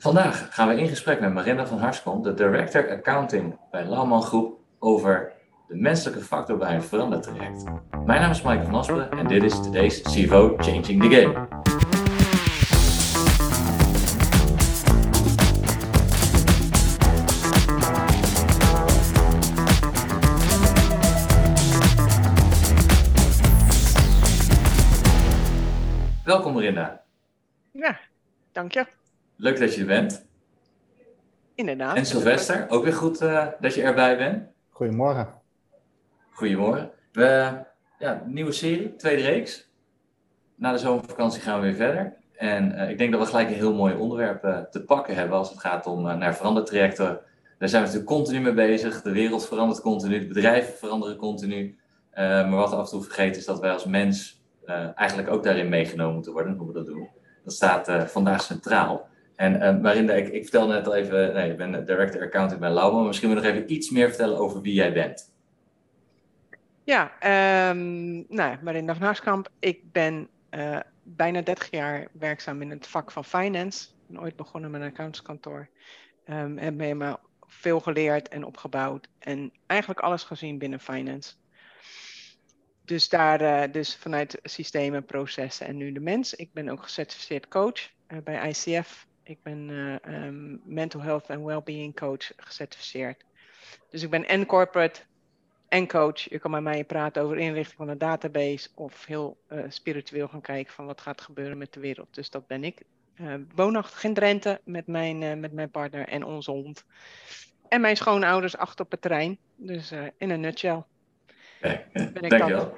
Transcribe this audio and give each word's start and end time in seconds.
Vandaag 0.00 0.54
gaan 0.54 0.68
we 0.68 0.80
in 0.80 0.88
gesprek 0.88 1.20
met 1.20 1.32
Marinda 1.32 1.66
van 1.66 1.78
Harskom, 1.78 2.22
de 2.22 2.34
Director 2.34 2.90
Accounting 2.90 3.58
bij 3.70 3.88
Lauwman 3.88 4.22
Groep, 4.22 4.58
over 4.78 5.32
de 5.68 5.76
menselijke 5.76 6.24
factor 6.24 6.58
bij 6.58 6.74
een 6.74 6.82
verandertraject. 6.82 7.64
Mijn 8.04 8.20
naam 8.20 8.30
is 8.30 8.42
Mike 8.42 8.64
van 8.64 8.74
Aspen 8.74 9.10
en 9.10 9.26
dit 9.26 9.42
is 9.42 9.52
today's 9.52 10.02
CFO 10.02 10.54
Changing 10.56 11.02
the 11.02 11.10
Game. 11.10 11.48
Welkom 26.24 26.52
Marinda. 26.52 27.02
Ja, 27.72 27.98
dank 28.52 28.72
je. 28.72 28.97
Leuk 29.40 29.58
dat 29.58 29.74
je 29.74 29.80
er 29.80 29.86
bent. 29.86 30.26
Inderdaad. 31.54 31.96
En 31.96 32.06
Sylvester, 32.06 32.66
ook 32.68 32.84
weer 32.84 32.92
goed 32.92 33.22
uh, 33.22 33.46
dat 33.60 33.74
je 33.74 33.82
erbij 33.82 34.16
bent. 34.16 34.42
Goedemorgen. 34.70 35.28
Goedemorgen. 36.30 36.90
We, 37.12 37.52
ja, 37.98 38.22
nieuwe 38.26 38.52
serie, 38.52 38.96
tweede 38.96 39.22
reeks. 39.22 39.68
Na 40.54 40.72
de 40.72 40.78
zomervakantie 40.78 41.40
gaan 41.40 41.60
we 41.60 41.66
weer 41.66 41.74
verder. 41.74 42.16
En 42.36 42.72
uh, 42.72 42.90
ik 42.90 42.98
denk 42.98 43.12
dat 43.12 43.20
we 43.20 43.26
gelijk 43.26 43.48
een 43.48 43.54
heel 43.54 43.74
mooi 43.74 43.94
onderwerp 43.94 44.44
uh, 44.44 44.58
te 44.58 44.84
pakken 44.84 45.14
hebben 45.14 45.36
als 45.36 45.50
het 45.50 45.60
gaat 45.60 45.86
om 45.86 46.02
naar 46.02 46.36
verandertrajecten. 46.36 47.20
Daar 47.58 47.68
zijn 47.68 47.82
we 47.82 47.88
natuurlijk 47.88 48.16
continu 48.16 48.40
mee 48.40 48.68
bezig. 48.68 49.02
De 49.02 49.12
wereld 49.12 49.46
verandert 49.46 49.80
continu, 49.80 50.18
de 50.18 50.26
bedrijven 50.26 50.74
veranderen 50.74 51.16
continu. 51.16 51.78
maar 52.14 52.50
wat 52.50 52.70
we 52.70 52.76
af 52.76 52.84
en 52.84 52.90
toe 52.90 53.02
vergeten 53.02 53.40
is 53.40 53.46
dat 53.46 53.60
wij 53.60 53.72
als 53.72 53.84
mens 53.84 54.42
eigenlijk 54.94 55.30
ook 55.30 55.42
daarin 55.42 55.68
meegenomen 55.68 56.14
moeten 56.14 56.32
worden, 56.32 56.56
hoe 56.56 56.66
we 56.66 56.72
dat 56.72 56.86
doen. 56.86 57.08
Dat 57.44 57.52
staat 57.52 58.10
vandaag 58.10 58.42
centraal. 58.42 59.08
En 59.38 59.54
uh, 59.54 59.80
Marinda, 59.80 60.14
ik, 60.14 60.28
ik 60.28 60.42
vertelde 60.42 60.72
net 60.72 60.86
al 60.86 60.94
even, 60.94 61.34
nee, 61.34 61.50
ik 61.50 61.56
ben 61.56 61.86
director 61.86 62.22
accounting 62.22 62.60
bij 62.60 62.70
Lauwman. 62.70 63.06
Misschien 63.06 63.28
wil 63.28 63.42
je 63.42 63.44
nog 63.44 63.54
even 63.54 63.72
iets 63.72 63.90
meer 63.90 64.08
vertellen 64.08 64.38
over 64.38 64.60
wie 64.60 64.74
jij 64.74 64.92
bent. 64.92 65.32
Ja, 66.84 67.12
um, 67.70 68.26
nou, 68.28 68.56
Marinda 68.62 68.94
van 68.94 69.02
Haarskamp. 69.02 69.48
Ik 69.58 69.92
ben 69.92 70.28
uh, 70.50 70.78
bijna 71.02 71.40
30 71.42 71.70
jaar 71.70 72.08
werkzaam 72.12 72.62
in 72.62 72.70
het 72.70 72.86
vak 72.86 73.10
van 73.10 73.24
finance. 73.24 73.88
Ik 73.88 73.94
ben 74.06 74.20
ooit 74.20 74.36
begonnen 74.36 74.70
met 74.70 74.80
een 74.80 74.88
accountskantoor. 74.88 75.68
Um, 76.30 76.58
heb 76.58 76.74
me 76.74 77.18
veel 77.46 77.80
geleerd 77.80 78.28
en 78.28 78.44
opgebouwd. 78.44 79.08
En 79.18 79.52
eigenlijk 79.66 80.00
alles 80.00 80.22
gezien 80.22 80.58
binnen 80.58 80.80
finance. 80.80 81.34
Dus 82.84 83.08
daar, 83.08 83.42
uh, 83.42 83.72
dus 83.72 83.96
vanuit 83.96 84.38
systemen, 84.42 85.04
processen 85.04 85.66
en 85.66 85.76
nu 85.76 85.92
de 85.92 86.00
mens. 86.00 86.34
Ik 86.34 86.52
ben 86.52 86.68
ook 86.68 86.82
gecertificeerd 86.82 87.48
coach 87.48 87.90
bij 88.24 88.48
ICF 88.48 89.06
ik 89.28 89.42
ben 89.42 89.68
uh, 89.68 90.24
um, 90.24 90.60
mental 90.64 91.00
health 91.00 91.26
en 91.26 91.44
well-being 91.44 91.96
coach 91.96 92.32
gecertificeerd. 92.36 93.24
Dus 93.90 94.02
ik 94.02 94.10
ben 94.10 94.28
en 94.28 94.46
corporate 94.46 95.00
en 95.68 95.88
coach. 95.88 96.20
Je 96.20 96.38
kan 96.38 96.50
bij 96.50 96.60
mij 96.60 96.84
praten 96.84 97.22
over 97.22 97.38
inrichting 97.38 97.76
van 97.76 97.88
een 97.88 97.98
database 97.98 98.68
of 98.74 99.06
heel 99.06 99.36
uh, 99.52 99.64
spiritueel 99.68 100.28
gaan 100.28 100.40
kijken 100.40 100.72
van 100.72 100.86
wat 100.86 101.00
gaat 101.00 101.20
gebeuren 101.20 101.58
met 101.58 101.72
de 101.72 101.80
wereld. 101.80 102.14
Dus 102.14 102.30
dat 102.30 102.46
ben 102.46 102.64
ik. 102.64 102.82
Uh, 103.20 103.34
woonachtig 103.54 104.04
in 104.04 104.14
Drenthe 104.14 104.60
met 104.64 104.86
mijn, 104.86 105.40
met 105.40 105.52
mijn 105.52 105.70
partner 105.70 106.08
en 106.08 106.24
onze 106.24 106.50
hond. 106.50 106.84
En 107.68 107.80
mijn 107.80 107.96
schoonouders 107.96 108.56
achter 108.56 108.84
op 108.84 108.90
het 108.90 109.00
terrein. 109.00 109.38
Dus 109.56 109.92
in 110.18 110.30
een 110.30 110.40
nutshell. 110.40 110.82
Okay. 111.58 111.86
Dankjewel. 111.92 112.76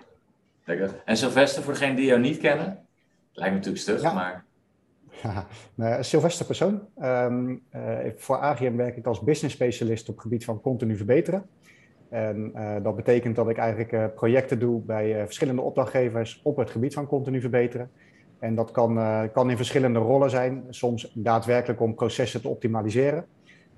Dankjewel. 0.65 1.03
En 1.05 1.17
Sylvester, 1.17 1.63
voor 1.63 1.73
degenen 1.73 1.97
die 1.97 2.07
jou 2.07 2.21
niet 2.21 2.39
kennen, 2.39 2.87
lijkt 3.33 3.53
me 3.53 3.57
natuurlijk 3.59 3.83
stug, 3.83 4.03
ja. 4.03 4.13
maar 4.13 4.45
ja, 5.75 6.03
Sylvester 6.03 6.47
Persoon. 6.47 6.81
Um, 7.03 7.63
uh, 7.77 7.99
voor 8.17 8.37
AGM 8.37 8.77
werk 8.77 8.97
ik 8.97 9.07
als 9.07 9.21
business 9.21 9.55
specialist 9.55 10.09
op 10.09 10.15
het 10.15 10.23
gebied 10.23 10.45
van 10.45 10.61
continu 10.61 10.97
verbeteren. 10.97 11.47
En 12.09 12.53
uh, 12.55 12.77
dat 12.83 12.97
betekent 12.97 13.37
dat 13.37 13.49
ik 13.49 13.57
eigenlijk 13.57 13.93
uh, 13.93 14.05
projecten 14.15 14.59
doe 14.59 14.81
bij 14.81 15.25
verschillende 15.25 15.63
opdrachtgevers 15.63 16.41
op 16.43 16.57
het 16.57 16.71
gebied 16.71 16.95
van 16.95 17.07
continu 17.07 17.41
verbeteren. 17.41 17.91
En 18.39 18.55
dat 18.55 18.71
kan, 18.71 18.99
kan 19.33 19.51
in 19.51 19.57
verschillende 19.57 19.99
rollen 19.99 20.31
zijn, 20.31 20.65
soms 20.69 21.13
daadwerkelijk 21.15 21.81
om 21.81 21.95
processen 21.95 22.41
te 22.41 22.49
optimaliseren. 22.49 23.27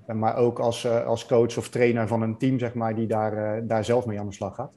maar 0.05 0.37
ook 0.37 0.59
als, 0.59 0.87
als 0.87 1.25
coach 1.25 1.57
of 1.57 1.69
trainer 1.69 2.07
van 2.07 2.21
een 2.21 2.37
team, 2.37 2.59
zeg 2.59 2.73
maar, 2.73 2.95
die 2.95 3.07
daar, 3.07 3.67
daar 3.67 3.85
zelf 3.85 4.05
mee 4.05 4.19
aan 4.19 4.27
de 4.27 4.33
slag 4.33 4.55
gaat. 4.55 4.73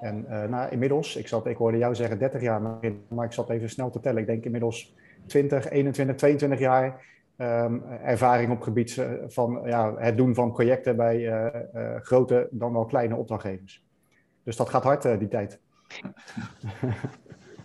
En 0.00 0.26
nou, 0.50 0.70
inmiddels, 0.70 1.16
ik, 1.16 1.28
zat, 1.28 1.46
ik 1.46 1.56
hoorde 1.56 1.78
jou 1.78 1.94
zeggen 1.94 2.18
30 2.18 2.40
jaar, 2.40 2.62
maar 3.08 3.24
ik 3.24 3.32
zat 3.32 3.50
even 3.50 3.70
snel 3.70 3.90
te 3.90 4.00
tellen. 4.00 4.20
Ik 4.20 4.26
denk 4.26 4.44
inmiddels 4.44 4.94
20, 5.26 5.70
21, 5.70 6.16
22 6.16 6.58
jaar 6.58 7.08
um, 7.40 7.82
ervaring 8.04 8.50
op 8.50 8.62
gebied 8.62 8.98
eh, 8.98 9.10
van 9.26 9.62
ja, 9.64 9.94
het 9.96 10.16
doen 10.16 10.34
van 10.34 10.52
projecten 10.52 10.96
bij 10.96 11.16
uh, 11.16 11.46
uh, 11.74 11.96
grote 12.00 12.48
dan 12.50 12.72
wel 12.72 12.84
kleine 12.84 13.16
opdrachtgevers. 13.16 13.84
Dus 14.44 14.56
dat 14.56 14.68
gaat 14.68 14.82
hard 14.82 15.18
die 15.18 15.28
tijd. 15.28 15.60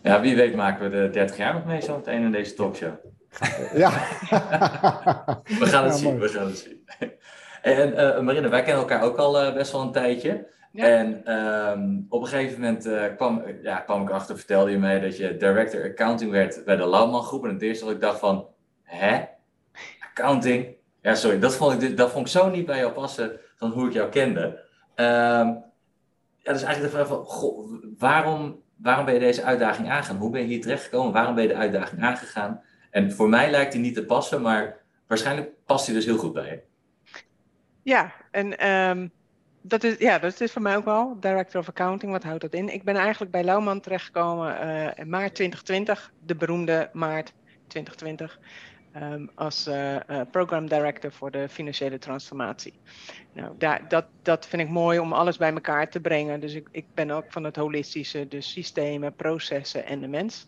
Ja, 0.01 0.21
wie 0.21 0.35
weet 0.35 0.55
maken 0.55 0.83
we 0.83 0.97
de 0.97 1.09
30 1.09 1.37
jaar 1.37 1.53
nog 1.53 1.65
mee 1.65 1.81
zo 1.81 1.95
meteen 1.95 2.21
in 2.21 2.31
deze 2.31 2.53
talkshow. 2.53 2.93
Ja. 3.73 3.89
we 5.43 5.65
gaan 5.65 5.83
het 5.83 5.93
ja, 5.93 5.99
zien, 5.99 6.19
we 6.19 6.27
gaan 6.27 6.45
het 6.45 6.57
zien. 6.57 6.83
En 7.61 8.25
Marine, 8.25 8.49
wij 8.49 8.63
kennen 8.63 8.81
elkaar 8.81 9.03
ook 9.03 9.17
al 9.17 9.53
best 9.53 9.71
wel 9.71 9.81
een 9.81 9.91
tijdje. 9.91 10.47
En 10.75 11.33
um, 11.33 12.05
op 12.09 12.21
een 12.21 12.27
gegeven 12.27 12.61
moment 12.61 12.85
uh, 12.85 13.03
kwam, 13.15 13.43
ja, 13.61 13.79
kwam 13.79 14.01
ik 14.01 14.09
achter, 14.09 14.37
vertelde 14.37 14.71
je 14.71 14.77
mij 14.77 14.99
dat 14.99 15.17
je 15.17 15.37
director 15.37 15.83
accounting 15.83 16.31
werd 16.31 16.65
bij 16.65 16.75
de 16.75 16.87
Lauwman 16.87 17.23
Groep. 17.23 17.43
En 17.43 17.53
het 17.53 17.61
eerste 17.61 17.85
wat 17.85 17.93
ik 17.93 18.01
dacht 18.01 18.19
van, 18.19 18.47
hè? 18.83 19.23
Accounting? 19.99 20.67
Ja, 21.01 21.15
sorry, 21.15 21.39
dat 21.39 21.55
vond 21.55 21.81
ik, 21.81 21.97
dat 21.97 22.11
vond 22.11 22.25
ik 22.25 22.31
zo 22.31 22.49
niet 22.49 22.65
bij 22.65 22.77
jou 22.77 22.91
passen 22.91 23.39
van 23.55 23.71
hoe 23.71 23.87
ik 23.87 23.93
jou 23.93 24.09
kende. 24.09 24.41
Um, 24.95 25.63
ja, 26.37 26.51
dus 26.53 26.63
eigenlijk 26.63 26.81
de 26.81 26.89
vraag 26.97 27.07
van, 27.07 27.25
goh, 27.25 27.83
waarom, 27.97 28.61
waarom 28.75 29.05
ben 29.05 29.13
je 29.13 29.19
deze 29.19 29.43
uitdaging 29.43 29.89
aangegaan? 29.89 30.17
Hoe 30.17 30.31
ben 30.31 30.41
je 30.41 30.47
hier 30.47 30.61
terechtgekomen? 30.61 31.13
Waarom 31.13 31.35
ben 31.35 31.43
je 31.43 31.49
de 31.49 31.55
uitdaging 31.55 32.01
aangegaan? 32.01 32.61
En 32.91 33.11
voor 33.11 33.29
mij 33.29 33.51
lijkt 33.51 33.71
die 33.71 33.81
niet 33.81 33.95
te 33.95 34.05
passen, 34.05 34.41
maar 34.41 34.77
waarschijnlijk 35.07 35.49
past 35.65 35.85
hij 35.85 35.95
dus 35.95 36.05
heel 36.05 36.17
goed 36.17 36.33
bij 36.33 36.45
je. 36.45 36.61
Ja, 37.83 38.11
en 38.31 38.69
um, 38.69 39.11
dat 39.67 39.83
is, 39.83 39.97
ja, 39.97 40.19
dat 40.19 40.41
is 40.41 40.51
voor 40.51 40.61
mij 40.61 40.75
ook 40.75 40.85
wel. 40.85 41.17
Director 41.19 41.61
of 41.61 41.69
Accounting, 41.69 42.11
wat 42.11 42.23
houdt 42.23 42.41
dat 42.41 42.53
in? 42.53 42.73
Ik 42.73 42.83
ben 42.83 42.95
eigenlijk 42.95 43.31
bij 43.31 43.43
Lauwman 43.43 43.79
terechtgekomen 43.79 44.67
uh, 44.67 44.91
in 44.95 45.09
maart 45.09 45.35
2020, 45.35 46.11
de 46.25 46.35
beroemde 46.35 46.89
maart 46.93 47.33
2020, 47.67 48.39
um, 48.95 49.29
als 49.35 49.67
uh, 49.67 49.97
Program 50.31 50.67
Director 50.67 51.11
voor 51.11 51.31
de 51.31 51.49
financiële 51.49 51.97
transformatie. 51.97 52.73
Nou, 53.33 53.57
dat, 53.87 54.05
dat 54.21 54.47
vind 54.47 54.61
ik 54.61 54.69
mooi 54.69 54.99
om 54.99 55.13
alles 55.13 55.37
bij 55.37 55.53
elkaar 55.53 55.89
te 55.89 55.99
brengen. 55.99 56.39
Dus 56.39 56.53
ik, 56.53 56.67
ik 56.71 56.85
ben 56.93 57.11
ook 57.11 57.25
van 57.27 57.43
het 57.43 57.55
holistische, 57.55 58.27
de 58.27 58.41
systemen, 58.41 59.15
processen 59.15 59.85
en 59.85 59.99
de 59.99 60.07
mens. 60.07 60.47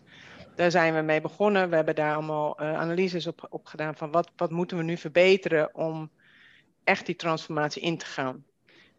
Daar 0.54 0.70
zijn 0.70 0.94
we 0.94 1.00
mee 1.00 1.20
begonnen. 1.20 1.70
We 1.70 1.76
hebben 1.76 1.94
daar 1.94 2.14
allemaal 2.14 2.58
analyses 2.58 3.26
op, 3.26 3.46
op 3.50 3.66
gedaan 3.66 3.96
van 3.96 4.10
wat, 4.10 4.30
wat 4.36 4.50
moeten 4.50 4.76
we 4.76 4.82
nu 4.82 4.96
verbeteren 4.96 5.74
om 5.74 6.10
echt 6.84 7.06
die 7.06 7.16
transformatie 7.16 7.82
in 7.82 7.98
te 7.98 8.06
gaan. 8.06 8.44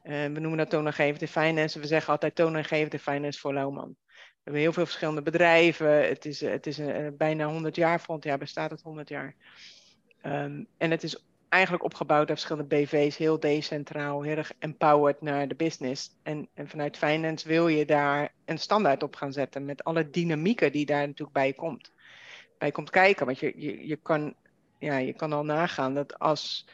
Uh, 0.04 0.24
we 0.24 0.40
noemen 0.40 0.58
dat 0.58 0.70
toonaangevende 0.70 1.28
finance. 1.28 1.80
We 1.80 1.88
zeggen 1.88 2.12
altijd 2.12 2.36
toonaangevende 2.36 3.00
finance 3.00 3.40
voor 3.40 3.54
Lauwman. 3.54 3.96
We 4.08 4.42
hebben 4.44 4.62
heel 4.62 4.74
veel 4.74 4.86
verschillende 4.86 5.22
bedrijven. 5.22 6.08
Het 6.08 6.26
is, 6.26 6.42
het 6.42 6.68
is 6.68 6.78
een, 6.78 7.18
bijna 7.18 7.46
100 7.46 7.76
jaar, 7.76 8.02
volgend 8.02 8.26
jaar 8.26 8.38
bestaat 8.38 8.72
het 8.72 8.82
100 8.82 9.10
jaar. 9.10 9.36
Um, 10.24 10.68
en 10.78 10.92
het 10.92 11.04
is 11.04 11.24
eigenlijk 11.50 11.84
opgebouwd 11.84 12.30
uit 12.30 12.40
verschillende 12.40 12.76
BV's, 12.76 13.18
heel 13.18 13.40
decentraal, 13.40 14.22
heel 14.22 14.38
erg 14.38 14.54
empowered 14.60 15.22
naar 15.22 15.48
de 15.48 15.56
business. 15.56 16.18
En, 16.24 16.50
en 16.54 16.70
vanuit 16.70 16.98
finance 16.98 17.48
wil 17.48 17.68
je 17.68 17.86
daar 17.86 18.34
een 18.46 18.58
standaard 18.58 19.04
op 19.04 19.16
gaan 19.16 19.34
zetten 19.34 19.66
met 19.66 19.84
alle 19.84 20.10
dynamieken 20.10 20.72
die 20.72 20.86
daar 20.86 21.08
natuurlijk 21.08 21.34
bij 21.34 21.54
komt. 21.54 21.92
Bij 22.58 22.72
komt 22.72 22.90
kijken, 22.90 23.26
want 23.26 23.40
je, 23.40 23.54
je, 23.56 23.88
je, 23.88 23.96
kan, 23.96 24.34
ja, 24.80 24.98
je 24.98 25.14
kan 25.14 25.34
al 25.34 25.44
nagaan 25.44 25.94
dat 25.94 26.20
als 26.20 26.68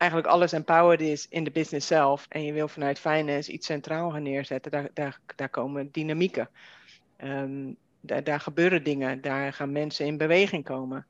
eigenlijk 0.00 0.30
alles 0.30 0.52
empowered 0.52 1.00
is 1.00 1.28
in 1.28 1.44
de 1.44 1.50
business 1.50 1.86
zelf 1.86 2.26
en 2.28 2.44
je 2.44 2.52
wil 2.52 2.68
vanuit 2.68 2.98
finance 2.98 3.52
iets 3.52 3.66
centraal 3.66 4.10
gaan 4.10 4.22
neerzetten, 4.22 4.70
daar, 4.70 5.18
daar, 5.36 5.48
komen 5.48 5.88
dynamieken. 5.92 6.48
Um, 7.24 7.76
daar, 8.00 8.24
daar 8.24 8.40
gebeuren 8.40 8.82
dingen, 8.82 9.20
daar 9.20 9.52
gaan 9.52 9.72
mensen 9.72 10.06
in 10.06 10.16
beweging 10.16 10.64
komen. 10.64 11.06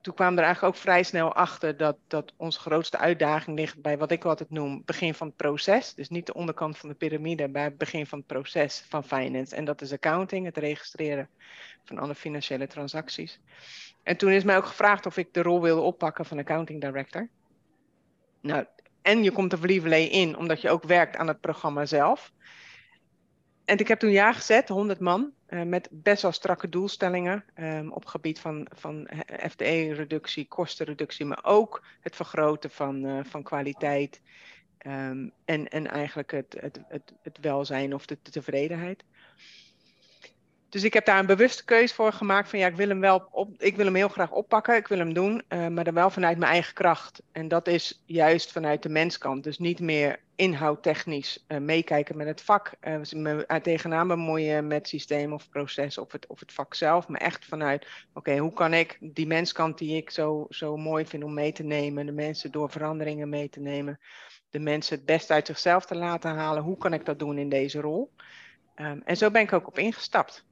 Toen 0.00 0.14
kwamen 0.14 0.38
er 0.38 0.44
eigenlijk 0.44 0.74
ook 0.74 0.80
vrij 0.82 1.02
snel 1.02 1.34
achter 1.34 1.76
dat, 1.76 1.96
dat 2.06 2.32
onze 2.36 2.58
grootste 2.58 2.98
uitdaging 2.98 3.58
ligt 3.58 3.82
bij 3.82 3.98
wat 3.98 4.10
ik 4.10 4.24
altijd 4.24 4.50
noem 4.50 4.82
begin 4.84 5.14
van 5.14 5.26
het 5.26 5.36
proces. 5.36 5.94
Dus 5.94 6.08
niet 6.08 6.26
de 6.26 6.34
onderkant 6.34 6.78
van 6.78 6.88
de 6.88 6.94
piramide, 6.94 7.48
maar 7.48 7.64
het 7.64 7.78
begin 7.78 8.06
van 8.06 8.18
het 8.18 8.26
proces 8.26 8.84
van 8.88 9.04
finance. 9.04 9.56
En 9.56 9.64
dat 9.64 9.80
is 9.80 9.92
accounting, 9.92 10.46
het 10.46 10.56
registreren 10.56 11.28
van 11.84 11.98
alle 11.98 12.14
financiële 12.14 12.66
transacties. 12.66 13.40
En 14.02 14.16
toen 14.16 14.30
is 14.30 14.44
mij 14.44 14.56
ook 14.56 14.66
gevraagd 14.66 15.06
of 15.06 15.16
ik 15.16 15.34
de 15.34 15.42
rol 15.42 15.60
wilde 15.60 15.80
oppakken 15.80 16.24
van 16.24 16.38
accounting 16.38 16.80
director. 16.80 17.28
Nou, 18.42 18.64
en 19.02 19.22
je 19.22 19.32
komt 19.32 19.52
er 19.52 19.66
lieverlee 19.66 20.08
in, 20.08 20.36
omdat 20.36 20.60
je 20.60 20.70
ook 20.70 20.84
werkt 20.84 21.16
aan 21.16 21.28
het 21.28 21.40
programma 21.40 21.86
zelf. 21.86 22.32
en 23.64 23.78
ik 23.78 23.88
heb 23.88 23.98
toen 23.98 24.10
ja 24.10 24.32
gezet, 24.32 24.68
100 24.68 25.00
man, 25.00 25.32
uh, 25.48 25.62
met 25.62 25.88
best 25.90 26.22
wel 26.22 26.32
strakke 26.32 26.68
doelstellingen 26.68 27.44
um, 27.56 27.92
op 27.92 28.04
gebied 28.04 28.40
van, 28.40 28.66
van 28.74 29.08
FTE-reductie, 29.50 30.48
kostenreductie, 30.48 31.26
maar 31.26 31.40
ook 31.42 31.84
het 32.00 32.16
vergroten 32.16 32.70
van, 32.70 33.04
uh, 33.04 33.24
van 33.24 33.42
kwaliteit 33.42 34.20
um, 34.86 35.32
en, 35.44 35.68
en 35.68 35.86
eigenlijk 35.86 36.30
het, 36.30 36.56
het, 36.60 36.80
het, 37.22 37.38
welzijn 37.40 37.94
of 37.94 38.06
de 38.06 38.22
tevredenheid. 38.22 39.04
Dus 40.72 40.84
ik 40.84 40.92
heb 40.92 41.04
daar 41.04 41.18
een 41.18 41.26
bewuste 41.26 41.64
keuze 41.64 41.94
voor 41.94 42.12
gemaakt 42.12 42.48
van 42.48 42.58
ja, 42.58 42.66
ik 42.66 42.76
wil 42.76 42.88
hem 42.88 43.00
wel 43.00 43.28
op, 43.30 43.62
ik 43.62 43.76
wil 43.76 43.84
hem 43.84 43.94
heel 43.94 44.08
graag 44.08 44.30
oppakken, 44.30 44.76
ik 44.76 44.88
wil 44.88 44.98
hem 44.98 45.12
doen, 45.12 45.42
uh, 45.48 45.68
maar 45.68 45.84
dan 45.84 45.94
wel 45.94 46.10
vanuit 46.10 46.38
mijn 46.38 46.52
eigen 46.52 46.74
kracht. 46.74 47.22
En 47.32 47.48
dat 47.48 47.66
is 47.68 48.02
juist 48.04 48.52
vanuit 48.52 48.82
de 48.82 48.88
menskant. 48.88 49.44
Dus 49.44 49.58
niet 49.58 49.80
meer 49.80 50.20
inhoudtechnisch 50.34 51.44
uh, 51.48 51.58
meekijken 51.58 52.16
met 52.16 52.26
het 52.26 52.40
vak, 52.40 52.72
uh, 52.80 53.00
me 53.12 53.60
tegenaan 53.62 54.08
bemoeien 54.08 54.66
met 54.66 54.88
systeem 54.88 55.32
of 55.32 55.48
proces 55.48 55.98
of 55.98 56.12
het, 56.12 56.26
of 56.26 56.40
het 56.40 56.52
vak 56.52 56.74
zelf, 56.74 57.08
maar 57.08 57.20
echt 57.20 57.44
vanuit, 57.44 57.86
oké, 58.12 58.36
hoe 58.36 58.52
kan 58.52 58.74
ik 58.74 58.98
die 59.00 59.26
menskant 59.26 59.78
die 59.78 59.96
ik 59.96 60.10
zo, 60.10 60.46
zo 60.48 60.76
mooi 60.76 61.06
vind 61.06 61.24
om 61.24 61.34
mee 61.34 61.52
te 61.52 61.62
nemen, 61.62 62.06
de 62.06 62.12
mensen 62.12 62.50
door 62.50 62.70
veranderingen 62.70 63.28
mee 63.28 63.48
te 63.48 63.60
nemen, 63.60 64.00
de 64.50 64.58
mensen 64.58 64.96
het 64.96 65.06
best 65.06 65.30
uit 65.30 65.46
zichzelf 65.46 65.86
te 65.86 65.94
laten 65.94 66.34
halen, 66.34 66.62
hoe 66.62 66.78
kan 66.78 66.92
ik 66.92 67.04
dat 67.04 67.18
doen 67.18 67.38
in 67.38 67.48
deze 67.48 67.80
rol? 67.80 68.10
Um, 68.76 69.02
en 69.04 69.16
zo 69.16 69.30
ben 69.30 69.42
ik 69.42 69.52
ook 69.52 69.66
op 69.66 69.78
ingestapt. 69.78 70.50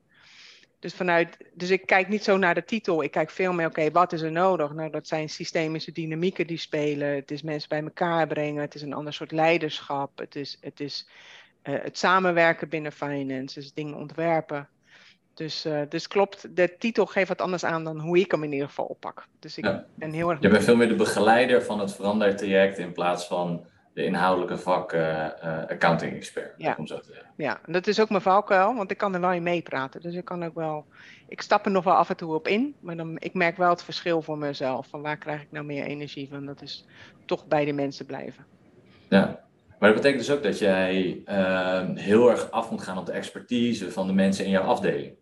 Dus, 0.81 0.95
vanuit, 0.95 1.37
dus 1.55 1.71
ik 1.71 1.87
kijk 1.87 2.09
niet 2.09 2.25
zo 2.25 2.37
naar 2.37 2.55
de 2.55 2.65
titel. 2.65 3.03
Ik 3.03 3.11
kijk 3.11 3.31
veel 3.31 3.53
meer, 3.53 3.67
oké, 3.67 3.91
wat 3.91 4.13
is 4.13 4.21
er 4.21 4.33
nodig? 4.33 4.73
Nou, 4.73 4.91
dat 4.91 5.07
zijn 5.07 5.29
systemische 5.29 5.93
dynamieken 5.93 6.47
die 6.47 6.59
spelen. 6.59 7.15
Het 7.15 7.31
is 7.31 7.43
mensen 7.43 7.69
bij 7.69 7.83
elkaar 7.83 8.27
brengen. 8.27 8.61
Het 8.61 8.75
is 8.75 8.83
een 8.83 8.93
ander 8.93 9.13
soort 9.13 9.33
leiderschap. 9.33 10.19
Het 10.19 10.37
is 10.37 10.59
het, 10.61 10.81
is, 10.81 11.09
uh, 11.63 11.75
het 11.83 11.99
samenwerken 11.99 12.69
binnen 12.69 12.93
finance. 12.93 13.61
Dus 13.61 13.73
dingen 13.73 13.95
ontwerpen. 13.95 14.69
Dus, 15.35 15.67
uh, 15.67 15.81
dus 15.89 16.09
klopt, 16.09 16.57
de 16.57 16.77
titel 16.79 17.07
geeft 17.07 17.29
wat 17.29 17.41
anders 17.41 17.65
aan 17.65 17.85
dan 17.85 18.01
hoe 18.01 18.19
ik 18.19 18.31
hem 18.31 18.45
in 18.45 18.53
ieder 18.53 18.69
geval 18.69 18.85
oppak. 18.85 19.27
Dus 19.39 19.59
ik 19.59 19.65
ja. 19.65 19.87
ben 19.95 20.13
heel 20.13 20.31
erg... 20.31 20.41
Je 20.41 20.49
bent 20.49 20.65
veel 20.65 20.77
meer 20.77 20.89
de 20.89 20.95
begeleider 20.95 21.63
van 21.63 21.81
het 21.81 21.95
verandertraject 21.95 22.79
in 22.79 22.93
plaats 22.93 23.27
van 23.27 23.67
de 24.01 24.07
inhoudelijke 24.07 24.59
vak 24.59 24.93
uh, 24.93 25.01
uh, 25.01 25.59
accounting 25.69 26.13
expert. 26.13 26.55
Ja. 26.57 26.75
Om 26.79 26.87
zo 26.87 26.99
te 26.99 27.07
zeggen. 27.13 27.31
ja, 27.37 27.61
en 27.67 27.73
dat 27.73 27.87
is 27.87 28.01
ook 28.01 28.09
mijn 28.09 28.23
valkuil, 28.23 28.75
want 28.75 28.91
ik 28.91 28.97
kan 28.97 29.15
er 29.15 29.21
wel 29.21 29.33
in 29.33 29.43
meepraten. 29.43 30.01
Dus 30.01 30.15
ik 30.15 30.25
kan 30.25 30.45
ook 30.45 30.55
wel, 30.55 30.87
ik 31.29 31.41
stap 31.41 31.65
er 31.65 31.71
nog 31.71 31.85
wel 31.85 31.95
af 31.95 32.11
en 32.11 32.17
toe 32.17 32.35
op 32.35 32.49
in, 32.49 32.75
maar 32.81 32.97
dan, 32.97 33.17
ik 33.19 33.35
merk 33.35 33.57
wel 33.57 33.71
het 33.71 33.83
verschil 33.83 34.23
voor 34.23 34.39
mezelf. 34.39 34.87
Van 34.87 35.03
waar 35.03 35.17
krijg 35.17 35.43
ik 35.43 35.51
nou 35.51 35.65
meer 35.65 35.85
energie 35.85 36.29
van? 36.29 36.47
Dat 36.47 36.63
is 36.63 36.87
toch 37.25 37.47
bij 37.47 37.65
de 37.65 37.73
mensen 37.73 38.07
blijven. 38.07 38.45
Ja, 39.09 39.45
maar 39.79 39.89
dat 39.93 40.03
betekent 40.03 40.27
dus 40.27 40.37
ook 40.37 40.43
dat 40.43 40.59
jij 40.59 41.23
uh, 41.27 41.89
heel 41.95 42.31
erg 42.31 42.51
af 42.51 42.71
moet 42.71 42.83
gaan 42.83 42.99
op 42.99 43.07
de 43.07 43.13
expertise 43.13 43.93
van 43.93 44.07
de 44.07 44.13
mensen 44.13 44.45
in 44.45 44.51
jouw 44.51 44.63
afdeling. 44.65 45.13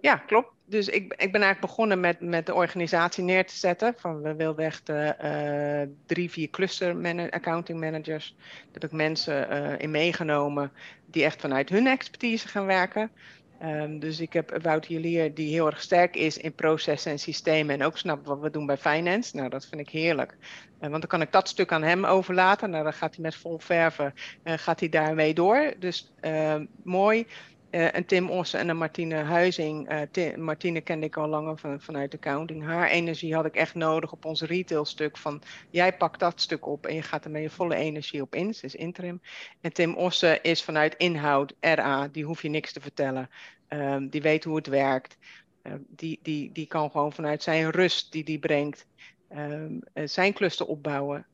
Ja, 0.00 0.16
klopt. 0.16 0.57
Dus 0.68 0.88
ik, 0.88 1.02
ik 1.02 1.32
ben 1.32 1.42
eigenlijk 1.42 1.60
begonnen 1.60 2.00
met, 2.00 2.20
met 2.20 2.46
de 2.46 2.54
organisatie 2.54 3.24
neer 3.24 3.46
te 3.46 3.56
zetten. 3.56 3.94
Van 3.96 4.22
we 4.22 4.34
wilden 4.34 4.64
echt 4.64 4.88
uh, 4.88 5.82
drie, 6.06 6.30
vier 6.30 6.50
cluster 6.50 7.30
accounting 7.30 7.80
managers. 7.80 8.34
Daar 8.38 8.72
heb 8.72 8.84
ik 8.84 8.92
mensen 8.92 9.52
uh, 9.52 9.78
in 9.78 9.90
meegenomen 9.90 10.72
die 11.06 11.24
echt 11.24 11.40
vanuit 11.40 11.68
hun 11.68 11.86
expertise 11.86 12.48
gaan 12.48 12.66
werken. 12.66 13.10
Um, 13.62 13.98
dus 13.98 14.20
ik 14.20 14.32
heb 14.32 14.58
Wout 14.62 14.86
Jelier 14.86 15.34
die 15.34 15.52
heel 15.52 15.66
erg 15.66 15.80
sterk 15.80 16.16
is 16.16 16.38
in 16.38 16.54
processen 16.54 17.12
en 17.12 17.18
systemen 17.18 17.74
en 17.74 17.86
ook 17.86 17.98
snapt 17.98 18.26
wat 18.26 18.40
we 18.40 18.50
doen 18.50 18.66
bij 18.66 18.76
finance. 18.76 19.36
Nou, 19.36 19.48
dat 19.48 19.66
vind 19.66 19.80
ik 19.80 19.88
heerlijk. 19.88 20.36
Want 20.78 20.92
dan 20.92 21.06
kan 21.06 21.20
ik 21.20 21.32
dat 21.32 21.48
stuk 21.48 21.72
aan 21.72 21.82
hem 21.82 22.04
overlaten. 22.04 22.70
Nou, 22.70 22.84
dan 22.84 22.92
gaat 22.92 23.14
hij 23.14 23.24
met 23.24 23.34
vol 23.34 23.58
verven, 23.58 24.14
uh, 24.44 24.52
gaat 24.56 24.80
hij 24.80 24.88
daarmee 24.88 25.34
door. 25.34 25.72
Dus 25.78 26.12
uh, 26.20 26.54
mooi. 26.82 27.26
Uh, 27.70 27.94
en 27.94 28.06
Tim 28.06 28.30
Ossen 28.30 28.68
en 28.68 28.76
Martine 28.76 29.14
Huizing. 29.14 30.06
Tim, 30.10 30.42
Martine 30.42 30.80
kende 30.80 31.06
ik 31.06 31.16
al 31.16 31.28
langer 31.28 31.58
van, 31.58 31.80
vanuit 31.80 32.14
accounting. 32.14 32.64
Haar 32.64 32.88
energie 32.88 33.34
had 33.34 33.44
ik 33.44 33.54
echt 33.54 33.74
nodig 33.74 34.12
op 34.12 34.24
ons 34.24 34.42
retailstuk. 34.42 35.16
Van 35.16 35.42
jij 35.70 35.96
pakt 35.96 36.20
dat 36.20 36.40
stuk 36.40 36.66
op 36.66 36.86
en 36.86 36.94
je 36.94 37.02
gaat 37.02 37.24
er 37.24 37.30
met 37.30 37.42
je 37.42 37.50
volle 37.50 37.74
energie 37.74 38.22
op 38.22 38.34
in. 38.34 38.54
Ze 38.54 38.64
is 38.64 38.74
interim. 38.74 39.20
En 39.60 39.72
Tim 39.72 39.94
Ossen 39.94 40.42
is 40.42 40.62
vanuit 40.62 40.94
inhoud, 40.96 41.54
RA. 41.60 42.08
Die 42.08 42.24
hoef 42.24 42.42
je 42.42 42.48
niks 42.48 42.72
te 42.72 42.80
vertellen. 42.80 43.30
Um, 43.68 44.08
die 44.08 44.22
weet 44.22 44.44
hoe 44.44 44.56
het 44.56 44.66
werkt. 44.66 45.18
Uh, 45.62 45.72
die, 45.88 46.18
die, 46.22 46.52
die 46.52 46.66
kan 46.66 46.90
gewoon 46.90 47.12
vanuit 47.12 47.42
zijn 47.42 47.70
rust 47.70 48.12
die 48.12 48.24
die 48.24 48.38
brengt. 48.38 48.86
Um, 49.36 49.80
zijn 49.94 50.32
cluster 50.32 50.66
opbouwen. 50.66 51.26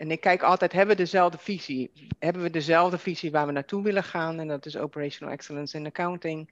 En 0.00 0.10
ik 0.10 0.20
kijk 0.20 0.42
altijd, 0.42 0.72
hebben 0.72 0.96
we 0.96 1.02
dezelfde 1.02 1.38
visie? 1.38 1.90
Hebben 2.18 2.42
we 2.42 2.50
dezelfde 2.50 2.98
visie 2.98 3.30
waar 3.30 3.46
we 3.46 3.52
naartoe 3.52 3.82
willen 3.82 4.04
gaan? 4.04 4.40
En 4.40 4.48
dat 4.48 4.66
is 4.66 4.76
operational 4.76 5.32
excellence 5.32 5.76
in 5.76 5.86
accounting. 5.86 6.50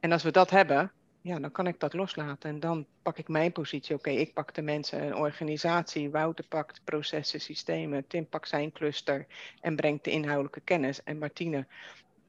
En 0.00 0.12
als 0.12 0.22
we 0.22 0.30
dat 0.30 0.50
hebben, 0.50 0.92
ja, 1.20 1.38
dan 1.38 1.50
kan 1.50 1.66
ik 1.66 1.80
dat 1.80 1.92
loslaten. 1.92 2.50
En 2.50 2.60
dan 2.60 2.86
pak 3.02 3.18
ik 3.18 3.28
mijn 3.28 3.52
positie. 3.52 3.94
Oké, 3.94 4.10
ik 4.10 4.34
pak 4.34 4.54
de 4.54 4.62
mensen, 4.62 5.02
een 5.02 5.14
organisatie. 5.14 6.10
Wouter 6.10 6.44
pakt 6.48 6.80
processen, 6.84 7.40
systemen. 7.40 8.06
Tim 8.06 8.26
pakt 8.26 8.48
zijn 8.48 8.72
cluster 8.72 9.26
en 9.60 9.76
brengt 9.76 10.04
de 10.04 10.10
inhoudelijke 10.10 10.60
kennis. 10.60 11.02
En 11.02 11.18
Martine, 11.18 11.66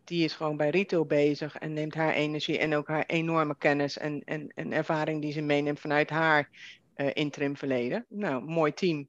die 0.04 0.24
is 0.24 0.34
gewoon 0.34 0.58
bij 0.58 0.70
retail 0.70 1.06
bezig 1.06 1.56
en 1.56 1.74
neemt 1.74 1.96
haar 1.96 2.14
energie 2.14 2.58
en 2.58 2.76
ook 2.76 2.88
haar 2.88 3.06
enorme 3.08 3.56
kennis 3.58 3.98
en, 3.98 4.22
en, 4.26 4.52
en 4.56 4.74
ervaring 4.74 5.22
die 5.22 5.32
ze 5.32 5.42
meeneemt 5.42 5.80
vanuit 5.80 6.10
haar 6.10 6.50
uh, 6.96 7.10
interim 7.14 7.58
verleden. 7.58 8.06
Nou, 8.10 8.44
mooi 8.44 8.74
team. 8.74 9.08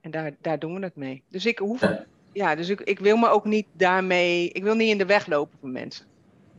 En 0.00 0.10
daar, 0.10 0.32
daar 0.40 0.58
doen 0.58 0.74
we 0.74 0.84
het 0.84 0.96
mee. 0.96 1.22
Dus 1.28 1.46
ik 1.46 1.58
hoef. 1.58 1.80
Ja, 1.80 2.04
ja 2.32 2.54
dus 2.54 2.68
ik, 2.68 2.80
ik 2.80 2.98
wil 2.98 3.16
me 3.16 3.28
ook 3.28 3.44
niet 3.44 3.66
daarmee. 3.72 4.50
Ik 4.50 4.62
wil 4.62 4.74
niet 4.74 4.90
in 4.90 4.98
de 4.98 5.06
weg 5.06 5.26
lopen 5.26 5.58
van 5.60 5.72
mensen. 5.72 6.06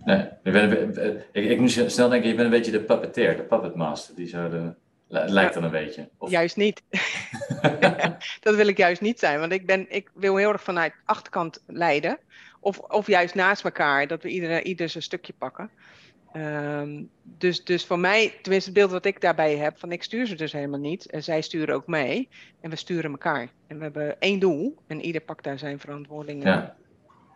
Nee, 0.04 0.28
ik, 0.44 0.52
ben, 0.52 1.24
ik, 1.32 1.50
ik 1.50 1.60
moet 1.60 1.72
snel 1.72 2.10
denken, 2.10 2.30
je 2.30 2.36
bent 2.36 2.46
een 2.46 2.58
beetje 2.58 2.72
de 2.72 2.82
puppeteer, 2.82 3.36
de 3.36 3.44
puppet 3.44 3.76
master. 3.76 4.16
Die 4.16 4.28
zo 4.28 4.50
de, 4.50 4.74
lijkt 5.08 5.54
dan 5.54 5.64
een 5.64 5.72
beetje. 5.72 6.10
Of... 6.18 6.30
Juist 6.30 6.56
niet. 6.56 6.84
dat 8.42 8.56
wil 8.56 8.68
ik 8.68 8.78
juist 8.78 9.02
niet 9.02 9.20
zijn, 9.20 9.40
want 9.40 9.52
ik, 9.52 9.66
ben, 9.66 9.86
ik 9.90 10.12
wil 10.14 10.36
heel 10.36 10.52
erg 10.52 10.64
vanuit 10.64 10.94
achterkant 11.06 11.64
leiden. 11.68 12.18
Of, 12.60 12.80
of 12.80 13.08
juist 13.08 13.36
naast 13.36 13.64
elkaar, 13.64 14.08
dat 14.08 14.24
we 14.24 14.30
ieder, 14.30 14.64
ieder 14.64 14.90
zijn 14.90 15.04
stukje 15.04 15.34
pakken. 15.38 15.70
Um, 16.36 17.10
dus, 17.38 17.63
dus 17.63 17.86
voor 17.86 18.00
mij, 18.00 18.33
tenminste 18.42 18.69
het 18.69 18.80
beeld 18.80 18.92
wat 18.92 19.06
ik 19.06 19.22
daarbij 19.22 19.57
heb, 19.57 19.80
van 19.80 19.92
ik 19.92 20.04
stuur 20.04 20.28
ze 20.28 20.36
dus 20.36 20.51
helemaal 20.51 20.80
niet. 20.80 21.10
En 21.10 21.24
zij 21.24 21.42
sturen 21.42 21.75
ook 21.75 21.88
mee. 21.88 22.30
En 22.62 22.69
we 22.69 22.75
sturen 22.75 23.12
elkaar. 23.12 23.50
En 23.68 23.78
we 23.78 23.83
hebben 23.83 24.19
één 24.19 24.39
doel. 24.39 24.75
En 24.88 25.01
ieder 25.01 25.22
pakt 25.22 25.44
daar 25.44 25.60
zijn 25.60 25.80
verantwoording 25.80 26.44
ja. 26.44 26.75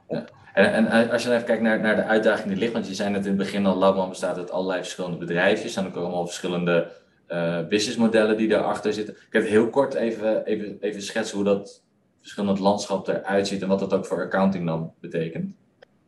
op. 0.07 0.18
Ja. 0.18 0.25
En, 0.53 0.88
en, 0.88 1.09
als 1.09 1.21
je 1.21 1.27
dan 1.27 1.38
even 1.38 1.47
kijkt 1.47 1.63
naar, 1.63 1.80
naar 1.80 1.95
de 1.95 2.03
uitdaging 2.03 2.47
die 2.47 2.57
ligt, 2.57 2.74
want 2.74 2.88
je 2.88 2.94
zei 2.94 3.09
net 3.09 3.21
in 3.21 3.27
het 3.27 3.38
begin 3.38 3.65
al, 3.65 3.77
Lauwman 3.77 4.09
bestaat 4.09 4.38
uit 4.38 4.51
allerlei 4.51 4.81
verschillende 4.81 5.18
bedrijven. 5.18 5.65
Er 5.65 5.69
zijn 5.69 5.86
ook 5.86 5.95
allemaal 5.95 6.25
verschillende 6.25 6.92
uh, 7.27 7.68
businessmodellen 7.68 8.38
die 8.38 8.47
daarachter 8.47 8.94
zitten. 8.94 9.13
Ik 9.13 9.33
heb 9.33 9.47
heel 9.47 9.69
kort 9.69 9.94
even, 9.94 10.45
even, 10.45 10.77
even 10.80 11.02
schetsen 11.02 11.35
hoe 11.35 11.45
dat 11.45 11.83
verschillende 12.21 12.61
landschap 12.61 13.07
eruit 13.07 13.47
ziet 13.47 13.61
en 13.61 13.68
wat 13.68 13.80
dat 13.80 13.94
ook 13.94 14.06
voor 14.06 14.23
accounting 14.23 14.66
dan 14.66 14.94
betekent. 14.99 15.56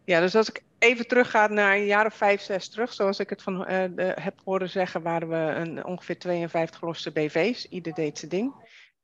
Ja, 0.06 0.20
dus 0.20 0.36
als 0.36 0.50
ik 0.50 0.64
even 0.80 1.08
teruggaat 1.08 1.50
naar 1.50 1.76
een 1.76 1.86
jaar 1.86 2.06
of 2.06 2.14
vijf, 2.14 2.42
zes 2.42 2.70
terug, 2.70 2.94
zoals 2.94 3.20
ik 3.20 3.30
het 3.30 3.42
van 3.42 3.62
uh, 3.62 3.84
de, 3.96 4.14
heb 4.22 4.40
horen 4.44 4.70
zeggen, 4.70 5.02
waren 5.02 5.30
we 5.30 5.36
een, 5.36 5.86
ongeveer 5.86 6.20
52 6.20 6.82
losse 6.82 7.12
BV's. 7.12 7.66
Ieder 7.66 7.94
deed 7.94 8.18
zijn 8.18 8.32
ding. 8.32 8.54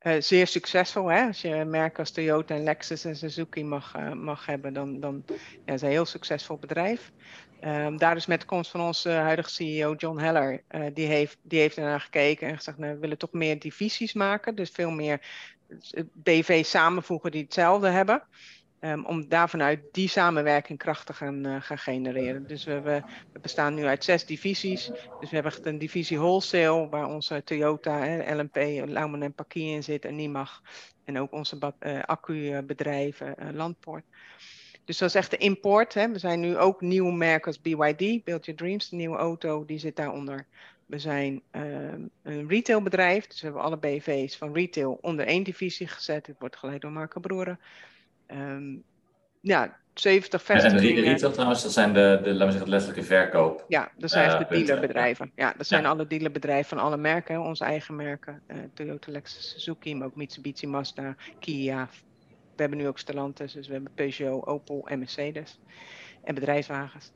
Uh, 0.02 0.14
zeer 0.20 0.48
succesvol, 0.48 1.08
hè? 1.08 1.28
als 1.28 1.42
je 1.42 1.66
merken 1.66 2.00
als 2.00 2.12
Toyota 2.12 2.56
en 2.56 2.64
Lexus 2.64 3.06
en 3.06 3.16
Suzuki 3.16 3.64
mag, 3.64 3.96
uh, 3.98 4.12
mag 4.12 4.46
hebben, 4.46 4.74
dan, 4.74 5.00
dan 5.00 5.24
ja, 5.66 5.74
is 5.74 5.82
een 5.82 5.90
heel 5.90 6.06
succesvol 6.06 6.58
bedrijf. 6.58 7.12
Um, 7.62 7.98
daar 7.98 8.16
is 8.16 8.26
met 8.26 8.40
de 8.40 8.46
komst 8.46 8.72
van 8.72 8.82
onze 8.82 9.10
huidige 9.10 9.50
CEO 9.50 9.94
John 9.94 10.20
Heller, 10.20 10.64
die, 10.94 11.08
heeft, 11.08 11.38
die 11.42 11.60
heeft 11.60 11.78
ernaar 11.78 12.00
gekeken 12.00 12.48
en 12.48 12.56
gezegd, 12.58 12.78
nou, 12.78 12.94
we 12.94 13.00
willen 13.00 13.18
toch 13.18 13.32
meer 13.32 13.60
divisies 13.60 14.14
maken, 14.14 14.56
dus 14.56 14.70
veel 14.70 14.92
meer 14.92 15.22
BV's 16.14 16.70
samenvoegen 16.70 17.32
die 17.32 17.44
hetzelfde 17.44 17.90
hebben. 17.90 18.24
Um, 18.86 19.06
om 19.06 19.28
daar 19.28 19.50
vanuit 19.50 19.80
die 19.92 20.08
samenwerking 20.08 20.78
kracht 20.78 21.06
te 21.06 21.14
gaan, 21.14 21.48
uh, 21.48 21.62
gaan 21.62 21.78
genereren. 21.78 22.48
Dus 22.48 22.64
we, 22.64 23.02
bestaan 23.42 23.74
nu 23.74 23.86
uit 23.86 24.04
zes 24.04 24.26
divisies. 24.26 24.92
Dus 25.20 25.30
we 25.30 25.36
hebben 25.36 25.54
een 25.68 25.78
divisie 25.78 26.18
wholesale, 26.18 26.90
waar 26.90 27.08
onze 27.08 27.44
Toyota, 27.44 28.00
hè, 28.00 28.36
LMP, 28.36 28.56
Lauman 28.88 29.22
en 29.22 29.34
Pakie 29.34 29.72
in 29.72 29.84
zit 29.84 30.06
en 30.06 30.16
NIMAG. 30.16 30.62
En 31.04 31.20
ook 31.20 31.32
onze 31.32 31.74
uh, 31.80 32.02
accubedrijven, 32.04 33.36
uh, 33.40 33.48
Landpoort. 33.54 34.04
Dus 34.86 34.98
dat 34.98 35.10
is 35.10 35.16
echt 35.16 35.32
de 35.32 35.38
import. 35.38 35.94
Hè. 35.94 36.12
We 36.12 36.20
zijn 36.20 36.40
nu 36.40 36.58
ook 36.58 36.82
nieuwe 36.82 37.14
merken 37.14 37.48
als 37.48 37.62
BYD, 37.62 38.24
Build 38.24 38.46
Your 38.46 38.56
Dreams, 38.56 38.90
de 38.90 38.96
nieuwe 38.96 39.18
auto, 39.18 39.66
die 39.66 39.80
zit 39.80 39.96
daaronder. 39.96 40.48
We 40.86 41.00
zijn 41.00 41.42
um, 41.52 42.10
een 42.24 42.50
retailbedrijf, 42.50 43.28
dus 43.28 43.40
we 43.40 43.46
hebben 43.46 43.64
alle 43.64 43.78
BV's 43.78 44.38
van 44.38 44.54
retail 44.54 44.98
onder 45.02 45.26
één 45.26 45.44
divisie 45.44 45.88
gezet. 45.88 46.28
Het 46.28 46.40
wordt 46.40 46.58
geleid 46.58 46.82
door 46.82 46.92
Marco 46.92 47.20
Broeren. 47.20 47.60
Um, 48.34 48.84
ja, 49.42 49.78
70 49.94 50.44
vestigingen. 50.44 51.04
En 51.04 51.12
retail 51.12 51.32
trouwens, 51.32 51.64
dat 51.64 51.72
zijn 51.72 51.94
de, 51.94 52.20
de 52.24 52.30
laten 52.30 52.46
we 52.46 52.52
zeggen, 52.52 52.70
letterlijke 52.70 53.04
verkoop. 53.04 53.66
Ja, 53.68 53.92
dat 53.98 54.10
zijn 54.10 54.30
uh, 54.30 54.38
de 54.38 54.46
dealerbedrijven. 54.50 55.32
Ja, 55.36 55.54
dat 55.58 55.68
zijn 55.68 55.84
ja. 55.84 55.90
alle 55.90 56.08
dealerbedrijven 56.08 56.78
van 56.78 56.86
alle 56.86 56.98
merken, 56.98 57.42
onze 57.42 57.64
eigen 57.64 57.96
merken. 57.96 58.42
Uh, 58.48 58.58
Toyota, 58.74 59.12
Lexus, 59.12 59.50
Suzuki, 59.50 59.96
maar 59.96 60.08
ook 60.08 60.16
Mitsubishi, 60.16 60.68
Mazda, 60.68 61.16
Kia. 61.40 61.90
We 62.56 62.62
hebben 62.62 62.78
nu 62.78 62.88
ook 62.88 63.00
Stellantis, 63.00 63.54
dus 63.54 63.68
we 63.68 63.74
hebben 63.74 63.92
Peugeot, 63.94 64.46
Opel 64.46 64.88
en 64.88 65.00
Mercedes. 65.00 65.60
en 66.24 66.36
bedrijfswagens. 66.36 67.12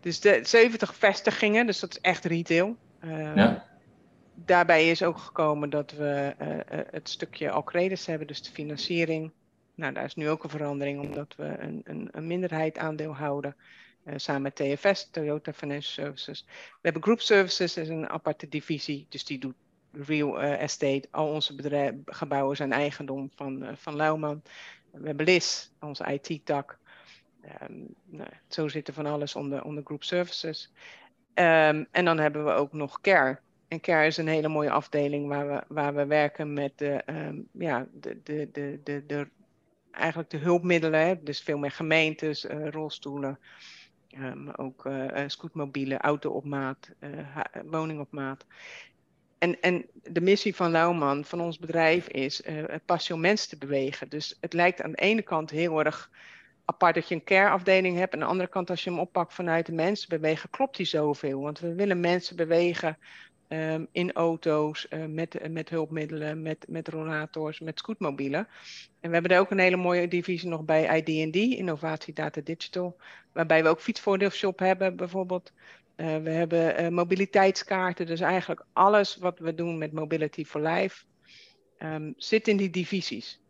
Dus 0.00 0.20
de 0.20 0.40
70 0.42 0.94
vestigingen, 0.94 1.66
dus 1.66 1.80
dat 1.80 1.90
is 1.90 2.00
echt 2.00 2.24
retail. 2.24 2.76
Uh, 3.04 3.36
ja. 3.36 3.64
Daarbij 4.34 4.90
is 4.90 5.02
ook 5.02 5.18
gekomen 5.18 5.70
dat 5.70 5.92
we 5.92 6.34
uh, 6.42 6.78
het 6.90 7.08
stukje 7.08 7.50
Alcredis 7.50 8.06
hebben, 8.06 8.26
dus 8.26 8.42
de 8.42 8.50
financiering. 8.50 9.32
Nou, 9.80 9.92
daar 9.92 10.04
is 10.04 10.14
nu 10.14 10.28
ook 10.28 10.44
een 10.44 10.50
verandering, 10.50 11.00
omdat 11.00 11.34
we 11.36 11.44
een, 11.44 11.80
een, 11.84 12.08
een 12.12 12.26
minderheid 12.26 12.78
aandeel 12.78 13.14
houden. 13.14 13.56
Uh, 14.04 14.14
samen 14.16 14.42
met 14.42 14.54
TFS, 14.54 15.10
Toyota 15.10 15.52
Financial 15.52 16.04
Services. 16.04 16.44
We 16.48 16.78
hebben 16.80 17.02
Group 17.02 17.20
Services, 17.20 17.76
is 17.76 17.88
een 17.88 18.08
aparte 18.08 18.48
divisie, 18.48 19.06
dus 19.08 19.24
die 19.24 19.38
doet 19.38 19.54
real 19.92 20.40
estate. 20.40 21.08
Al 21.10 21.28
onze 21.28 21.54
gebouwen 22.04 22.56
zijn 22.56 22.72
eigendom 22.72 23.30
van, 23.34 23.66
van 23.76 23.96
Lauwman. 23.96 24.42
We 24.90 25.06
hebben 25.06 25.26
LIS, 25.26 25.70
onze 25.80 26.04
IT-tak. 26.04 26.78
Um, 27.62 27.94
nou, 28.04 28.30
zo 28.48 28.68
zit 28.68 28.88
er 28.88 28.94
van 28.94 29.06
alles 29.06 29.34
onder, 29.34 29.64
onder 29.64 29.84
Group 29.84 30.04
Services. 30.04 30.72
Um, 31.34 31.86
en 31.90 32.04
dan 32.04 32.18
hebben 32.18 32.44
we 32.44 32.50
ook 32.50 32.72
nog 32.72 33.00
Care. 33.00 33.38
En 33.68 33.80
Care 33.80 34.06
is 34.06 34.16
een 34.16 34.28
hele 34.28 34.48
mooie 34.48 34.70
afdeling 34.70 35.28
waar 35.28 35.48
we, 35.48 35.62
waar 35.68 35.94
we 35.94 36.06
werken 36.06 36.52
met 36.52 36.78
de, 36.78 37.02
um, 37.06 37.48
ja, 37.52 37.86
de, 37.92 38.20
de, 38.22 38.48
de, 38.52 38.80
de, 39.06 39.28
eigenlijk 39.92 40.30
de 40.30 40.36
hulpmiddelen. 40.36 41.06
Hè? 41.06 41.22
Dus 41.22 41.40
veel 41.40 41.58
meer 41.58 41.70
gemeentes, 41.70 42.44
uh, 42.44 42.68
rolstoelen, 42.68 43.38
maar 44.34 44.58
ook 44.58 44.84
uh, 44.84 45.22
scootmobielen, 45.26 45.98
auto 45.98 46.30
op 46.30 46.44
maat, 46.44 46.90
woning 47.64 48.00
op 48.00 48.12
maat. 48.12 48.46
En, 49.38 49.60
en 49.60 49.86
de 50.02 50.20
missie 50.20 50.54
van 50.56 50.70
Lauwman, 50.70 51.24
van 51.24 51.40
ons 51.40 51.58
bedrijf, 51.58 52.08
is 52.08 52.40
uh, 52.40 52.64
passie 52.84 53.14
om 53.14 53.20
mensen 53.20 53.48
te 53.48 53.66
bewegen. 53.66 54.08
Dus 54.08 54.36
het 54.40 54.52
lijkt 54.52 54.82
aan 54.82 54.90
de 54.90 54.96
ene 54.96 55.22
kant 55.22 55.50
heel 55.50 55.84
erg 55.84 56.10
apart 56.64 56.94
dat 56.94 57.08
je 57.08 57.14
een 57.14 57.24
care-afdeling 57.24 57.96
hebt. 57.96 58.12
Aan 58.14 58.20
de 58.20 58.26
andere 58.26 58.48
kant, 58.48 58.70
als 58.70 58.84
je 58.84 58.90
hem 58.90 58.98
oppakt 58.98 59.34
vanuit 59.34 59.66
de 59.66 59.72
mensen 59.72 60.08
bewegen, 60.08 60.50
klopt 60.50 60.76
die 60.76 60.86
zoveel. 60.86 61.40
Want 61.40 61.58
we 61.58 61.74
willen 61.74 62.00
mensen 62.00 62.36
bewegen 62.36 62.98
um, 63.52 63.88
in 63.92 64.12
auto's, 64.12 64.86
uh, 64.90 65.04
met, 65.04 65.50
met 65.50 65.68
hulpmiddelen, 65.68 66.42
met, 66.42 66.64
met 66.68 66.88
rollators, 66.88 67.60
met 67.60 67.78
scootmobielen. 67.78 68.48
En 69.00 69.08
we 69.08 69.14
hebben 69.14 69.30
er 69.30 69.40
ook 69.40 69.50
een 69.50 69.58
hele 69.58 69.76
mooie 69.76 70.08
divisie 70.08 70.48
nog 70.48 70.64
bij 70.64 71.02
ID&D, 71.02 71.36
Innovatie 71.36 72.14
Data 72.14 72.40
Digital. 72.44 72.96
Waarbij 73.32 73.62
we 73.62 73.68
ook 73.68 73.80
fietsvoordeelshop 73.80 74.58
hebben 74.58 74.96
bijvoorbeeld. 74.96 75.52
Uh, 75.96 76.16
we 76.16 76.30
hebben 76.30 76.94
mobiliteitskaarten, 76.94 78.06
dus 78.06 78.20
eigenlijk 78.20 78.64
alles 78.72 79.16
wat 79.16 79.38
we 79.38 79.54
doen 79.54 79.78
met 79.78 79.92
Mobility 79.92 80.44
for 80.44 80.60
Life 80.60 81.04
um, 81.78 82.14
zit 82.16 82.48
in 82.48 82.56
die 82.56 82.70
divisies. 82.70 83.40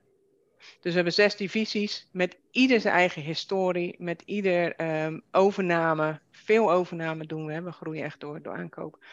Dus 0.58 0.90
we 0.90 0.92
hebben 0.92 1.12
zes 1.12 1.36
divisies 1.36 2.08
met 2.12 2.36
ieder 2.50 2.80
zijn 2.80 2.94
eigen 2.94 3.22
historie, 3.22 3.94
met 3.98 4.22
ieder 4.26 4.74
um, 5.04 5.22
overname. 5.30 6.20
Veel 6.30 6.72
overname 6.72 7.26
doen 7.26 7.46
we, 7.46 7.62
we 7.62 7.72
groeien 7.72 8.04
echt 8.04 8.20
door, 8.20 8.42
door 8.42 8.56
aankoop. 8.56 9.04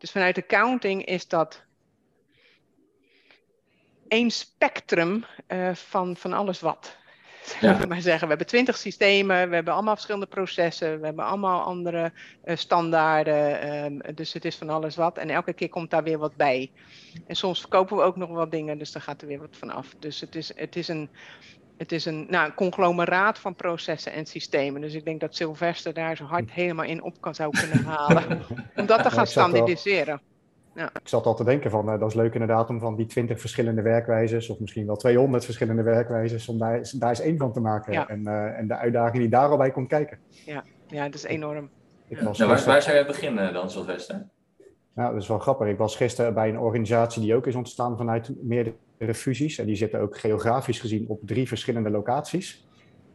Dus 0.00 0.10
vanuit 0.10 0.38
accounting 0.38 1.04
is 1.04 1.28
dat 1.28 1.62
één 4.08 4.30
spectrum 4.30 5.24
uh, 5.48 5.74
van, 5.74 6.16
van 6.16 6.32
alles 6.32 6.60
wat. 6.60 6.98
Ja. 7.60 7.86
maar 7.88 8.00
zeggen. 8.00 8.22
We 8.22 8.28
hebben 8.28 8.46
twintig 8.46 8.76
systemen, 8.76 9.48
we 9.48 9.54
hebben 9.54 9.74
allemaal 9.74 9.94
verschillende 9.94 10.26
processen, 10.26 11.00
we 11.00 11.06
hebben 11.06 11.24
allemaal 11.24 11.62
andere 11.62 12.12
uh, 12.44 12.56
standaarden. 12.56 13.74
Um, 13.84 14.14
dus 14.14 14.32
het 14.32 14.44
is 14.44 14.56
van 14.56 14.68
alles 14.68 14.96
wat. 14.96 15.18
En 15.18 15.30
elke 15.30 15.52
keer 15.52 15.68
komt 15.68 15.90
daar 15.90 16.02
weer 16.02 16.18
wat 16.18 16.36
bij. 16.36 16.70
En 17.26 17.36
soms 17.36 17.60
verkopen 17.60 17.96
we 17.96 18.02
ook 18.02 18.16
nog 18.16 18.30
wat 18.30 18.50
dingen, 18.50 18.78
dus 18.78 18.92
daar 18.92 19.02
gaat 19.02 19.22
er 19.22 19.28
weer 19.28 19.40
wat 19.40 19.56
van 19.56 19.70
af. 19.70 19.94
Dus 19.98 20.20
het 20.20 20.34
is, 20.34 20.52
het 20.56 20.76
is 20.76 20.88
een. 20.88 21.10
Het 21.80 21.92
is 21.92 22.04
een, 22.04 22.26
nou, 22.28 22.46
een 22.46 22.54
conglomeraat 22.54 23.38
van 23.38 23.54
processen 23.54 24.12
en 24.12 24.26
systemen. 24.26 24.80
Dus 24.80 24.94
ik 24.94 25.04
denk 25.04 25.20
dat 25.20 25.34
Sylvester 25.34 25.94
daar 25.94 26.16
zo 26.16 26.24
hard 26.24 26.50
helemaal 26.50 26.84
in 26.84 27.02
op 27.02 27.20
kan 27.20 27.34
zou 27.34 27.50
kunnen 27.58 27.84
halen. 27.84 28.42
om 28.76 28.86
dat 28.86 29.02
te 29.02 29.10
gaan 29.10 29.26
standaardiseren. 29.26 30.20
Ja. 30.74 30.90
Ik 31.02 31.08
zat 31.08 31.26
al 31.26 31.34
te 31.34 31.44
denken 31.44 31.70
van, 31.70 31.92
uh, 31.92 31.98
dat 31.98 32.08
is 32.08 32.14
leuk 32.14 32.32
inderdaad 32.32 32.68
om 32.68 32.80
van 32.80 32.96
die 32.96 33.06
twintig 33.06 33.40
verschillende 33.40 33.82
werkwijzes, 33.82 34.48
of 34.48 34.58
misschien 34.58 34.86
wel 34.86 34.96
200 34.96 35.44
verschillende 35.44 35.82
werkwijzes, 35.82 36.48
om 36.48 36.58
daar, 36.58 36.90
daar 36.98 37.08
eens 37.08 37.20
één 37.20 37.38
van 37.38 37.52
te 37.52 37.60
maken. 37.60 38.08
En, 38.08 38.20
uh, 38.20 38.58
en 38.58 38.68
de 38.68 38.76
uitdaging 38.76 39.18
die 39.18 39.28
daar 39.28 39.48
al 39.48 39.56
bij 39.56 39.70
komt 39.70 39.88
kijken. 39.88 40.18
Ja, 40.28 40.64
ja 40.86 41.04
dat 41.04 41.14
is 41.14 41.24
enorm. 41.24 41.70
Nou, 42.08 42.34
waar, 42.36 42.64
waar 42.64 42.82
zou 42.82 42.96
jij 42.96 43.06
beginnen 43.06 43.52
dan, 43.52 43.70
Sylvester? 43.70 44.26
Nou, 44.94 45.12
dat 45.12 45.22
is 45.22 45.28
wel 45.28 45.38
grappig. 45.38 45.68
Ik 45.68 45.78
was 45.78 45.96
gisteren 45.96 46.34
bij 46.34 46.48
een 46.48 46.58
organisatie 46.58 47.22
die 47.22 47.34
ook 47.34 47.46
is 47.46 47.54
ontstaan 47.54 47.96
vanuit 47.96 48.32
meerdere 48.42 48.76
fusies. 49.08 49.58
En 49.58 49.66
die 49.66 49.76
zitten 49.76 50.00
ook 50.00 50.18
geografisch 50.18 50.80
gezien 50.80 51.04
op 51.08 51.20
drie 51.22 51.48
verschillende 51.48 51.90
locaties. 51.90 52.68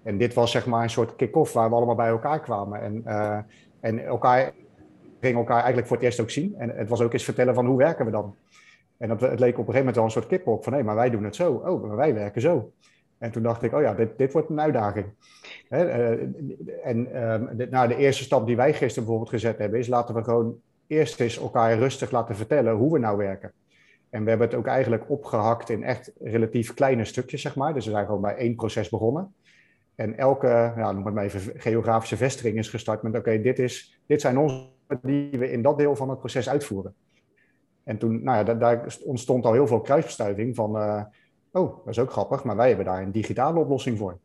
En 0.04 0.18
dit 0.18 0.34
was 0.34 0.52
zeg 0.52 0.66
maar 0.66 0.84
een 0.84 0.90
soort 0.90 1.16
kick-off 1.16 1.54
waar 1.54 1.70
we 1.70 1.76
allemaal 1.76 1.96
bij 1.96 2.08
elkaar 2.08 2.42
kwamen. 2.42 2.82
En, 2.82 3.04
uh, 3.06 3.38
en 3.80 4.00
elkaar 4.00 4.54
gingen 5.20 5.40
elkaar 5.40 5.58
eigenlijk 5.58 5.88
voor 5.88 5.96
het 5.96 6.06
eerst 6.06 6.20
ook 6.20 6.30
zien. 6.30 6.56
En 6.58 6.70
het 6.70 6.90
was 6.90 7.02
ook 7.02 7.14
eens 7.14 7.24
vertellen 7.24 7.54
van 7.54 7.66
hoe 7.66 7.78
werken 7.78 8.06
we 8.06 8.12
dan. 8.12 8.36
En 8.98 9.08
dat, 9.08 9.22
het 9.22 9.40
leek 9.40 9.58
op 9.58 9.68
een 9.68 9.74
gegeven 9.74 9.78
moment 9.78 9.96
wel 9.96 10.06
een 10.06 10.12
soort 10.12 10.28
kick-off 10.28 10.64
van 10.64 10.74
hé, 10.74 10.84
maar 10.84 10.96
wij 10.96 11.10
doen 11.10 11.24
het 11.24 11.36
zo. 11.36 11.54
Oh, 11.54 11.84
maar 11.88 11.96
wij 11.96 12.14
werken 12.14 12.42
zo. 12.42 12.72
En 13.18 13.32
toen 13.32 13.44
dacht 13.44 13.64
ik, 13.64 13.74
oh 13.74 13.82
ja, 13.82 13.94
dit, 13.94 14.18
dit 14.18 14.34
wordt 14.34 14.50
een 14.50 14.62
uitdaging. 14.62 15.06
Hè, 15.70 15.86
uh, 15.86 16.28
en 16.84 17.08
uh, 17.14 17.58
de, 17.58 17.68
nou, 17.70 17.88
de 17.88 17.96
eerste 17.96 18.24
stap 18.24 18.46
die 18.46 18.56
wij 18.56 18.74
gisteren 18.74 18.96
bijvoorbeeld 18.96 19.30
gezet 19.30 19.58
hebben, 19.58 19.80
is 19.80 19.88
laten 19.88 20.16
we 20.16 20.24
gewoon 20.24 20.56
eerst 20.88 21.20
eens 21.20 21.40
elkaar 21.40 21.78
rustig 21.78 22.12
laten 22.12 22.36
vertellen 22.36 22.74
hoe 22.74 22.94
we 22.94 23.00
nou 23.00 23.18
werken. 23.18 23.52
En 24.10 24.24
we 24.24 24.30
hebben 24.30 24.48
het 24.48 24.58
ook 24.58 24.68
eigenlijk 24.68 25.10
opgehakt 25.10 25.70
in 25.70 25.84
echt 25.84 26.12
relatief 26.20 26.74
kleine 26.74 27.06
stukjes, 27.06 27.42
zeg 27.42 27.56
maar. 27.56 27.74
Dus 27.74 27.86
we 27.86 27.92
zijn 27.92 28.06
gewoon 28.06 28.22
bij 28.22 28.36
één 28.36 28.56
proces 28.56 28.90
begonnen. 28.90 29.34
En 29.96 30.18
elke, 30.18 30.48
ja, 30.76 30.92
noem 30.92 31.06
het 31.06 31.14
maar 31.14 31.24
even, 31.24 31.60
geografische 31.60 32.18
vestiging 32.18 32.58
is 32.58 32.70
gestart 32.70 33.02
met: 33.02 33.16
oké, 33.16 33.42
dit 33.42 33.56
dit, 33.56 34.00
dit 34.06 34.22
zijn 34.22 34.38
onze 34.38 34.74
die 35.02 35.30
we 35.40 35.52
in 35.52 35.62
dat 35.62 35.78
deel 35.78 35.96
van 35.96 36.10
het 36.10 36.20
proces 36.20 36.50
uitvoeren. 36.50 36.96
En 37.84 37.98
toen, 37.98 38.24
nou 38.24 38.38
ja, 38.38 38.44
daar, 38.44 38.60
daar 38.60 38.98
ontstond 39.04 39.46
al 39.46 39.54
heel 39.54 39.68
veel 39.68 39.82
kruisbestuiving 39.82 40.56
van: 40.56 40.76
uh, 40.76 41.04
oh, 41.52 41.78
dat 41.78 41.88
is 41.88 42.00
ook 42.00 42.12
grappig, 42.12 42.44
maar 42.44 42.56
wij 42.56 42.68
hebben 42.68 42.86
daar 42.86 43.02
een 43.02 43.12
digitale 43.12 43.60
oplossing 43.60 43.98
voor. 43.98 44.20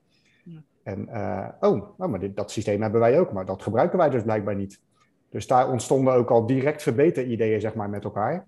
Ja. 0.44 0.62
En 0.82 1.08
uh, 1.08 1.49
oh, 1.60 1.99
nou, 1.99 2.10
maar 2.10 2.20
dit, 2.20 2.37
dat 2.37 2.50
systeem 2.50 2.82
hebben 2.82 3.00
wij 3.00 3.20
ook, 3.20 3.32
maar 3.32 3.44
dat 3.44 3.62
gebruiken 3.62 3.99
wij 3.99 4.10
dus 4.10 4.22
blijkbaar 4.22 4.56
niet. 4.56 4.80
Dus 5.28 5.46
daar 5.46 5.70
ontstonden 5.70 6.14
ook 6.14 6.30
al 6.30 6.46
direct 6.46 6.82
verbeterideeën, 6.82 7.60
zeg 7.60 7.75
maar, 7.75 7.90
met 7.90 8.04
elkaar. 8.04 8.46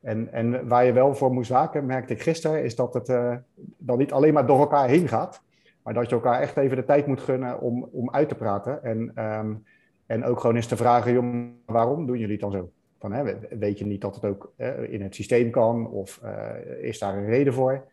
En, 0.00 0.32
en 0.32 0.68
waar 0.68 0.84
je 0.84 0.92
wel 0.92 1.14
voor 1.14 1.32
moest 1.32 1.50
waken, 1.50 1.86
merkte 1.86 2.12
ik 2.12 2.22
gisteren, 2.22 2.64
is 2.64 2.76
dat 2.76 2.94
het 2.94 3.08
uh, 3.08 3.34
dan 3.76 3.98
niet 3.98 4.12
alleen 4.12 4.32
maar 4.32 4.46
door 4.46 4.58
elkaar 4.58 4.88
heen 4.88 5.08
gaat, 5.08 5.42
maar 5.82 5.94
dat 5.94 6.08
je 6.08 6.14
elkaar 6.14 6.40
echt 6.40 6.56
even 6.56 6.76
de 6.76 6.84
tijd 6.84 7.06
moet 7.06 7.20
gunnen 7.20 7.60
om, 7.60 7.88
om 7.92 8.10
uit 8.10 8.28
te 8.28 8.34
praten. 8.34 8.82
En, 8.82 9.24
um, 9.24 9.64
en 10.06 10.24
ook 10.24 10.40
gewoon 10.40 10.56
eens 10.56 10.66
te 10.66 10.76
vragen, 10.76 11.12
joh, 11.12 11.46
waarom 11.66 12.06
doen 12.06 12.18
jullie 12.18 12.32
het 12.32 12.40
dan 12.40 12.52
zo? 12.52 12.70
Van, 12.98 13.12
hè, 13.12 13.38
weet 13.58 13.78
je 13.78 13.86
niet 13.86 14.00
dat 14.00 14.14
het 14.14 14.24
ook 14.24 14.52
uh, 14.56 14.92
in 14.92 15.02
het 15.02 15.14
systeem 15.14 15.50
kan 15.50 15.90
of 15.90 16.20
uh, 16.24 16.84
is 16.84 16.98
daar 16.98 17.16
een 17.16 17.26
reden 17.26 17.52
voor? 17.52 17.84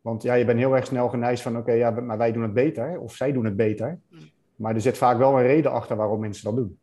Want 0.00 0.22
ja, 0.22 0.34
je 0.34 0.44
bent 0.44 0.58
heel 0.58 0.76
erg 0.76 0.86
snel 0.86 1.08
geneigd 1.08 1.42
van, 1.42 1.52
oké, 1.52 1.60
okay, 1.60 1.76
ja, 1.76 1.90
maar 1.90 2.18
wij 2.18 2.32
doen 2.32 2.42
het 2.42 2.52
beter 2.52 3.00
of 3.00 3.14
zij 3.14 3.32
doen 3.32 3.44
het 3.44 3.56
beter. 3.56 3.98
Mm. 4.10 4.18
Maar 4.56 4.74
er 4.74 4.80
zit 4.80 4.98
vaak 4.98 5.18
wel 5.18 5.38
een 5.38 5.46
reden 5.46 5.72
achter 5.72 5.96
waarom 5.96 6.20
mensen 6.20 6.44
dat 6.44 6.56
doen. 6.56 6.78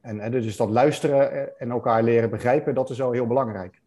En, 0.00 0.20
en 0.20 0.30
dus 0.30 0.56
dat 0.56 0.70
luisteren 0.70 1.58
en 1.58 1.70
elkaar 1.70 2.02
leren 2.02 2.30
begrijpen, 2.30 2.74
dat 2.74 2.90
is 2.90 2.98
wel 2.98 3.12
heel 3.12 3.26
belangrijk. 3.26 3.81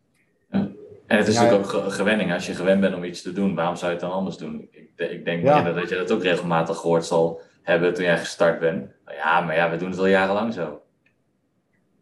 En 1.07 1.17
het 1.17 1.27
is 1.27 1.35
ja, 1.35 1.41
natuurlijk 1.41 1.73
ook 1.73 1.93
gewenning. 1.93 2.33
Als 2.33 2.45
je 2.45 2.53
gewend 2.53 2.81
bent 2.81 2.95
om 2.95 3.03
iets 3.03 3.21
te 3.21 3.31
doen, 3.31 3.55
waarom 3.55 3.75
zou 3.75 3.91
je 3.91 3.97
het 3.97 4.07
dan 4.07 4.15
anders 4.15 4.37
doen? 4.37 4.67
Ik, 4.71 4.89
ik 4.95 5.25
denk 5.25 5.43
ja. 5.43 5.71
dat 5.71 5.89
je 5.89 5.95
dat 5.95 6.11
ook 6.11 6.23
regelmatig 6.23 6.77
gehoord 6.77 7.05
zal 7.05 7.41
hebben 7.61 7.93
toen 7.93 8.03
jij 8.03 8.17
gestart 8.17 8.59
bent. 8.59 8.91
Ja, 9.05 9.41
maar 9.41 9.55
ja, 9.55 9.69
we 9.69 9.77
doen 9.77 9.89
het 9.89 9.99
al 9.99 10.07
jarenlang 10.07 10.53
zo. 10.53 10.81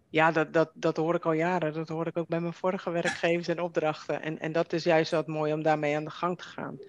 Ja, 0.09 0.31
dat, 0.31 0.53
dat, 0.53 0.71
dat 0.73 0.97
hoor 0.97 1.15
ik 1.15 1.25
al 1.25 1.31
jaren. 1.31 1.73
Dat 1.73 1.89
hoor 1.89 2.07
ik 2.07 2.17
ook 2.17 2.27
bij 2.27 2.39
mijn 2.39 2.53
vorige 2.53 2.91
werkgevers 2.91 3.47
en 3.47 3.61
opdrachten. 3.61 4.21
En, 4.21 4.39
en 4.39 4.51
dat 4.51 4.73
is 4.73 4.83
juist 4.83 5.11
wat 5.11 5.27
mooi 5.27 5.53
om 5.53 5.63
daarmee 5.63 5.95
aan 5.95 6.03
de 6.03 6.09
gang 6.09 6.37
te 6.37 6.43
gaan. 6.43 6.79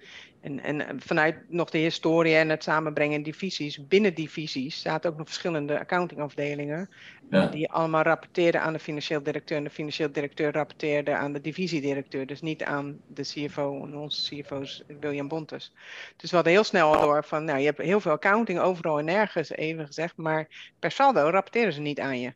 En, 0.44 0.60
en 0.60 1.00
vanuit 1.00 1.36
nog 1.48 1.70
de 1.70 1.78
historie 1.78 2.34
en 2.34 2.48
het 2.48 2.62
samenbrengen 2.62 3.16
in 3.16 3.22
divisies, 3.22 3.86
binnen 3.86 4.14
divisies 4.14 4.80
zaten 4.80 5.10
ook 5.10 5.16
nog 5.16 5.26
verschillende 5.26 5.78
accountingafdelingen. 5.78 6.90
Ja. 7.30 7.46
Die 7.46 7.70
allemaal 7.70 8.02
rapporteerden 8.02 8.60
aan 8.60 8.72
de 8.72 8.78
financieel 8.78 9.22
directeur. 9.22 9.56
En 9.56 9.64
de 9.64 9.70
financieel 9.70 10.12
directeur 10.12 10.52
rapporteerde 10.52 11.14
aan 11.14 11.32
de 11.32 11.40
divisiedirecteur. 11.40 12.26
Dus 12.26 12.40
niet 12.40 12.62
aan 12.62 13.00
de 13.06 13.22
CFO 13.22 13.84
en 13.84 13.96
onze 13.96 14.34
CFO's 14.34 14.84
William 15.00 15.28
Bontes. 15.28 15.72
Dus 16.16 16.30
we 16.30 16.36
hadden 16.36 16.54
heel 16.54 16.64
snel 16.64 17.00
door 17.00 17.24
van, 17.24 17.44
nou 17.44 17.58
je 17.58 17.64
hebt 17.64 17.78
heel 17.78 18.00
veel 18.00 18.12
accounting 18.12 18.58
overal 18.58 18.98
en 18.98 19.04
nergens, 19.04 19.50
even 19.50 19.86
gezegd. 19.86 20.16
Maar 20.16 20.72
per 20.78 20.90
saldo 20.90 21.28
rapporteren 21.28 21.72
ze 21.72 21.80
niet 21.80 22.00
aan 22.00 22.20
je. 22.20 22.32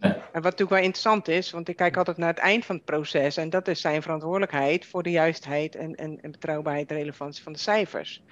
En 0.00 0.16
wat 0.32 0.42
natuurlijk 0.42 0.70
wel 0.70 0.78
interessant 0.78 1.28
is, 1.28 1.50
want 1.50 1.68
ik 1.68 1.76
kijk 1.76 1.96
altijd 1.96 2.16
naar 2.16 2.28
het 2.28 2.38
eind 2.38 2.64
van 2.64 2.76
het 2.76 2.84
proces 2.84 3.36
en 3.36 3.50
dat 3.50 3.68
is 3.68 3.80
zijn 3.80 4.02
verantwoordelijkheid 4.02 4.86
voor 4.86 5.02
de 5.02 5.10
juistheid 5.10 5.74
en, 5.76 5.94
en, 5.94 6.20
en 6.20 6.30
betrouwbaarheid 6.30 6.90
en 6.90 6.96
relevantie 6.96 7.42
van 7.42 7.52
de 7.52 7.58
cijfers. 7.58 8.22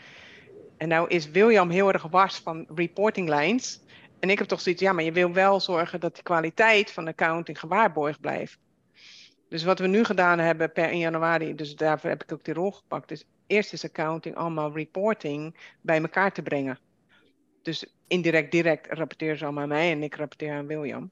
En 0.76 0.88
nou 0.88 1.08
is 1.08 1.30
William 1.30 1.70
heel 1.70 1.92
erg 1.92 2.02
wars 2.02 2.36
van 2.36 2.66
reporting 2.74 3.28
lines. 3.28 3.80
En 4.20 4.30
ik 4.30 4.38
heb 4.38 4.48
toch 4.48 4.60
zoiets, 4.60 4.82
ja, 4.82 4.92
maar 4.92 5.04
je 5.04 5.12
wil 5.12 5.32
wel 5.32 5.60
zorgen 5.60 6.00
dat 6.00 6.16
de 6.16 6.22
kwaliteit 6.22 6.92
van 6.92 7.04
de 7.04 7.10
accounting 7.10 7.60
gewaarborgd 7.60 8.20
blijft. 8.20 8.58
Dus 9.48 9.64
wat 9.64 9.78
we 9.78 9.86
nu 9.86 10.04
gedaan 10.04 10.38
hebben 10.38 10.72
per 10.72 10.88
1 10.88 10.98
januari, 10.98 11.54
dus 11.54 11.76
daarvoor 11.76 12.10
heb 12.10 12.22
ik 12.22 12.32
ook 12.32 12.44
die 12.44 12.54
rol 12.54 12.70
gepakt, 12.70 13.10
is 13.10 13.24
eerst 13.46 13.72
is 13.72 13.84
accounting 13.84 14.36
allemaal 14.36 14.72
reporting 14.72 15.56
bij 15.80 16.00
elkaar 16.00 16.32
te 16.32 16.42
brengen. 16.42 16.78
Dus 17.62 17.86
indirect, 18.06 18.50
direct 18.50 18.86
rapporteren 18.92 19.38
ze 19.38 19.44
allemaal 19.44 19.62
aan 19.62 19.68
mij 19.68 19.90
en 19.90 20.02
ik 20.02 20.16
rapporteer 20.16 20.52
aan 20.52 20.66
William. 20.66 21.10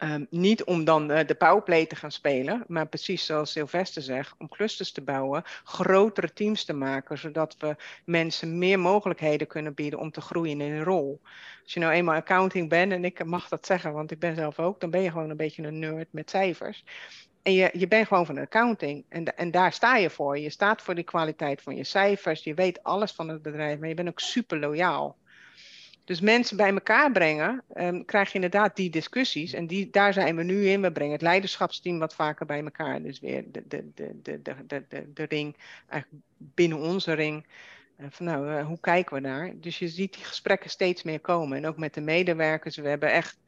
Ehm, 0.00 0.24
niet 0.30 0.64
om 0.64 0.84
dan 0.84 1.10
uh, 1.10 1.18
de 1.26 1.34
powerplay 1.34 1.86
te 1.86 1.96
gaan 1.96 2.12
spelen, 2.12 2.64
maar 2.66 2.86
precies 2.86 3.26
zoals 3.26 3.52
Sylvester 3.52 4.02
zegt, 4.02 4.34
om 4.38 4.48
clusters 4.48 4.92
te 4.92 5.00
bouwen, 5.00 5.42
grotere 5.64 6.32
teams 6.32 6.64
te 6.64 6.72
maken, 6.72 7.18
zodat 7.18 7.56
we 7.58 7.76
mensen 8.04 8.58
meer 8.58 8.78
mogelijkheden 8.78 9.46
kunnen 9.46 9.74
bieden 9.74 9.98
om 9.98 10.10
te 10.10 10.20
groeien 10.20 10.60
in 10.60 10.72
een 10.72 10.84
rol. 10.84 11.20
Als 11.62 11.74
je 11.74 11.80
nou 11.80 11.92
eenmaal 11.92 12.14
accounting 12.14 12.68
bent, 12.68 12.92
en 12.92 13.04
ik 13.04 13.24
mag 13.24 13.48
dat 13.48 13.66
zeggen, 13.66 13.92
want 13.92 14.10
ik 14.10 14.18
ben 14.18 14.34
zelf 14.34 14.58
ook, 14.58 14.80
dan 14.80 14.90
ben 14.90 15.02
je 15.02 15.10
gewoon 15.10 15.30
een 15.30 15.36
beetje 15.36 15.62
een 15.62 15.78
nerd 15.78 16.12
met 16.12 16.30
cijfers. 16.30 16.84
En 17.42 17.52
je, 17.52 17.70
je 17.72 17.88
bent 17.88 18.06
gewoon 18.06 18.26
van 18.26 18.38
accounting. 18.38 19.04
En, 19.08 19.36
en 19.36 19.50
daar 19.50 19.72
sta 19.72 19.96
je 19.96 20.10
voor. 20.10 20.38
Je 20.38 20.50
staat 20.50 20.82
voor 20.82 20.94
die 20.94 21.04
kwaliteit 21.04 21.62
van 21.62 21.76
je 21.76 21.84
cijfers. 21.84 22.44
Je 22.44 22.54
weet 22.54 22.82
alles 22.82 23.12
van 23.12 23.28
het 23.28 23.42
bedrijf, 23.42 23.78
maar 23.78 23.88
je 23.88 23.94
bent 23.94 24.08
ook 24.08 24.20
super 24.20 24.58
loyaal. 24.58 25.16
Dus 26.04 26.20
mensen 26.20 26.56
bij 26.56 26.72
elkaar 26.72 27.12
brengen, 27.12 27.62
um, 27.76 28.04
krijg 28.04 28.28
je 28.28 28.34
inderdaad 28.34 28.76
die 28.76 28.90
discussies. 28.90 29.52
En 29.52 29.66
die, 29.66 29.90
daar 29.90 30.12
zijn 30.12 30.36
we 30.36 30.42
nu 30.42 30.68
in. 30.68 30.80
We 30.80 30.92
brengen 30.92 31.12
het 31.12 31.22
leiderschapsteam 31.22 31.98
wat 31.98 32.14
vaker 32.14 32.46
bij 32.46 32.62
elkaar. 32.62 33.02
Dus 33.02 33.20
weer 33.20 33.44
de, 33.52 33.62
de, 33.68 33.90
de, 33.94 34.42
de, 34.66 35.12
de, 35.14 35.24
ring, 35.28 35.56
eigenlijk 35.88 36.24
binnen 36.36 36.78
onze 36.78 37.12
ring. 37.12 37.46
Uh, 37.98 38.06
van 38.10 38.26
nou, 38.26 38.50
uh, 38.50 38.66
hoe 38.66 38.80
kijken 38.80 39.14
we 39.14 39.22
daar? 39.22 39.52
Dus 39.54 39.78
je 39.78 39.88
ziet 39.88 40.14
die 40.14 40.24
gesprekken 40.24 40.70
steeds 40.70 41.02
meer 41.02 41.20
komen. 41.20 41.56
En 41.56 41.66
ook 41.66 41.76
met 41.76 41.94
de 41.94 42.00
medewerkers. 42.00 42.76
We 42.76 42.88
hebben 42.88 43.12
echt, 43.12 43.38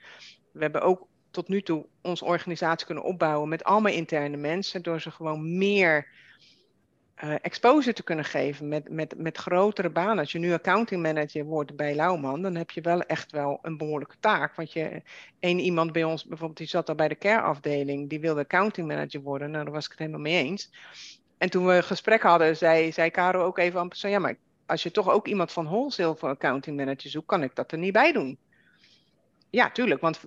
we 0.50 0.62
hebben 0.62 0.82
ook 0.82 1.06
tot 1.30 1.48
nu 1.48 1.62
toe 1.62 1.86
onze 2.00 2.24
organisatie 2.24 2.86
kunnen 2.86 3.04
opbouwen 3.04 3.48
met 3.48 3.64
allemaal 3.64 3.92
interne 3.92 4.36
mensen. 4.36 4.82
Door 4.82 5.00
ze 5.00 5.10
gewoon 5.10 5.58
meer 5.58 6.06
uh, 7.24 7.34
exposure 7.42 7.92
te 7.92 8.02
kunnen 8.02 8.24
geven 8.24 8.68
met, 8.68 8.90
met, 8.90 9.18
met 9.18 9.38
grotere 9.38 9.90
banen. 9.90 10.18
Als 10.18 10.32
je 10.32 10.38
nu 10.38 10.52
accounting 10.52 11.02
manager 11.02 11.44
wordt 11.44 11.76
bij 11.76 11.94
Lauwman, 11.94 12.42
dan 12.42 12.54
heb 12.54 12.70
je 12.70 12.80
wel 12.80 13.02
echt 13.02 13.32
wel 13.32 13.58
een 13.62 13.76
behoorlijke 13.76 14.16
taak. 14.20 14.54
Want 14.54 14.72
je, 14.72 15.02
één 15.38 15.58
iemand 15.58 15.92
bij 15.92 16.04
ons, 16.04 16.24
bijvoorbeeld, 16.24 16.58
die 16.58 16.66
zat 16.66 16.88
al 16.88 16.94
bij 16.94 17.08
de 17.08 17.18
care 17.18 17.40
afdeling, 17.40 18.08
die 18.08 18.20
wilde 18.20 18.40
accounting 18.40 18.88
manager 18.88 19.20
worden. 19.20 19.50
Nou, 19.50 19.64
daar 19.64 19.72
was 19.72 19.84
ik 19.84 19.90
het 19.90 19.98
helemaal 19.98 20.20
mee 20.20 20.44
eens. 20.44 20.70
En 21.38 21.50
toen 21.50 21.66
we 21.66 21.72
een 21.72 21.84
gesprek 21.84 22.22
hadden, 22.22 22.56
zei, 22.56 22.92
zei 22.92 23.10
Caro 23.10 23.44
ook 23.44 23.58
even 23.58 23.80
aan 23.80 23.88
persoon, 23.88 24.10
ja, 24.10 24.18
maar 24.18 24.36
als 24.66 24.82
je 24.82 24.90
toch 24.90 25.10
ook 25.10 25.26
iemand 25.26 25.52
van 25.52 25.64
wholesale 25.64 26.16
voor 26.16 26.28
accounting 26.28 26.76
manager 26.76 27.10
zoekt, 27.10 27.26
kan 27.26 27.42
ik 27.42 27.54
dat 27.54 27.72
er 27.72 27.78
niet 27.78 27.92
bij 27.92 28.12
doen. 28.12 28.38
Ja, 29.50 29.70
tuurlijk, 29.70 30.00
want 30.00 30.20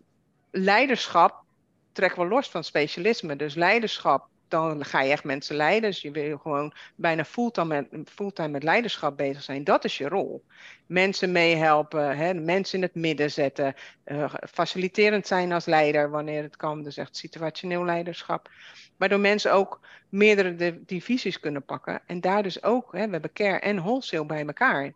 leiderschap 0.52 1.44
trekken 1.92 2.22
we 2.22 2.28
los 2.28 2.50
van 2.50 2.64
specialisme. 2.64 3.36
Dus 3.36 3.56
leiderschap 3.56 4.28
dan 4.48 4.86
ga 4.86 5.02
je 5.02 5.12
echt 5.12 5.24
mensen 5.24 5.56
leiden. 5.56 5.90
Dus 5.90 6.02
je 6.02 6.12
wil 6.12 6.38
gewoon 6.38 6.74
bijna 6.96 7.26
fulltime 7.26 7.88
met, 7.90 8.10
fulltime 8.10 8.48
met 8.48 8.64
leiderschap 8.64 9.18
bezig 9.18 9.44
zijn. 9.44 9.64
Dat 9.64 9.84
is 9.84 9.98
je 9.98 10.08
rol. 10.08 10.44
Mensen 10.86 11.32
meehelpen, 11.32 12.18
hè, 12.18 12.34
mensen 12.34 12.78
in 12.78 12.84
het 12.84 12.96
midden 12.96 13.32
zetten, 13.32 13.74
uh, 14.06 14.34
faciliterend 14.50 15.28
zijn 15.28 15.52
als 15.52 15.66
leider 15.66 16.10
wanneer 16.10 16.44
het 16.44 16.56
kan. 16.56 16.84
Dus 16.84 16.98
echt 16.98 17.18
situationeel 17.18 17.86
leiderschap. 17.86 18.50
Waardoor 18.98 19.20
mensen 19.20 19.54
ook 19.54 19.80
meerdere 20.10 20.84
divisies 20.86 21.40
kunnen 21.40 21.66
pakken. 21.66 22.02
En 22.06 22.22
daar 22.22 22.44
dus 22.44 22.64
ook, 22.64 22.92
hè, 22.92 23.06
we 23.06 23.12
hebben 23.12 23.34
care 23.34 23.60
en 23.60 23.78
wholesale 23.78 24.26
bij 24.26 24.46
elkaar. 24.46 24.94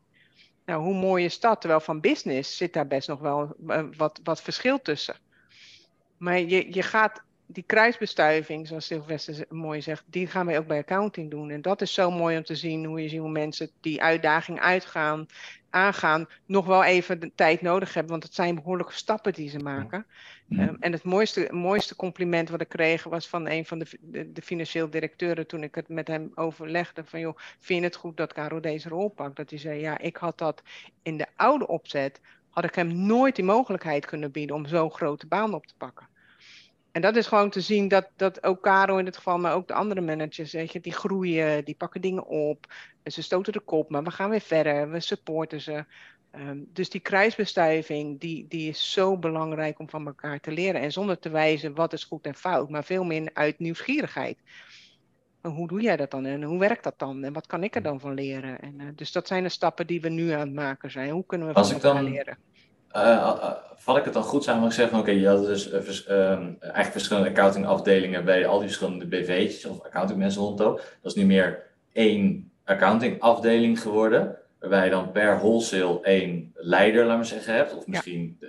Nou, 0.65 0.81
hoe 0.81 0.95
mooi 0.95 1.25
is 1.25 1.39
dat? 1.39 1.59
Terwijl 1.59 1.81
van 1.81 1.99
business 1.99 2.57
zit 2.57 2.73
daar 2.73 2.87
best 2.87 3.07
nog 3.07 3.19
wel 3.19 3.55
uh, 3.67 3.83
wat, 3.97 4.19
wat 4.23 4.41
verschil 4.41 4.81
tussen. 4.81 5.15
Maar 6.17 6.39
je, 6.39 6.73
je 6.73 6.81
gaat 6.81 7.23
die 7.51 7.63
kruisbestuiving, 7.63 8.67
zoals 8.67 8.85
Sylvester 8.85 9.45
mooi 9.49 9.81
zegt, 9.81 10.03
die 10.05 10.27
gaan 10.27 10.45
wij 10.45 10.57
ook 10.57 10.67
bij 10.67 10.77
accounting 10.77 11.31
doen. 11.31 11.49
En 11.49 11.61
dat 11.61 11.81
is 11.81 11.93
zo 11.93 12.11
mooi 12.11 12.37
om 12.37 12.43
te 12.43 12.55
zien 12.55 12.85
hoe 12.85 13.01
je 13.01 13.09
ziet 13.09 13.19
hoe 13.19 13.29
mensen 13.29 13.69
die 13.81 14.01
uitdaging 14.01 14.59
uitgaan, 14.59 15.25
aangaan, 15.69 16.27
nog 16.45 16.65
wel 16.65 16.83
even 16.83 17.19
de 17.19 17.31
tijd 17.35 17.61
nodig 17.61 17.93
hebben. 17.93 18.11
Want 18.11 18.23
het 18.23 18.33
zijn 18.33 18.55
behoorlijke 18.55 18.93
stappen 18.93 19.33
die 19.33 19.49
ze 19.49 19.59
maken. 19.59 20.05
Um, 20.49 20.77
en 20.79 20.91
het 20.91 21.03
mooiste, 21.03 21.47
mooiste 21.51 21.95
compliment 21.95 22.49
wat 22.49 22.61
ik 22.61 22.69
kreeg 22.69 23.03
was 23.03 23.27
van 23.27 23.47
een 23.47 23.65
van 23.65 23.79
de, 23.79 23.85
de, 23.99 24.31
de, 24.31 24.41
financieel 24.41 24.89
directeuren 24.89 25.47
toen 25.47 25.63
ik 25.63 25.75
het 25.75 25.89
met 25.89 26.07
hem 26.07 26.31
overlegde. 26.35 27.05
Van 27.05 27.19
joh, 27.19 27.37
vind 27.59 27.79
je 27.79 27.85
het 27.85 27.95
goed 27.95 28.17
dat 28.17 28.33
Caro 28.33 28.59
deze 28.59 28.89
rol 28.89 29.09
pakt? 29.09 29.35
Dat 29.35 29.49
hij 29.49 29.59
zei, 29.59 29.79
ja, 29.79 29.97
ik 29.97 30.17
had 30.17 30.37
dat 30.37 30.61
in 31.03 31.17
de 31.17 31.27
oude 31.35 31.67
opzet, 31.67 32.21
had 32.49 32.63
ik 32.63 32.75
hem 32.75 33.05
nooit 33.05 33.35
die 33.35 33.45
mogelijkheid 33.45 34.05
kunnen 34.05 34.31
bieden 34.31 34.55
om 34.55 34.65
zo'n 34.65 34.91
grote 34.91 35.27
baan 35.27 35.53
op 35.53 35.65
te 35.65 35.75
pakken. 35.77 36.07
En 36.99 37.05
dat 37.05 37.15
is 37.15 37.27
gewoon 37.27 37.49
te 37.49 37.61
zien 37.61 37.87
dat, 37.87 38.09
dat 38.15 38.43
ook 38.43 38.61
Caro 38.61 38.97
in 38.97 39.05
dit 39.05 39.17
geval, 39.17 39.37
maar 39.37 39.53
ook 39.53 39.67
de 39.67 39.73
andere 39.73 40.01
managers, 40.01 40.51
weet 40.51 40.71
je, 40.71 40.79
die 40.79 40.93
groeien, 40.93 41.65
die 41.65 41.75
pakken 41.75 42.01
dingen 42.01 42.25
op. 42.25 42.73
Ze 43.03 43.21
stoten 43.21 43.53
de 43.53 43.59
kop, 43.59 43.89
maar 43.89 44.03
we 44.03 44.11
gaan 44.11 44.29
weer 44.29 44.41
verder, 44.41 44.89
we 44.89 44.99
supporten 44.99 45.61
ze. 45.61 45.85
Um, 46.35 46.67
dus 46.73 46.89
die 46.89 47.01
kruisbestuiving, 47.01 48.19
die, 48.19 48.45
die 48.49 48.69
is 48.69 48.91
zo 48.91 49.17
belangrijk 49.17 49.79
om 49.79 49.89
van 49.89 50.05
elkaar 50.05 50.39
te 50.39 50.51
leren. 50.51 50.81
En 50.81 50.91
zonder 50.91 51.19
te 51.19 51.29
wijzen 51.29 51.75
wat 51.75 51.93
is 51.93 52.03
goed 52.03 52.25
en 52.25 52.35
fout, 52.35 52.69
maar 52.69 52.83
veel 52.83 53.03
meer 53.03 53.29
uit 53.33 53.59
nieuwsgierigheid. 53.59 54.37
En 55.41 55.51
hoe 55.51 55.67
doe 55.67 55.81
jij 55.81 55.97
dat 55.97 56.11
dan 56.11 56.25
en 56.25 56.43
hoe 56.43 56.59
werkt 56.59 56.83
dat 56.83 56.99
dan 56.99 57.23
en 57.23 57.33
wat 57.33 57.47
kan 57.47 57.63
ik 57.63 57.75
er 57.75 57.83
dan 57.83 57.99
van 57.99 58.13
leren? 58.13 58.59
En, 58.59 58.79
uh, 58.79 58.87
dus 58.95 59.11
dat 59.11 59.27
zijn 59.27 59.43
de 59.43 59.49
stappen 59.49 59.87
die 59.87 60.01
we 60.01 60.09
nu 60.09 60.29
aan 60.29 60.39
het 60.39 60.53
maken 60.53 60.91
zijn. 60.91 61.09
Hoe 61.09 61.25
kunnen 61.25 61.47
we 61.47 61.53
Als 61.53 61.71
van 61.71 61.81
elkaar 61.81 62.03
dan 62.03 62.11
leren? 62.11 62.37
Uh, 62.95 63.01
uh, 63.01 63.51
vat 63.75 63.97
ik 63.97 64.03
het 64.03 64.13
dan 64.13 64.23
goed 64.23 64.43
samen? 64.43 64.67
Ik 64.67 64.73
zeg 64.73 64.89
van 64.89 64.99
oké, 64.99 65.09
okay, 65.09 65.21
je 65.21 65.27
had 65.27 65.45
dus 65.45 65.71
uh, 65.71 66.85
verschillende 66.91 67.29
accountingafdelingen 67.29 68.25
bij 68.25 68.47
al 68.47 68.57
die 68.57 68.67
verschillende 68.67 69.05
BV'tjes 69.05 69.65
of 69.65 69.81
accountingmensen 69.81 70.41
rondom. 70.41 70.75
Dat 70.75 71.11
is 71.11 71.13
nu 71.13 71.25
meer 71.25 71.63
één 71.91 72.51
accountingafdeling 72.63 73.81
geworden, 73.81 74.35
waarbij 74.59 74.83
je 74.83 74.91
dan 74.91 75.11
per 75.11 75.37
wholesale 75.37 76.01
één 76.01 76.51
leider, 76.53 77.05
laten 77.05 77.19
we 77.19 77.27
zeggen, 77.27 77.53
hebt. 77.53 77.75
Of 77.75 77.87
misschien 77.87 78.37
ja. 78.39 78.47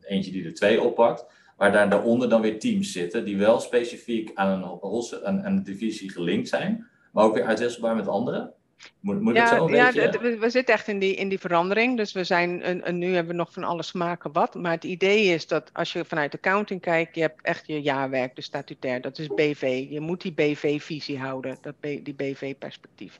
eentje 0.00 0.32
die 0.32 0.44
er 0.44 0.54
twee 0.54 0.82
oppakt. 0.82 1.24
Waar 1.56 1.72
daar 1.72 1.90
daaronder 1.90 2.28
dan 2.28 2.40
weer 2.40 2.58
teams 2.58 2.92
zitten 2.92 3.24
die 3.24 3.36
wel 3.36 3.60
specifiek 3.60 4.30
aan 4.34 4.50
een, 4.50 4.78
wholesale, 4.78 5.24
aan, 5.24 5.44
aan 5.44 5.56
een 5.56 5.62
divisie 5.62 6.10
gelinkt 6.10 6.48
zijn, 6.48 6.86
maar 7.12 7.24
ook 7.24 7.34
weer 7.34 7.44
uitwisselbaar 7.44 7.96
met 7.96 8.08
anderen. 8.08 8.52
Moet, 9.00 9.20
moet 9.20 9.34
ja, 9.34 9.46
zo 9.46 9.66
een 9.66 9.74
ja 9.74 9.92
beetje... 9.92 10.18
we, 10.20 10.38
we, 10.38 10.50
zitten 10.50 10.74
echt 10.74 10.88
in 10.88 10.98
die, 10.98 11.14
in 11.14 11.28
die 11.28 11.38
verandering. 11.38 11.96
Dus 11.96 12.12
we 12.12 12.24
zijn, 12.24 12.62
en, 12.62 12.84
en 12.84 12.98
nu 12.98 13.14
hebben 13.14 13.32
we 13.32 13.38
nog 13.38 13.52
van 13.52 13.64
alles 13.64 13.92
maken 13.92 14.32
wat. 14.32 14.54
Maar 14.54 14.72
het 14.72 14.84
idee 14.84 15.24
is 15.24 15.46
dat 15.46 15.70
als 15.72 15.92
je 15.92 16.04
vanuit 16.04 16.34
accounting 16.34 16.80
kijkt, 16.80 17.14
je 17.14 17.20
hebt 17.20 17.42
echt 17.42 17.66
je 17.66 17.82
jaarwerk, 17.82 18.36
de 18.36 18.42
statutair, 18.42 19.00
dat 19.00 19.18
is 19.18 19.26
BV. 19.26 19.86
Je 19.90 20.00
moet 20.00 20.22
die 20.22 20.32
BV-visie 20.32 21.18
houden, 21.18 21.58
dat, 21.60 21.74
die 21.80 22.14
BV-perspectief. 22.14 23.18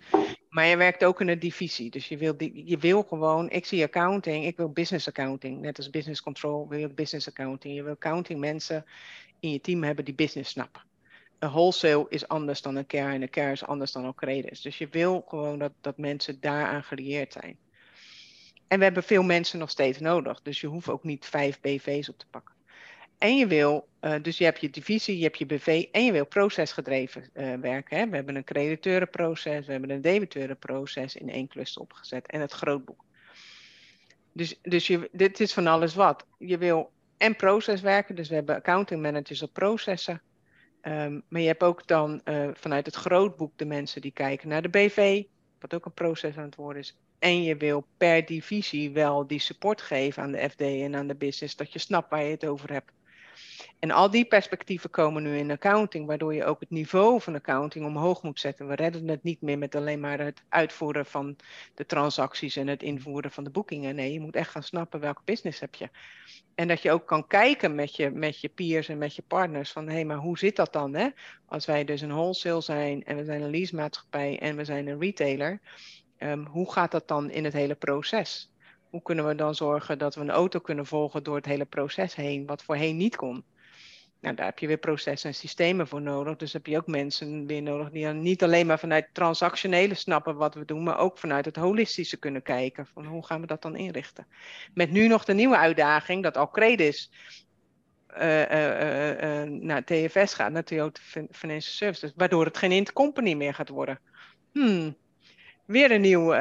Maar 0.48 0.66
je 0.66 0.76
werkt 0.76 1.04
ook 1.04 1.20
in 1.20 1.28
een 1.28 1.38
divisie. 1.38 1.90
Dus 1.90 2.08
je 2.08 2.16
wil, 2.16 2.36
die, 2.36 2.62
je 2.64 2.78
wil 2.78 3.02
gewoon, 3.02 3.50
ik 3.50 3.66
zie 3.66 3.84
accounting, 3.84 4.44
ik 4.44 4.56
wil 4.56 4.68
business 4.68 5.08
accounting. 5.08 5.60
Net 5.60 5.76
als 5.76 5.90
business 5.90 6.22
control 6.22 6.68
wil 6.68 6.78
je 6.78 6.88
business 6.88 7.28
accounting. 7.28 7.74
Je 7.74 7.82
wil 7.82 7.92
accounting 7.92 8.40
mensen 8.40 8.84
in 9.40 9.50
je 9.50 9.60
team 9.60 9.82
hebben 9.82 10.04
die 10.04 10.14
business 10.14 10.50
snappen 10.50 10.82
een 11.38 11.50
wholesale 11.50 12.06
is 12.08 12.28
anders 12.28 12.62
dan 12.62 12.76
een 12.76 12.86
care 12.86 13.12
en 13.12 13.22
een 13.22 13.30
care 13.30 13.52
is 13.52 13.64
anders 13.64 13.92
dan 13.92 14.04
een 14.04 14.14
credits. 14.14 14.60
Dus 14.60 14.78
je 14.78 14.88
wil 14.88 15.24
gewoon 15.28 15.58
dat, 15.58 15.72
dat 15.80 15.98
mensen 15.98 16.40
daaraan 16.40 16.82
gelieerd 16.82 17.32
zijn. 17.32 17.58
En 18.68 18.78
we 18.78 18.84
hebben 18.84 19.02
veel 19.02 19.22
mensen 19.22 19.58
nog 19.58 19.70
steeds 19.70 19.98
nodig, 19.98 20.42
dus 20.42 20.60
je 20.60 20.66
hoeft 20.66 20.88
ook 20.88 21.04
niet 21.04 21.26
vijf 21.26 21.60
BV's 21.60 22.08
op 22.08 22.18
te 22.18 22.26
pakken. 22.30 22.54
En 23.18 23.36
je 23.36 23.46
wil, 23.46 23.88
uh, 24.00 24.14
dus 24.22 24.38
je 24.38 24.44
hebt 24.44 24.60
je 24.60 24.70
divisie, 24.70 25.16
je 25.16 25.22
hebt 25.22 25.38
je 25.38 25.46
BV 25.46 25.86
en 25.92 26.04
je 26.04 26.12
wil 26.12 26.26
procesgedreven 26.26 27.30
uh, 27.34 27.54
werken. 27.54 27.98
Hè? 27.98 28.08
We 28.08 28.16
hebben 28.16 28.36
een 28.36 28.44
crediteurenproces, 28.44 29.66
we 29.66 29.72
hebben 29.72 29.90
een 29.90 30.00
debiteurenproces 30.00 31.16
in 31.16 31.30
één 31.30 31.48
cluster 31.48 31.82
opgezet 31.82 32.26
en 32.26 32.40
het 32.40 32.52
grootboek. 32.52 33.04
Dus, 34.32 34.58
dus 34.62 34.86
je, 34.86 35.08
dit 35.12 35.40
is 35.40 35.52
van 35.52 35.66
alles 35.66 35.94
wat. 35.94 36.26
Je 36.38 36.58
wil 36.58 36.90
en 37.16 37.36
proces 37.36 37.80
werken, 37.80 38.14
dus 38.14 38.28
we 38.28 38.34
hebben 38.34 38.54
accounting 38.54 39.02
managers 39.02 39.42
op 39.42 39.52
processen. 39.52 40.22
Um, 40.88 41.22
maar 41.28 41.40
je 41.40 41.46
hebt 41.46 41.62
ook 41.62 41.86
dan 41.86 42.20
uh, 42.24 42.48
vanuit 42.52 42.86
het 42.86 42.94
grootboek 42.94 43.52
de 43.56 43.64
mensen 43.64 44.00
die 44.00 44.10
kijken 44.10 44.48
naar 44.48 44.62
de 44.62 44.68
BV, 44.68 45.22
wat 45.60 45.74
ook 45.74 45.84
een 45.84 45.92
proces 45.92 46.36
aan 46.36 46.44
het 46.44 46.54
worden 46.54 46.82
is. 46.82 46.96
En 47.18 47.42
je 47.42 47.56
wil 47.56 47.86
per 47.96 48.26
divisie 48.26 48.90
wel 48.90 49.26
die 49.26 49.38
support 49.38 49.82
geven 49.82 50.22
aan 50.22 50.32
de 50.32 50.50
FD 50.50 50.60
en 50.60 50.96
aan 50.96 51.06
de 51.06 51.14
business, 51.14 51.56
dat 51.56 51.72
je 51.72 51.78
snapt 51.78 52.10
waar 52.10 52.22
je 52.22 52.30
het 52.30 52.46
over 52.46 52.72
hebt. 52.72 52.92
En 53.78 53.90
al 53.90 54.10
die 54.10 54.24
perspectieven 54.24 54.90
komen 54.90 55.22
nu 55.22 55.38
in 55.38 55.50
accounting, 55.50 56.06
waardoor 56.06 56.34
je 56.34 56.44
ook 56.44 56.60
het 56.60 56.70
niveau 56.70 57.20
van 57.20 57.34
accounting 57.34 57.86
omhoog 57.86 58.22
moet 58.22 58.40
zetten. 58.40 58.68
We 58.68 58.74
redden 58.74 59.08
het 59.08 59.22
niet 59.22 59.40
meer 59.40 59.58
met 59.58 59.74
alleen 59.74 60.00
maar 60.00 60.18
het 60.18 60.42
uitvoeren 60.48 61.06
van 61.06 61.36
de 61.74 61.86
transacties 61.86 62.56
en 62.56 62.66
het 62.66 62.82
invoeren 62.82 63.30
van 63.30 63.44
de 63.44 63.50
boekingen. 63.50 63.94
Nee, 63.94 64.12
je 64.12 64.20
moet 64.20 64.36
echt 64.36 64.50
gaan 64.50 64.62
snappen 64.62 65.00
welke 65.00 65.22
business 65.24 65.60
heb 65.60 65.74
je. 65.74 65.88
En 66.54 66.68
dat 66.68 66.82
je 66.82 66.92
ook 66.92 67.06
kan 67.06 67.26
kijken 67.26 67.74
met 67.74 67.96
je, 67.96 68.10
met 68.10 68.40
je 68.40 68.48
peers 68.48 68.88
en 68.88 68.98
met 68.98 69.14
je 69.14 69.22
partners 69.26 69.72
van 69.72 69.86
hé, 69.86 69.92
hey, 69.92 70.04
maar 70.04 70.16
hoe 70.16 70.38
zit 70.38 70.56
dat 70.56 70.72
dan? 70.72 70.94
Hè? 70.94 71.08
Als 71.46 71.66
wij 71.66 71.84
dus 71.84 72.00
een 72.00 72.12
wholesale 72.12 72.60
zijn 72.60 73.04
en 73.04 73.16
we 73.16 73.24
zijn 73.24 73.42
een 73.42 73.50
leasemaatschappij 73.50 74.38
en 74.38 74.56
we 74.56 74.64
zijn 74.64 74.86
een 74.86 75.00
retailer, 75.00 75.60
um, 76.18 76.46
hoe 76.46 76.72
gaat 76.72 76.90
dat 76.90 77.08
dan 77.08 77.30
in 77.30 77.44
het 77.44 77.52
hele 77.52 77.74
proces? 77.74 78.50
Hoe 78.96 79.04
kunnen 79.04 79.26
we 79.26 79.34
dan 79.34 79.54
zorgen 79.54 79.98
dat 79.98 80.14
we 80.14 80.20
een 80.20 80.30
auto 80.30 80.60
kunnen 80.60 80.86
volgen 80.86 81.22
door 81.22 81.36
het 81.36 81.46
hele 81.46 81.64
proces 81.64 82.14
heen, 82.14 82.46
wat 82.46 82.62
voorheen 82.62 82.96
niet 82.96 83.16
kon? 83.16 83.44
Nou, 84.20 84.34
daar 84.34 84.46
heb 84.46 84.58
je 84.58 84.66
weer 84.66 84.78
processen 84.78 85.28
en 85.28 85.34
systemen 85.34 85.88
voor 85.88 86.02
nodig. 86.02 86.36
Dus 86.36 86.52
heb 86.52 86.66
je 86.66 86.76
ook 86.76 86.86
mensen 86.86 87.46
weer 87.46 87.62
nodig 87.62 87.90
die 87.90 88.06
niet 88.06 88.42
alleen 88.42 88.66
maar 88.66 88.78
vanuit 88.78 89.08
transactionele 89.12 89.94
snappen 89.94 90.36
wat 90.36 90.54
we 90.54 90.64
doen, 90.64 90.82
maar 90.82 90.98
ook 90.98 91.18
vanuit 91.18 91.44
het 91.44 91.56
holistische 91.56 92.16
kunnen 92.16 92.42
kijken. 92.42 92.86
Van 92.86 93.06
hoe 93.06 93.26
gaan 93.26 93.40
we 93.40 93.46
dat 93.46 93.62
dan 93.62 93.76
inrichten? 93.76 94.26
Met 94.74 94.90
nu 94.90 95.08
nog 95.08 95.24
de 95.24 95.34
nieuwe 95.34 95.56
uitdaging 95.56 96.22
dat 96.22 96.36
Alcredis 96.36 97.10
uh, 98.08 98.18
naar 99.42 99.84
TFS 99.84 100.34
gaat, 100.34 100.52
naar 100.52 100.64
Toyota 100.64 101.00
Financial 101.30 101.74
Services, 101.74 102.12
waardoor 102.16 102.44
het 102.44 102.58
geen 102.58 102.72
intercompany 102.72 103.34
meer 103.34 103.54
gaat 103.54 103.68
worden. 103.68 104.00
Hmm, 104.52 104.96
weer 105.66 105.90
een 105.90 106.00
nieuw 106.00 106.34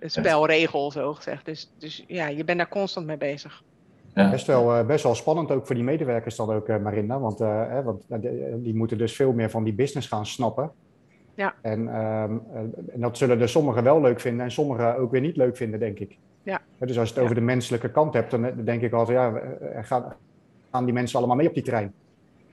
spelregel, 0.00 0.90
zo 0.90 1.14
gezegd. 1.14 1.44
Dus, 1.44 1.72
dus 1.78 2.04
ja, 2.06 2.26
je 2.26 2.44
bent 2.44 2.58
daar 2.58 2.68
constant 2.68 3.06
mee 3.06 3.16
bezig. 3.16 3.62
Ja. 4.14 4.30
Best, 4.30 4.46
wel, 4.46 4.84
best 4.84 5.04
wel 5.04 5.14
spannend 5.14 5.50
ook 5.50 5.66
voor 5.66 5.74
die 5.74 5.84
medewerkers 5.84 6.36
dan 6.36 6.50
ook, 6.50 6.68
Marinda. 6.68 7.18
Want, 7.18 7.38
hè, 7.38 7.82
want 7.82 8.04
die 8.56 8.74
moeten 8.74 8.98
dus 8.98 9.16
veel 9.16 9.32
meer 9.32 9.50
van 9.50 9.64
die 9.64 9.74
business 9.74 10.08
gaan 10.08 10.26
snappen. 10.26 10.70
Ja. 11.34 11.54
En, 11.60 11.80
um, 11.80 12.42
en 12.92 13.00
dat 13.00 13.18
zullen 13.18 13.40
er 13.40 13.48
sommigen 13.48 13.82
wel 13.82 14.00
leuk 14.00 14.20
vinden 14.20 14.44
en 14.44 14.50
sommigen 14.50 14.96
ook 14.96 15.10
weer 15.10 15.20
niet 15.20 15.36
leuk 15.36 15.56
vinden, 15.56 15.80
denk 15.80 15.98
ik. 15.98 16.16
Ja. 16.42 16.60
Dus 16.78 16.98
als 16.98 17.08
je 17.08 17.14
het 17.14 17.22
over 17.22 17.34
de 17.34 17.40
menselijke 17.40 17.90
kant 17.90 18.14
hebt, 18.14 18.30
dan 18.30 18.52
denk 18.64 18.82
ik 18.82 18.92
altijd, 18.92 19.18
ja, 19.18 19.82
gaan, 19.82 20.14
gaan 20.70 20.84
die 20.84 20.94
mensen 20.94 21.18
allemaal 21.18 21.36
mee 21.36 21.48
op 21.48 21.54
die 21.54 21.62
trein? 21.62 21.94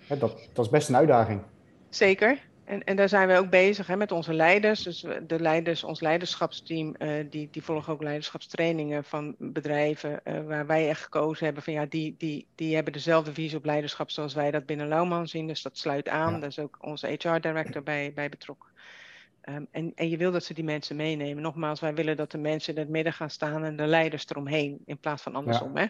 Dat, 0.07 0.49
dat 0.53 0.65
is 0.65 0.71
best 0.71 0.89
een 0.89 0.95
uitdaging. 0.95 1.41
Zeker. 1.89 2.37
En, 2.65 2.83
en 2.83 2.95
daar 2.95 3.09
zijn 3.09 3.27
we 3.27 3.37
ook 3.37 3.49
bezig 3.49 3.87
hè, 3.87 3.95
met 3.95 4.11
onze 4.11 4.33
leiders. 4.33 4.83
Dus 4.83 5.05
de 5.27 5.39
leiders, 5.39 5.83
ons 5.83 6.01
leiderschapsteam, 6.01 6.95
uh, 6.99 7.09
die, 7.29 7.47
die 7.51 7.63
volgen 7.63 7.93
ook 7.93 8.03
leiderschapstrainingen 8.03 9.03
van 9.03 9.35
bedrijven 9.37 10.21
uh, 10.23 10.43
waar 10.45 10.65
wij 10.65 10.89
echt 10.89 11.03
gekozen 11.03 11.45
hebben 11.45 11.63
van 11.63 11.73
ja, 11.73 11.85
die, 11.85 12.15
die, 12.17 12.47
die 12.55 12.75
hebben 12.75 12.93
dezelfde 12.93 13.33
visie 13.33 13.57
op 13.57 13.65
leiderschap 13.65 14.09
zoals 14.09 14.33
wij 14.33 14.51
dat 14.51 14.65
binnen 14.65 14.87
Lauwman 14.87 15.27
zien. 15.27 15.47
Dus 15.47 15.61
dat 15.61 15.77
sluit 15.77 16.09
aan. 16.09 16.33
Ja. 16.33 16.39
Daar 16.39 16.49
is 16.49 16.59
ook 16.59 16.77
onze 16.81 17.07
HR-director 17.07 17.83
bij, 17.83 18.11
bij 18.15 18.29
betrokken. 18.29 18.69
Um, 19.49 19.67
en, 19.71 19.91
en 19.95 20.09
je 20.09 20.17
wil 20.17 20.31
dat 20.31 20.43
ze 20.43 20.53
die 20.53 20.63
mensen 20.63 20.95
meenemen. 20.95 21.43
Nogmaals, 21.43 21.79
wij 21.79 21.93
willen 21.93 22.17
dat 22.17 22.31
de 22.31 22.37
mensen 22.37 22.73
in 22.73 22.79
het 22.79 22.89
midden 22.89 23.13
gaan 23.13 23.29
staan 23.29 23.63
en 23.63 23.75
de 23.75 23.85
leiders 23.85 24.29
eromheen, 24.29 24.81
in 24.85 24.97
plaats 24.97 25.23
van 25.23 25.35
andersom. 25.35 25.77
Ja. 25.77 25.79
Hè? 25.79 25.85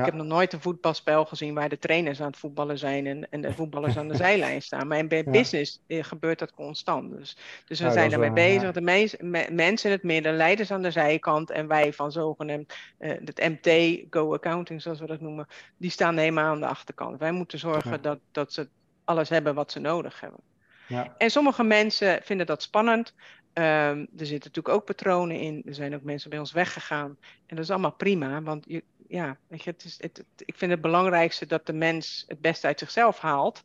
Ik 0.00 0.04
heb 0.04 0.14
nog 0.14 0.26
nooit 0.26 0.52
een 0.52 0.60
voetbalspel 0.60 1.24
gezien 1.24 1.54
waar 1.54 1.68
de 1.68 1.78
trainers 1.78 2.20
aan 2.20 2.26
het 2.26 2.36
voetballen 2.36 2.78
zijn 2.78 3.06
en, 3.06 3.30
en 3.30 3.40
de 3.40 3.52
voetballers 3.52 3.96
aan 3.96 4.08
de 4.08 4.16
zijlijn 4.26 4.62
staan. 4.62 4.86
Maar 4.86 5.06
bij 5.06 5.24
business 5.24 5.82
eh, 5.86 6.04
gebeurt 6.04 6.38
dat 6.38 6.52
constant. 6.52 7.16
Dus, 7.16 7.36
dus 7.66 7.80
we 7.80 7.90
zijn 7.90 8.12
ermee 8.12 8.32
bezig. 8.32 8.72
De 8.72 8.80
meest, 8.80 9.20
me, 9.20 9.48
mensen 9.50 9.90
in 9.90 9.96
het 9.96 10.04
midden, 10.04 10.36
leiders 10.36 10.70
aan 10.70 10.82
de 10.82 10.90
zijkant 10.90 11.50
en 11.50 11.66
wij 11.66 11.92
van 11.92 12.12
zogenaamd 12.12 12.74
uh, 12.98 13.10
het 13.24 13.38
MT, 13.38 14.00
Go 14.10 14.34
Accounting 14.34 14.82
zoals 14.82 15.00
we 15.00 15.06
dat 15.06 15.20
noemen, 15.20 15.46
die 15.76 15.90
staan 15.90 16.16
helemaal 16.16 16.52
aan 16.52 16.60
de 16.60 16.66
achterkant. 16.66 17.18
Wij 17.18 17.32
moeten 17.32 17.58
zorgen 17.58 18.02
dat, 18.02 18.18
dat 18.32 18.52
ze 18.52 18.68
alles 19.04 19.28
hebben 19.28 19.54
wat 19.54 19.72
ze 19.72 19.78
nodig 19.78 20.20
hebben. 20.20 20.40
Ja. 20.88 21.14
En 21.18 21.30
sommige 21.30 21.62
mensen 21.62 22.22
vinden 22.22 22.46
dat 22.46 22.62
spannend. 22.62 23.14
Um, 23.58 23.64
er 23.64 24.26
zitten 24.26 24.50
natuurlijk 24.52 24.68
ook 24.68 24.84
patronen 24.84 25.40
in. 25.40 25.62
Er 25.66 25.74
zijn 25.74 25.94
ook 25.94 26.02
mensen 26.02 26.30
bij 26.30 26.38
ons 26.38 26.52
weggegaan. 26.52 27.16
En 27.46 27.56
dat 27.56 27.64
is 27.64 27.70
allemaal 27.70 27.92
prima, 27.92 28.42
want 28.42 28.64
je, 28.68 28.82
ja, 29.08 29.36
weet 29.48 29.62
je, 29.64 29.70
het 29.70 29.84
is, 29.84 29.98
het, 30.00 30.16
het, 30.16 30.48
ik 30.48 30.56
vind 30.56 30.70
het 30.70 30.80
belangrijkste 30.80 31.46
dat 31.46 31.66
de 31.66 31.72
mens 31.72 32.24
het 32.28 32.40
beste 32.40 32.66
uit 32.66 32.78
zichzelf 32.78 33.18
haalt. 33.18 33.64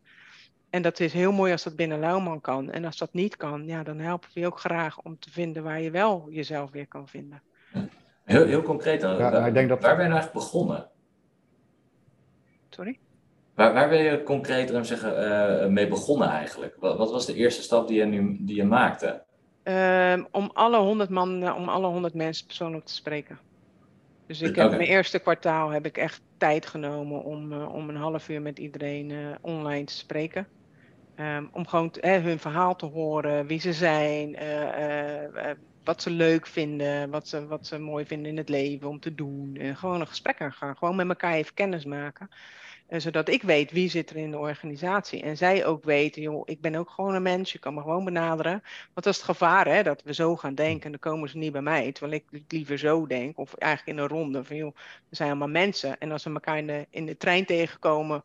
En 0.69 0.81
dat 0.81 0.99
is 0.99 1.13
heel 1.13 1.31
mooi 1.31 1.51
als 1.51 1.63
dat 1.63 1.75
binnen 1.75 1.99
Lauwman 1.99 2.41
kan. 2.41 2.71
En 2.71 2.85
als 2.85 2.97
dat 2.97 3.13
niet 3.13 3.37
kan, 3.37 3.65
ja, 3.65 3.83
dan 3.83 3.99
helpen 3.99 4.29
we 4.33 4.39
je 4.39 4.45
ook 4.45 4.59
graag 4.59 5.01
om 5.01 5.19
te 5.19 5.31
vinden 5.31 5.63
waar 5.63 5.81
je 5.81 5.91
wel 5.91 6.27
jezelf 6.29 6.71
weer 6.71 6.87
kan 6.87 7.07
vinden. 7.07 7.41
Heel, 8.23 8.45
heel 8.45 8.61
concreet 8.61 9.01
dan. 9.01 9.17
Ja, 9.17 9.31
waar, 9.31 9.47
ik 9.47 9.53
denk 9.53 9.69
dat... 9.69 9.81
waar 9.81 9.95
ben 9.95 10.05
je 10.05 10.09
nou 10.09 10.21
eigenlijk 10.21 10.45
begonnen? 10.45 10.89
Sorry? 12.69 12.99
Waar, 13.61 13.73
waar 13.73 13.89
ben 13.89 14.03
je 14.03 14.23
concreet 14.23 14.71
uh, 14.71 14.81
zeggen, 14.81 15.23
uh, 15.23 15.67
mee 15.67 15.87
begonnen 15.87 16.29
eigenlijk? 16.29 16.75
Wat, 16.79 16.97
wat, 16.97 17.11
was 17.11 17.25
de 17.25 17.33
eerste 17.33 17.61
stap 17.61 17.87
die 17.87 17.97
je, 17.97 18.05
nu, 18.05 18.37
die 18.39 18.55
je 18.55 18.63
maakte? 18.63 19.23
Um, 19.63 20.27
om 20.31 20.49
alle 20.53 20.77
honderd 20.77 21.09
man, 21.09 21.53
om 21.55 21.69
alle 21.69 21.87
honderd 21.87 22.13
mensen 22.13 22.45
persoonlijk 22.45 22.85
te 22.85 22.93
spreken. 22.93 23.39
Dus 24.27 24.41
ik 24.41 24.55
heb 24.55 24.65
okay. 24.65 24.77
mijn 24.77 24.89
eerste 24.89 25.19
kwartaal 25.19 25.69
heb 25.69 25.85
ik 25.85 25.97
echt 25.97 26.21
tijd 26.37 26.65
genomen 26.65 27.23
om, 27.23 27.53
uh, 27.53 27.73
om 27.73 27.89
een 27.89 27.95
half 27.95 28.29
uur 28.29 28.41
met 28.41 28.59
iedereen 28.59 29.37
online 29.41 29.85
te 29.85 29.93
spreken. 29.93 30.47
Um, 31.19 31.49
om 31.53 31.67
gewoon 31.67 31.91
te, 31.91 32.07
hun 32.07 32.39
verhaal 32.39 32.75
te 32.75 32.85
horen, 32.85 33.45
wie 33.45 33.59
ze 33.59 33.73
zijn, 33.73 34.37
wat 35.83 36.01
ze 36.01 36.09
leuk 36.09 36.47
vinden, 36.47 37.09
wat 37.09 37.27
ze, 37.27 37.47
wat 37.47 37.67
ze 37.67 37.79
mooi 37.79 38.05
vinden 38.05 38.31
in 38.31 38.37
het 38.37 38.49
leven 38.49 38.89
om 38.89 38.99
te 38.99 39.15
doen. 39.15 39.55
En 39.59 39.75
gewoon 39.75 39.99
een 39.99 40.07
gesprek 40.07 40.41
aan 40.41 40.53
gaan, 40.53 40.77
gewoon 40.77 40.95
met 40.95 41.07
elkaar 41.07 41.33
even 41.33 41.53
kennis 41.53 41.85
maken. 41.85 42.29
En 42.91 43.01
zodat 43.01 43.29
ik 43.29 43.43
weet 43.43 43.71
wie 43.71 43.89
zit 43.89 44.09
er 44.09 44.15
in 44.15 44.31
de 44.31 44.37
organisatie. 44.37 45.21
En 45.21 45.37
zij 45.37 45.65
ook 45.65 45.83
weten, 45.83 46.21
joh, 46.21 46.41
ik 46.45 46.61
ben 46.61 46.75
ook 46.75 46.89
gewoon 46.89 47.13
een 47.13 47.21
mens, 47.21 47.51
je 47.51 47.59
kan 47.59 47.73
me 47.73 47.81
gewoon 47.81 48.05
benaderen. 48.05 48.51
Want 48.93 49.05
dat 49.05 49.05
is 49.05 49.15
het 49.15 49.25
gevaar, 49.25 49.67
hè, 49.67 49.83
dat 49.83 50.01
we 50.03 50.13
zo 50.13 50.35
gaan 50.35 50.55
denken 50.55 50.83
en 50.83 50.91
dan 50.91 50.99
komen 50.99 51.29
ze 51.29 51.37
niet 51.37 51.51
bij 51.51 51.61
mij. 51.61 51.91
Terwijl 51.91 52.21
ik 52.21 52.41
liever 52.47 52.77
zo 52.77 53.07
denk, 53.07 53.37
of 53.37 53.53
eigenlijk 53.53 53.97
in 53.97 54.03
een 54.03 54.09
ronde 54.09 54.43
van, 54.43 54.55
joh, 54.55 54.75
we 55.09 55.15
zijn 55.15 55.29
allemaal 55.29 55.47
mensen. 55.47 55.97
En 55.99 56.11
als 56.11 56.23
we 56.23 56.29
elkaar 56.33 56.57
in 56.57 56.67
de, 56.67 56.87
in 56.89 57.05
de 57.05 57.17
trein 57.17 57.45
tegenkomen, 57.45 58.23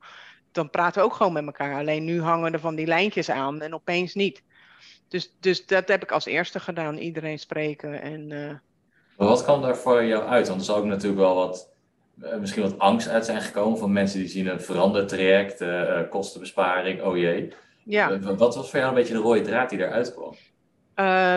dan 0.52 0.70
praten 0.70 1.00
we 1.00 1.07
ook 1.07 1.14
gewoon 1.14 1.33
met 1.33 1.46
elkaar. 1.46 1.79
Alleen 1.79 2.05
nu 2.05 2.22
hangen 2.22 2.52
er 2.52 2.61
van 2.61 2.74
die 2.74 2.87
lijntjes 2.87 3.31
aan 3.31 3.61
en 3.61 3.74
opeens 3.74 4.14
niet. 4.14 4.42
Dus, 5.09 5.37
dus 5.40 5.66
dat 5.66 5.88
heb 5.88 6.02
ik 6.02 6.12
als 6.12 6.24
eerste 6.24 6.61
gedaan, 6.61 6.96
iedereen 6.96 7.38
spreken. 7.38 8.00
En, 8.02 8.31
uh... 8.31 8.52
Maar 9.16 9.29
wat 9.29 9.42
kwam 9.42 9.62
daar 9.62 9.76
voor 9.76 10.05
jou 10.05 10.24
uit? 10.24 10.48
Want 10.48 10.61
er 10.61 10.66
zal 10.66 10.76
ook 10.76 10.85
natuurlijk 10.85 11.20
wel 11.20 11.35
wat 11.35 11.74
misschien 12.40 12.62
wat 12.62 12.79
angst 12.79 13.09
uit 13.09 13.24
zijn 13.24 13.40
gekomen 13.40 13.79
van 13.79 13.92
mensen 13.92 14.18
die 14.18 14.29
zien 14.29 14.46
een 14.46 14.61
veranderd 14.61 15.09
traject, 15.09 15.61
uh, 15.61 16.00
kostenbesparing, 16.11 17.02
oh 17.02 17.16
jee. 17.16 17.52
Ja. 17.85 18.18
wat 18.20 18.55
was 18.55 18.70
voor 18.70 18.79
jou 18.79 18.88
een 18.90 18.94
beetje 18.98 19.14
de 19.14 19.20
rode 19.20 19.40
draad 19.40 19.70
die 19.70 19.79
eruit 19.79 20.14
kwam? 20.14 20.35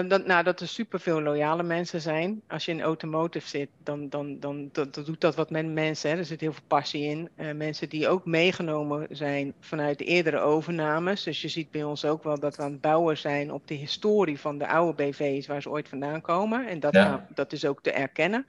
dat, 0.07 0.25
nou, 0.25 0.43
dat 0.43 0.59
er 0.59 0.67
superveel 0.67 1.21
loyale 1.21 1.63
mensen 1.63 2.01
zijn. 2.01 2.41
Als 2.47 2.65
je 2.65 2.71
in 2.71 2.81
automotive 2.81 3.47
zit, 3.47 3.69
dan, 3.83 4.09
dan, 4.09 4.39
dan, 4.39 4.69
doet 4.91 5.21
dat 5.21 5.35
wat 5.35 5.49
met 5.49 5.65
mensen. 5.73 6.09
Hè. 6.11 6.17
Er 6.17 6.25
zit 6.25 6.41
heel 6.41 6.53
veel 6.53 6.63
passie 6.67 7.03
in. 7.03 7.29
mensen 7.57 7.89
die 7.89 8.07
ook 8.07 8.25
meegenomen 8.25 9.07
zijn 9.09 9.53
vanuit 9.59 9.97
de 9.97 10.03
eerdere 10.03 10.39
overnames. 10.39 11.23
Dus 11.23 11.41
je 11.41 11.47
ziet 11.47 11.71
bij 11.71 11.83
ons 11.83 12.05
ook 12.05 12.23
wel 12.23 12.39
dat 12.39 12.55
we 12.55 12.63
aan 12.63 12.71
het 12.71 12.81
bouwen 12.81 13.17
zijn 13.17 13.51
op 13.53 13.67
de 13.67 13.73
historie 13.73 14.39
van 14.39 14.57
de 14.57 14.67
oude 14.67 15.03
BV's 15.03 15.47
waar 15.47 15.61
ze 15.61 15.69
ooit 15.69 15.89
vandaan 15.89 16.21
komen. 16.21 16.67
En 16.67 16.79
dat, 16.79 16.93
Ja. 16.93 17.03
gaan- 17.03 17.27
dat 17.33 17.51
is 17.53 17.65
ook 17.65 17.81
te 17.81 17.91
erkennen. 17.91 18.45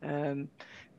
Ehm, 0.00 0.44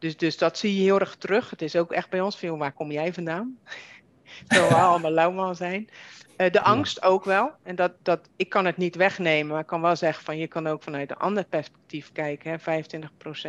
dus, 0.06 0.18
dus 0.18 0.38
dat 0.38 0.58
zie 0.58 0.76
je 0.76 0.82
heel 0.82 1.00
erg 1.00 1.16
terug. 1.16 1.50
Het 1.50 1.62
is 1.62 1.76
ook 1.76 1.92
echt 1.92 2.10
bij 2.10 2.22
ons 2.22 2.38
veel, 2.38 2.58
waar 2.58 2.74
kom 2.74 2.92
jij 2.92 3.14
vandaan? 3.14 3.58
Terwijl 4.48 4.70
we 4.70 4.76
allemaal 4.76 5.12
lauwman 5.12 5.56
zijn. 5.56 5.90
Eh, 6.38 6.52
de 6.52 6.62
angst 6.62 7.02
ook 7.02 7.24
wel. 7.24 7.52
En 7.64 7.76
dat, 7.76 7.92
dat, 8.02 8.30
ik 8.36 8.50
kan 8.50 8.66
het 8.66 8.78
niet 8.78 8.96
wegnemen, 8.96 9.52
maar 9.52 9.62
ik 9.62 9.68
kan 9.68 9.82
wel 9.82 9.96
zeggen 9.96 10.24
van 10.24 10.38
je 10.38 10.48
kan 10.48 10.68
ook 10.68 10.84
vanuit 10.84 11.12
een 11.12 11.18
ander 11.18 11.46
perspectief 11.46 12.12
kijken. 12.12 12.52
Hè, 12.52 12.84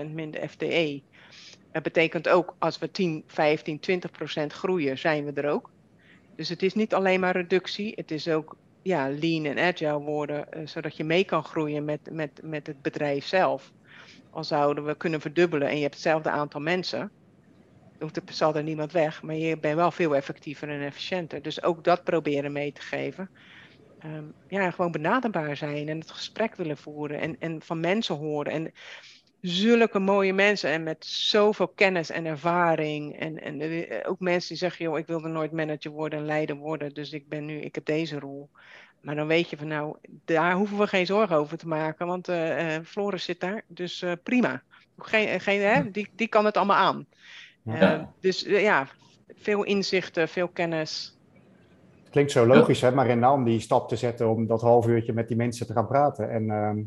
25% 0.08 0.12
minder 0.12 0.48
FTE. 0.48 1.02
Dat 1.72 1.82
betekent 1.82 2.28
ook 2.28 2.54
als 2.58 2.78
we 2.78 2.90
10, 2.90 3.24
15, 3.26 3.80
20% 4.42 4.46
groeien, 4.46 4.98
zijn 4.98 5.24
we 5.24 5.40
er 5.40 5.50
ook. 5.50 5.70
Dus 6.36 6.48
het 6.48 6.62
is 6.62 6.74
niet 6.74 6.94
alleen 6.94 7.20
maar 7.20 7.36
reductie, 7.36 7.92
het 7.96 8.10
is 8.10 8.28
ook 8.28 8.56
ja, 8.82 9.10
lean 9.10 9.44
en 9.44 9.58
agile 9.58 10.00
worden, 10.00 10.52
eh, 10.52 10.66
zodat 10.66 10.96
je 10.96 11.04
mee 11.04 11.24
kan 11.24 11.44
groeien 11.44 11.84
met, 11.84 12.00
met, 12.10 12.40
met 12.42 12.66
het 12.66 12.82
bedrijf 12.82 13.26
zelf. 13.26 13.72
Al 14.36 14.44
zouden 14.44 14.84
we 14.84 14.96
kunnen 14.96 15.20
verdubbelen 15.20 15.68
en 15.68 15.76
je 15.76 15.82
hebt 15.82 15.94
hetzelfde 15.94 16.30
aantal 16.30 16.60
mensen, 16.60 17.10
dan 17.98 18.10
zal 18.24 18.54
er 18.54 18.62
niemand 18.62 18.92
weg, 18.92 19.22
maar 19.22 19.34
je 19.34 19.58
bent 19.58 19.74
wel 19.74 19.90
veel 19.90 20.16
effectiever 20.16 20.68
en 20.68 20.80
efficiënter. 20.80 21.42
Dus 21.42 21.62
ook 21.62 21.84
dat 21.84 22.04
proberen 22.04 22.52
mee 22.52 22.72
te 22.72 22.80
geven. 22.80 23.30
Ehm, 23.98 24.24
ja, 24.48 24.70
gewoon 24.70 24.90
benaderbaar 24.90 25.56
zijn 25.56 25.88
en 25.88 25.98
het 25.98 26.10
gesprek 26.10 26.54
willen 26.54 26.76
voeren 26.76 27.20
en, 27.20 27.36
en 27.38 27.62
van 27.62 27.80
mensen 27.80 28.14
horen. 28.14 28.52
En 28.52 28.72
zulke 29.40 29.98
mooie 29.98 30.32
mensen 30.32 30.70
en 30.70 30.82
met 30.82 31.06
zoveel 31.06 31.68
kennis 31.68 32.10
en 32.10 32.24
ervaring. 32.24 33.18
En, 33.18 33.42
en 33.42 33.60
eh, 33.60 34.10
ook 34.10 34.20
mensen 34.20 34.48
die 34.48 34.58
zeggen, 34.58 34.84
joh, 34.84 34.98
ik 34.98 35.06
wilde 35.06 35.28
nooit 35.28 35.52
manager 35.52 35.90
worden 35.90 36.18
en 36.18 36.24
leider 36.24 36.56
worden, 36.56 36.94
dus 36.94 37.12
ik 37.12 37.28
ben 37.28 37.44
nu, 37.44 37.60
ik 37.60 37.74
heb 37.74 37.84
deze 37.84 38.18
rol. 38.18 38.50
Maar 39.06 39.14
dan 39.14 39.26
weet 39.26 39.50
je 39.50 39.56
van 39.56 39.66
nou, 39.68 39.96
daar 40.24 40.52
hoeven 40.54 40.78
we 40.78 40.86
geen 40.86 41.06
zorgen 41.06 41.36
over 41.36 41.58
te 41.58 41.68
maken, 41.68 42.06
want 42.06 42.28
Floris 42.84 43.24
zit 43.24 43.40
daar, 43.40 43.62
dus 43.66 44.02
eh, 44.02 44.12
prima. 44.22 44.62
Geen, 44.98 45.40
geen, 45.40 45.60
hè, 45.60 45.90
die, 45.90 46.08
die 46.16 46.28
kan 46.28 46.44
het 46.44 46.56
allemaal 46.56 46.76
aan. 46.76 47.06
Ja. 47.62 48.12
Dus 48.20 48.40
ja, 48.40 48.86
veel 49.34 49.62
inzichten, 49.64 50.28
veel 50.28 50.48
kennis. 50.48 51.18
Klinkt 52.10 52.32
zo 52.32 52.46
logisch, 52.46 52.80
hè, 52.80 52.92
maar 52.92 53.06
in 53.08 53.26
om 53.26 53.44
die 53.44 53.60
stap 53.60 53.88
te 53.88 53.96
zetten 53.96 54.30
om 54.30 54.46
dat 54.46 54.60
half 54.60 54.86
uurtje 54.86 55.12
met 55.12 55.28
die 55.28 55.36
mensen 55.36 55.66
te 55.66 55.72
gaan 55.72 55.86
praten. 55.86 56.30
En 56.30 56.50
ehm, 56.50 56.78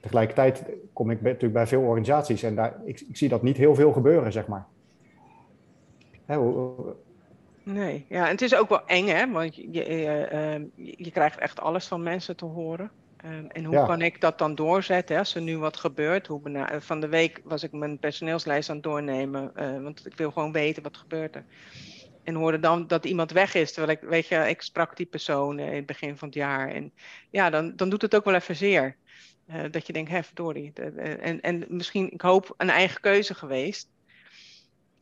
tegelijkertijd 0.00 0.64
kom 0.92 1.10
ik 1.10 1.20
bij- 1.20 1.32
natuurlijk 1.32 1.58
bij 1.58 1.66
veel 1.66 1.82
organisaties 1.82 2.42
en 2.42 2.54
daar, 2.54 2.74
ik, 2.84 3.00
ik 3.00 3.16
zie 3.16 3.28
dat 3.28 3.42
niet 3.42 3.56
heel 3.56 3.74
veel 3.74 3.92
gebeuren, 3.92 4.32
zeg 4.32 4.46
maar. 4.46 4.66
Hè, 6.26 6.36
hoe- 6.36 6.94
Nee, 7.64 8.06
ja, 8.08 8.24
en 8.24 8.30
het 8.30 8.42
is 8.42 8.54
ook 8.54 8.68
wel 8.68 8.86
eng, 8.86 9.06
hè? 9.08 9.30
Want 9.30 9.54
je, 9.56 9.72
je, 9.72 9.84
eh, 9.84 10.54
ehm, 10.54 10.66
je 10.74 10.94
je 10.96 11.10
krijgt 11.10 11.38
echt 11.38 11.60
alles 11.60 11.86
van 11.86 12.02
mensen 12.02 12.36
te 12.36 12.44
horen. 12.44 12.92
Ehm, 13.16 13.46
en 13.46 13.64
hoe 13.64 13.78
Ja. 13.78 13.82
kan 13.82 14.02
ik 14.02 14.20
dat 14.20 14.38
dan 14.38 14.54
doorzetten 14.54 15.14
hè, 15.14 15.20
als 15.20 15.34
er 15.34 15.42
nu 15.42 15.58
wat 15.58 15.76
gebeurt? 15.76 16.26
Hoe 16.26 16.50
eh, 16.52 16.80
van 16.80 17.00
de 17.00 17.08
week 17.08 17.40
was 17.44 17.62
ik 17.62 17.72
mijn 17.72 17.98
personeelslijst 17.98 18.68
aan 18.68 18.74
het 18.74 18.84
doornemen, 18.84 19.54
eh, 19.54 19.82
want 19.82 20.06
ik 20.06 20.16
wil 20.16 20.30
gewoon 20.30 20.52
weten 20.52 20.82
wat 20.82 20.96
gebeurt 20.96 21.34
er. 21.34 21.46
en 22.22 22.34
hoorde 22.34 22.58
dan 22.58 22.86
dat 22.86 23.04
iemand 23.06 23.30
weg 23.32 23.54
is. 23.54 23.72
Terwijl 23.72 23.98
ik, 23.98 24.08
weet 24.08 24.26
je, 24.28 24.36
ik 24.48 24.62
sprak 24.62 24.96
die 24.96 25.06
persoon 25.06 25.58
in 25.58 25.74
het 25.74 25.86
begin 25.86 26.16
van 26.18 26.28
het 26.28 26.36
jaar. 26.36 26.68
En 26.70 26.94
ja, 27.30 27.50
dan, 27.50 27.76
dan 27.76 27.88
doet 27.88 28.02
het 28.02 28.14
ook 28.14 28.24
wel 28.24 28.34
even 28.34 28.56
zeer. 28.56 28.98
Uh, 29.46 29.64
dat 29.70 29.86
je 29.86 29.92
denkt, 29.92 30.10
hè, 30.10 30.22
verdorie. 30.22 30.72
En, 30.72 31.40
en 31.40 31.64
misschien, 31.68 32.12
ik 32.12 32.20
hoop, 32.20 32.54
een 32.56 32.70
eigen 32.70 33.00
keuze 33.00 33.34
geweest. 33.34 33.93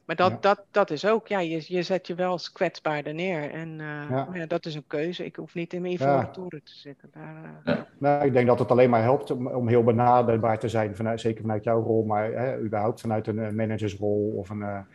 Maar 0.05 0.17
dat, 0.17 0.43
dat, 0.43 0.65
dat 0.71 0.91
is 0.91 1.07
ook, 1.07 1.29
ja, 1.29 1.41
je, 1.41 1.65
je 1.67 1.83
zet 1.83 2.07
je 2.07 2.15
wel 2.15 2.31
als 2.31 2.53
kwetsbaarder 2.53 3.15
neer. 3.15 3.51
En 3.51 3.69
uh, 3.69 4.11
ja. 4.11 4.29
ja. 4.33 4.47
dat 4.47 4.67
is 4.67 4.75
een 4.75 4.87
keuze. 4.87 5.25
Ik 5.25 5.37
hoef 5.37 5.55
niet 5.55 5.73
in 5.73 5.83
mijn 5.83 5.95
ivoren 5.95 6.33
toren 6.33 6.63
te 6.65 6.73
zitten. 6.75 7.11
Daar, 7.13 7.77
uh, 7.77 7.83
nou, 7.99 8.25
ik 8.25 8.33
denk 8.33 8.47
dat 8.47 8.59
het 8.59 8.71
alleen 8.71 8.91
maar 8.91 9.03
helpt 9.03 9.31
om, 9.31 9.47
om 9.47 9.69
heel 9.69 9.85
benaderbaar 9.85 10.59
te 10.59 10.69
zijn, 10.69 10.97
vanuit, 10.97 11.21
zeker 11.21 11.41
vanuit 11.41 11.65
jouw 11.65 11.83
rol, 11.83 12.05
maar 12.05 12.33
hè, 12.33 12.61
überhaupt 12.61 13.01
vanuit 13.01 13.27
een 13.27 13.55
managersrol 13.55 14.35
of 14.37 14.51
een, 14.51 14.87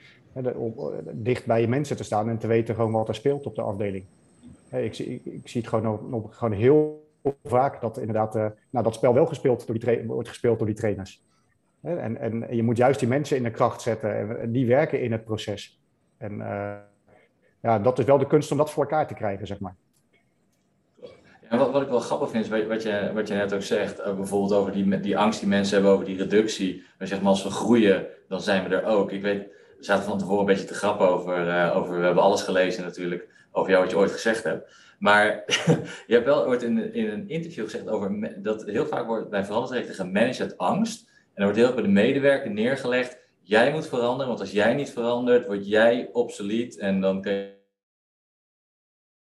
om 0.56 0.74
dicht 1.12 1.46
bij 1.46 1.62
je 1.62 1.68
mensen 1.68 1.98
te 1.98 2.04
staan 2.04 2.30
en 2.30 2.38
te 2.38 2.48
weten 2.48 2.76
gewoon 2.76 2.92
wat 2.92 3.08
er 3.08 3.16
speelt 3.16 3.46
op 3.46 3.56
de 3.56 3.62
afdeling. 3.62 4.06
Ik, 4.72 4.98
ik, 4.98 5.26
ik 5.26 5.48
zie 5.48 5.62
het 5.62 5.70
gewoon, 5.70 6.14
op, 6.14 6.34
gewoon 6.34 6.54
heel 6.54 7.08
vaak 7.44 7.82
dat 7.82 7.98
inderdaad 7.98 8.36
uh, 8.36 8.46
nou, 8.70 8.84
dat 8.86 8.96
spel 8.96 9.14
wel 9.14 9.26
gespeeld 9.26 9.68
door 9.68 9.80
die 9.80 10.04
wordt 10.08 10.30
gespeeld 10.30 10.58
door 10.58 10.68
die 10.68 10.76
trainers. 10.76 11.22
En, 11.96 12.18
en 12.18 12.56
je 12.56 12.64
moet 12.64 12.78
juist 12.78 13.00
die 13.00 13.08
mensen 13.08 13.38
in 13.38 13.44
de 13.44 13.52
kracht 13.52 13.82
zetten 13.82 14.40
en 14.40 14.52
die 14.52 14.68
werken 14.68 15.02
in 15.02 15.12
het 15.12 15.24
proces. 15.24 15.82
En 16.18 16.34
uh, 16.40 16.76
ja, 17.62 17.80
dat 17.80 18.00
is 18.00 18.06
wel 18.06 18.18
de 18.18 18.28
kunst 18.28 18.52
om 18.52 18.58
dat 18.58 18.72
voor 18.72 18.84
elkaar 18.84 19.08
te 19.08 19.14
krijgen, 19.14 19.48
zeg 19.48 19.60
maar. 19.60 19.76
Wat, 21.50 21.72
wat 21.72 21.82
ik 21.82 21.88
wel 21.88 22.00
grappig 22.00 22.30
vind, 22.30 22.44
is 22.44 22.50
wat 22.68 22.84
je, 22.84 23.12
wat 23.14 23.28
je 23.28 23.34
net 23.34 23.54
ook 23.54 23.62
zegt, 23.62 24.00
uh, 24.00 24.16
bijvoorbeeld 24.16 24.54
over 24.54 24.72
die, 24.72 25.00
die 25.00 25.18
angst 25.18 25.40
die 25.40 25.50
mensen 25.50 25.74
hebben 25.74 25.92
over 25.92 26.06
die 26.06 26.18
reductie. 26.18 26.84
Maar 26.98 27.08
zeg 27.08 27.22
maar, 27.22 27.30
als 27.30 27.44
we 27.44 27.50
groeien, 27.50 28.08
dan 28.28 28.42
zijn 28.42 28.70
we 28.70 28.76
er 28.76 28.86
ook. 28.86 29.12
Ik 29.12 29.22
weet, 29.22 29.44
we 29.78 29.84
zaten 29.84 30.04
van 30.04 30.18
tevoren 30.18 30.40
een 30.40 30.46
beetje 30.46 30.66
te 30.66 30.74
grappen 30.74 31.10
over, 31.10 31.48
uh, 31.48 31.76
over 31.76 32.00
we 32.00 32.06
hebben 32.06 32.24
alles 32.24 32.42
gelezen 32.42 32.84
natuurlijk, 32.84 33.28
over 33.52 33.70
jou 33.70 33.84
wat 33.84 33.92
je 33.92 33.98
ooit 33.98 34.12
gezegd 34.12 34.44
hebt. 34.44 34.76
Maar 35.00 35.44
je 36.08 36.14
hebt 36.14 36.26
wel 36.26 36.46
ooit 36.46 36.64
in, 36.64 36.94
in 36.94 37.10
een 37.10 37.30
interview 37.30 37.64
gezegd 37.64 37.88
over 37.88 38.34
dat 38.44 38.66
heel 38.66 38.86
vaak 38.86 39.06
wordt 39.06 39.30
bij 39.30 39.46
verandertrajecten 39.46 39.96
gemanaged 39.96 40.58
angst. 40.58 41.10
En 41.38 41.44
er 41.44 41.50
wordt 41.50 41.58
heel 41.58 41.66
erg 41.66 41.76
bij 41.76 41.84
de 41.84 41.90
medewerker 41.90 42.52
neergelegd, 42.52 43.18
jij 43.42 43.72
moet 43.72 43.88
veranderen, 43.88 44.28
want 44.28 44.40
als 44.40 44.52
jij 44.52 44.74
niet 44.74 44.90
verandert, 44.90 45.46
word 45.46 45.68
jij 45.68 46.10
obsolet 46.12 46.78
en 46.78 47.02
dan 47.02 47.22
kun 47.22 47.32
je 47.32 47.56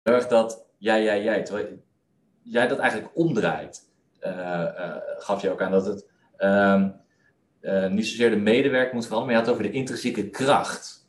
erg 0.04 0.28
dat 0.28 0.68
jij, 0.78 1.04
jij, 1.04 1.24
jij, 1.24 1.44
terwijl 1.44 1.84
jij 2.42 2.68
dat 2.68 2.78
eigenlijk 2.78 3.18
omdraait, 3.18 3.90
uh, 4.22 4.32
uh, 4.32 4.96
gaf 5.18 5.42
je 5.42 5.50
ook 5.50 5.62
aan 5.62 5.72
dat 5.72 5.86
het 5.86 6.10
uh, 6.40 7.88
niet 7.88 8.08
zozeer 8.08 8.30
de 8.30 8.36
medewerker 8.36 8.94
moet 8.94 9.08
veranderen, 9.08 9.34
maar 9.34 9.44
je 9.44 9.50
had 9.50 9.60
over 9.60 9.72
de 9.72 9.78
intrinsieke 9.78 10.30
kracht 10.30 11.08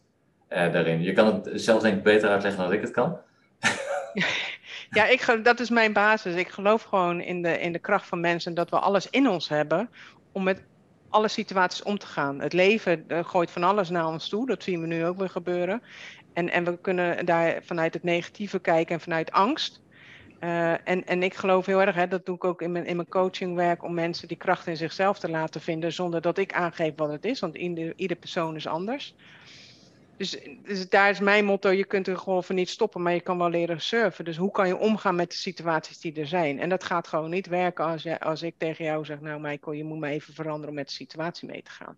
daarin. 0.49 1.03
Je 1.03 1.13
kan 1.13 1.35
het 1.35 1.51
zelf 1.55 1.83
denk 1.83 1.97
ik 1.97 2.03
beter 2.03 2.29
uitleggen 2.29 2.63
dan 2.63 2.73
ik 2.73 2.81
het 2.81 2.91
kan. 2.91 3.19
Ja, 4.91 5.07
ik, 5.07 5.41
dat 5.45 5.61
is 5.61 5.71
mijn 5.71 5.93
basis. 5.93 6.35
Ik 6.35 6.49
geloof 6.49 6.83
gewoon 6.83 7.21
in 7.21 7.43
de, 7.43 7.61
in 7.61 7.73
de 7.73 7.79
kracht 7.79 8.07
van 8.07 8.21
mensen 8.21 8.55
dat 8.55 8.71
we 8.71 8.79
alles 8.79 9.11
in 9.11 9.29
ons 9.29 9.49
hebben 9.49 9.91
om 10.33 10.43
met 10.43 10.63
alle 11.09 11.29
situaties 11.29 11.83
om 11.83 11.99
te 11.99 12.07
gaan. 12.07 12.41
Het 12.41 12.53
leven 12.53 13.05
gooit 13.09 13.51
van 13.51 13.63
alles 13.63 13.91
naar 13.91 14.07
ons 14.07 14.29
toe. 14.29 14.47
Dat 14.47 14.63
zien 14.63 14.81
we 14.81 14.87
nu 14.87 15.05
ook 15.05 15.19
weer 15.19 15.29
gebeuren. 15.29 15.83
En, 16.33 16.51
en 16.51 16.65
we 16.65 16.79
kunnen 16.81 17.27
daar 17.27 17.63
vanuit 17.63 17.95
het 17.95 18.03
negatieve 18.03 18.59
kijken 18.59 18.95
en 18.95 19.01
vanuit 19.01 19.33
angst. 19.33 19.81
Uh, 20.41 20.89
en, 20.89 21.07
en 21.07 21.23
ik 21.23 21.35
geloof 21.35 21.67
heel 21.67 21.81
erg, 21.81 21.95
hè, 21.95 22.09
dat 22.09 22.27
doe 22.27 22.35
ik 22.35 22.45
ook 22.45 22.63
in 22.63 22.73
mijn, 22.73 22.87
in 22.87 22.97
mijn 22.97 23.09
coachingwerk, 23.09 23.83
om 23.83 23.95
mensen 23.95 24.29
die 24.29 24.37
kracht 24.37 24.67
in 24.67 24.77
zichzelf 24.77 25.19
te 25.19 25.31
laten 25.31 25.61
vinden 25.61 25.93
zonder 25.93 26.21
dat 26.21 26.39
ik 26.39 26.53
aangeef 26.53 26.93
wat 26.97 27.13
het 27.13 27.25
is, 27.25 27.41
want 27.41 27.57
ieder, 27.57 27.93
ieder 27.97 28.17
persoon 28.17 28.57
is 28.57 28.67
anders. 28.67 29.15
Dus, 30.17 30.39
dus, 30.63 30.89
daar 30.89 31.11
is 31.11 31.21
mijn 31.21 31.45
motto, 31.45 31.71
je 31.71 31.85
kunt 31.85 32.07
er 32.07 32.19
gewoon 32.19 32.45
niet 32.49 32.69
stoppen, 32.69 33.03
maar 33.03 33.13
je 33.13 33.21
kan 33.21 33.39
wel 33.39 33.51
leren 33.51 33.81
surfen. 33.81 34.25
Dus 34.25 34.37
hoe 34.37 34.51
kan 34.51 34.69
je 34.69 34.77
omgaan 34.77 35.15
met 35.15 35.31
de 35.31 35.37
situaties 35.37 36.01
die 36.01 36.21
er 36.21 36.27
zijn? 36.27 36.61
En 36.61 36.69
dat 36.69 36.85
gaat 36.85 37.09
gewoon 37.09 37.31
niet 37.31 37.47
werken 37.47 37.85
als, 37.85 38.03
je, 38.03 38.21
als 38.21 38.43
ik 38.43 38.55
tegen 38.59 38.85
jou 38.85 39.05
zeg, 39.05 39.21
nou 39.21 39.41
Michael, 39.41 39.77
je 39.77 39.85
moet 39.85 39.99
me 39.99 40.09
even 40.09 40.35
veranderen 40.35 40.69
om 40.69 40.75
met 40.75 40.89
de 40.89 40.95
situatie 40.95 41.49
mee 41.49 41.63
te 41.63 41.71
gaan 41.71 41.97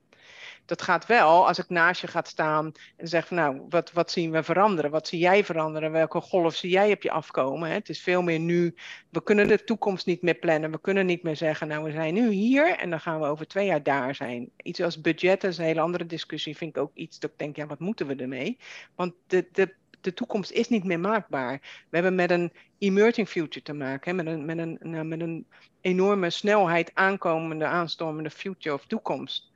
dat 0.69 0.83
gaat 0.83 1.07
wel 1.07 1.47
als 1.47 1.59
ik 1.59 1.69
naast 1.69 2.01
je 2.01 2.07
ga 2.07 2.23
staan 2.25 2.73
en 2.97 3.09
zeg 3.09 3.27
van 3.27 3.37
nou, 3.37 3.61
wat, 3.69 3.93
wat 3.93 4.11
zien 4.11 4.31
we 4.31 4.43
veranderen? 4.43 4.91
Wat 4.91 5.09
zie 5.09 5.19
jij 5.19 5.45
veranderen? 5.45 5.93
Welke 5.93 6.21
golf 6.21 6.55
zie 6.55 6.71
jij 6.71 6.93
op 6.93 7.03
je 7.03 7.11
afkomen? 7.11 7.69
Hè? 7.69 7.75
Het 7.75 7.89
is 7.89 8.01
veel 8.01 8.23
meer 8.23 8.39
nu, 8.39 8.75
we 9.11 9.23
kunnen 9.23 9.49
de 9.49 9.65
toekomst 9.65 10.07
niet 10.07 10.23
meer 10.23 10.35
plannen. 10.35 10.71
We 10.71 10.81
kunnen 10.81 11.07
niet 11.07 11.23
meer 11.23 11.37
zeggen, 11.37 11.69
nou 11.69 11.85
we 11.85 11.91
zijn 11.91 12.15
nu 12.15 12.31
hier 12.31 12.77
en 12.77 12.91
dan 12.91 13.01
gaan 13.01 13.21
we 13.21 13.27
over 13.27 13.47
twee 13.47 13.67
jaar 13.67 13.83
daar 13.83 14.15
zijn. 14.15 14.51
Iets 14.63 14.81
als 14.81 15.01
budget 15.01 15.45
is 15.45 15.59
een 15.59 15.65
hele 15.65 15.81
andere 15.81 16.07
discussie, 16.07 16.57
vind 16.57 16.77
ik 16.77 16.83
ook 16.83 16.95
iets 16.95 17.19
dat 17.19 17.31
ik 17.31 17.39
denk, 17.39 17.57
ja 17.57 17.67
wat 17.67 17.79
moeten 17.79 18.07
we 18.07 18.15
ermee? 18.15 18.59
Want 18.95 19.15
de, 19.27 19.49
de, 19.53 19.75
de 20.01 20.15
toekomst 20.15 20.51
is 20.51 20.69
niet 20.69 20.85
meer 20.85 21.01
maakbaar. 21.01 21.61
We 21.61 21.97
hebben 21.97 22.15
met 22.15 22.31
een 22.31 22.53
emerging 22.79 23.29
future 23.29 23.65
te 23.65 23.73
maken? 23.73 24.17
Met, 24.17 24.27
een, 24.27 24.45
met, 24.45 24.59
een, 24.59 24.79
nou, 24.81 25.05
met 25.05 25.21
een 25.21 25.47
enorme 25.81 26.31
snelheid 26.31 26.91
aankomende, 26.95 27.65
aanstormende 27.65 28.31
future 28.31 28.75
of 28.75 28.87
toekomst. 28.87 29.51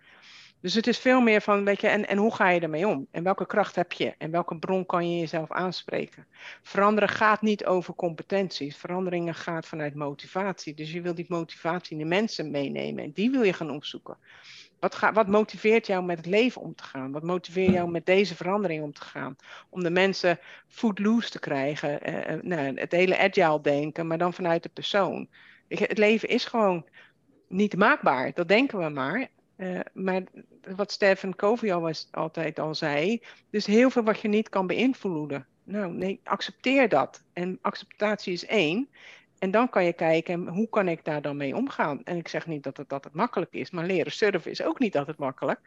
Dus 0.63 0.75
het 0.75 0.87
is 0.87 0.99
veel 0.99 1.21
meer 1.21 1.41
van, 1.41 1.65
weet 1.65 1.81
je, 1.81 1.89
en, 1.89 2.09
en 2.09 2.19
hoe 2.19 2.35
ga 2.35 2.49
je 2.49 2.61
ermee 2.61 2.87
om? 2.87 3.07
En 3.11 3.23
welke 3.23 3.47
kracht 3.47 3.77
heb 3.77 3.93
je? 3.93 4.15
En 4.19 4.31
welke 4.31 4.59
bron 4.59 4.87
kan 4.87 5.11
je 5.11 5.19
jezelf 5.19 5.51
aanspreken? 5.51 6.27
Veranderen 6.63 7.09
gaat 7.09 7.43
niet 7.43 7.65
over 7.65 7.95
competenties. 7.95 8.77
Veranderingen 8.77 9.35
gaat 9.35 9.67
vanuit 9.67 9.95
motivatie. 9.95 10.75
Dus 10.75 10.93
je 10.93 11.01
wil 11.01 11.15
die 11.15 11.25
motivatie 11.29 11.93
in 11.93 11.99
de 11.99 12.09
mensen 12.09 12.51
meenemen. 12.51 13.05
En 13.05 13.13
die 13.13 13.31
wil 13.31 13.43
je 13.43 13.53
gaan 13.53 13.71
opzoeken. 13.71 14.17
Wat, 14.81 14.95
ga, 14.95 15.13
wat 15.13 15.29
motiveert 15.29 15.87
jou 15.87 16.05
met 16.05 16.17
het 16.17 16.27
leven 16.27 16.61
om 16.61 16.75
te 16.75 16.85
gaan? 16.85 17.13
Wat 17.13 17.23
motiveert 17.23 17.73
jou 17.73 17.91
met 17.91 18.07
deze 18.07 18.37
verandering 18.37 18.83
om 18.83 18.93
te 18.93 19.05
gaan? 19.05 19.37
Om 19.69 19.83
de 19.83 19.91
mensen 19.91 20.39
footloose 20.69 21.31
te 21.31 21.39
krijgen. 21.39 22.03
Eh, 22.03 22.35
eh 22.35 22.43
nou, 22.43 22.81
het 22.81 22.93
hele 22.93 23.19
agile 23.19 23.61
denken, 23.61 24.07
maar 24.07 24.19
dan 24.19 24.35
vanuit 24.35 24.63
de 24.63 24.69
persoon. 24.69 25.29
Het 25.69 25.99
leven 25.99 26.29
is 26.29 26.45
gewoon 26.45 26.87
niet 27.49 27.77
maakbaar. 27.77 28.33
Dat 28.35 28.49
denken 28.49 28.79
we 28.79 28.89
maar. 28.89 29.29
Uh, 29.63 29.81
maar 29.93 30.23
wat 30.77 30.93
Stefan 30.93 31.37
Covey 31.37 31.75
al 31.75 31.91
altijd 32.11 32.59
al 32.59 32.75
zei, 32.75 33.23
dus 33.51 33.67
heel 33.67 33.91
veel 33.91 34.03
wat 34.03 34.21
je 34.21 34.29
niet 34.29 34.49
kan 34.49 34.67
beïnvloeden. 34.67 35.47
Nou, 35.65 35.93
nee, 35.93 36.21
accepteer 36.25 36.89
dat. 36.89 37.25
En 37.33 37.59
acceptatie 37.61 38.33
is 38.33 38.47
één. 38.47 38.89
En 39.39 39.51
dan 39.51 39.69
kan 39.69 39.85
je 39.85 39.93
kijken, 39.93 40.49
hoe 40.49 40.69
kan 40.69 40.89
ik 40.89 41.05
daar 41.05 41.23
dan 41.23 41.37
mee 41.37 41.57
omgaan? 41.57 42.05
En 42.05 42.17
ik 42.17 42.29
zeg 42.29 42.47
niet 42.47 42.63
dat 42.63 42.77
het, 42.77 42.91
het 42.91 43.13
makkelijk 43.13 43.53
is, 43.53 43.71
maar 43.71 43.87
leren 43.87 44.13
surfen 44.13 44.51
is 44.51 44.63
ook 44.63 44.79
niet 44.79 44.97
altijd 44.97 45.19
makkelijk. 45.19 45.61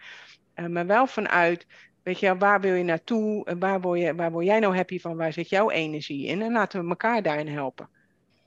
Uh, 0.55 0.65
maar 0.65 0.85
wel 0.85 1.07
vanuit, 1.07 1.67
weet 2.03 2.19
je, 2.19 2.37
waar 2.37 2.61
wil 2.61 2.73
je 2.73 2.83
naartoe? 2.83 3.45
En 3.45 3.59
waar 3.59 3.81
word, 3.81 3.99
je, 3.99 4.15
waar 4.15 4.31
word 4.31 4.45
jij 4.45 4.59
nou 4.59 4.75
happy 4.75 4.99
van? 4.99 5.17
Waar 5.17 5.33
zit 5.33 5.49
jouw 5.49 5.69
energie 5.69 6.25
in? 6.25 6.41
En 6.41 6.51
laten 6.51 6.83
we 6.83 6.89
elkaar 6.89 7.21
daarin 7.21 7.47
helpen. 7.47 7.89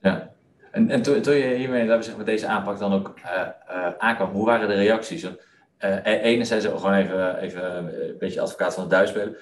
Ja, 0.01 0.33
en, 0.71 0.91
en 0.91 1.03
toen, 1.03 1.21
toen 1.21 1.35
je 1.35 1.55
hiermee, 1.55 1.81
laten 1.81 1.97
we 1.97 2.03
zeggen, 2.03 2.25
met 2.25 2.27
deze 2.27 2.47
aanpak 2.47 2.79
dan 2.79 2.93
ook 2.93 3.15
uh, 3.25 3.49
uh, 3.71 3.89
aankwam, 3.99 4.31
hoe 4.31 4.47
waren 4.47 4.69
de 4.69 4.75
reacties? 4.75 5.25
Uh, 5.25 6.05
enerzijds 6.05 6.67
gewoon 6.67 6.95
even, 6.95 7.39
even 7.39 7.77
een 7.77 8.19
beetje 8.19 8.41
advocaat 8.41 8.75
van 8.75 8.83
het 8.83 8.93
duis 8.93 9.09
spelen. 9.09 9.37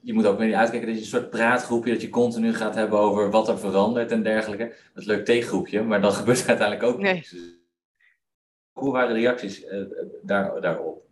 Je 0.00 0.12
moet 0.12 0.26
ook 0.26 0.38
weer 0.38 0.46
niet 0.46 0.56
uitkijken 0.56 0.86
dat 0.88 0.96
je 0.96 1.02
een 1.02 1.08
soort 1.08 1.30
praatgroepje, 1.30 1.92
dat 1.92 2.02
je 2.02 2.08
continu 2.08 2.54
gaat 2.54 2.74
hebben 2.74 2.98
over 2.98 3.30
wat 3.30 3.48
er 3.48 3.58
verandert 3.58 4.10
en 4.10 4.22
dergelijke. 4.22 4.64
Dat 4.64 5.02
is 5.02 5.06
een 5.06 5.16
leuk 5.16 5.24
theegroepje, 5.24 5.82
maar 5.82 6.00
dan 6.00 6.12
gebeurt 6.20 6.40
er 6.40 6.48
uiteindelijk 6.48 6.88
ook 6.88 7.00
niks. 7.00 7.30
Dus 7.30 7.58
hoe 8.72 8.92
waren 8.92 9.14
de 9.14 9.20
reacties 9.20 9.66
daar, 10.22 10.60
daarop? 10.60 11.03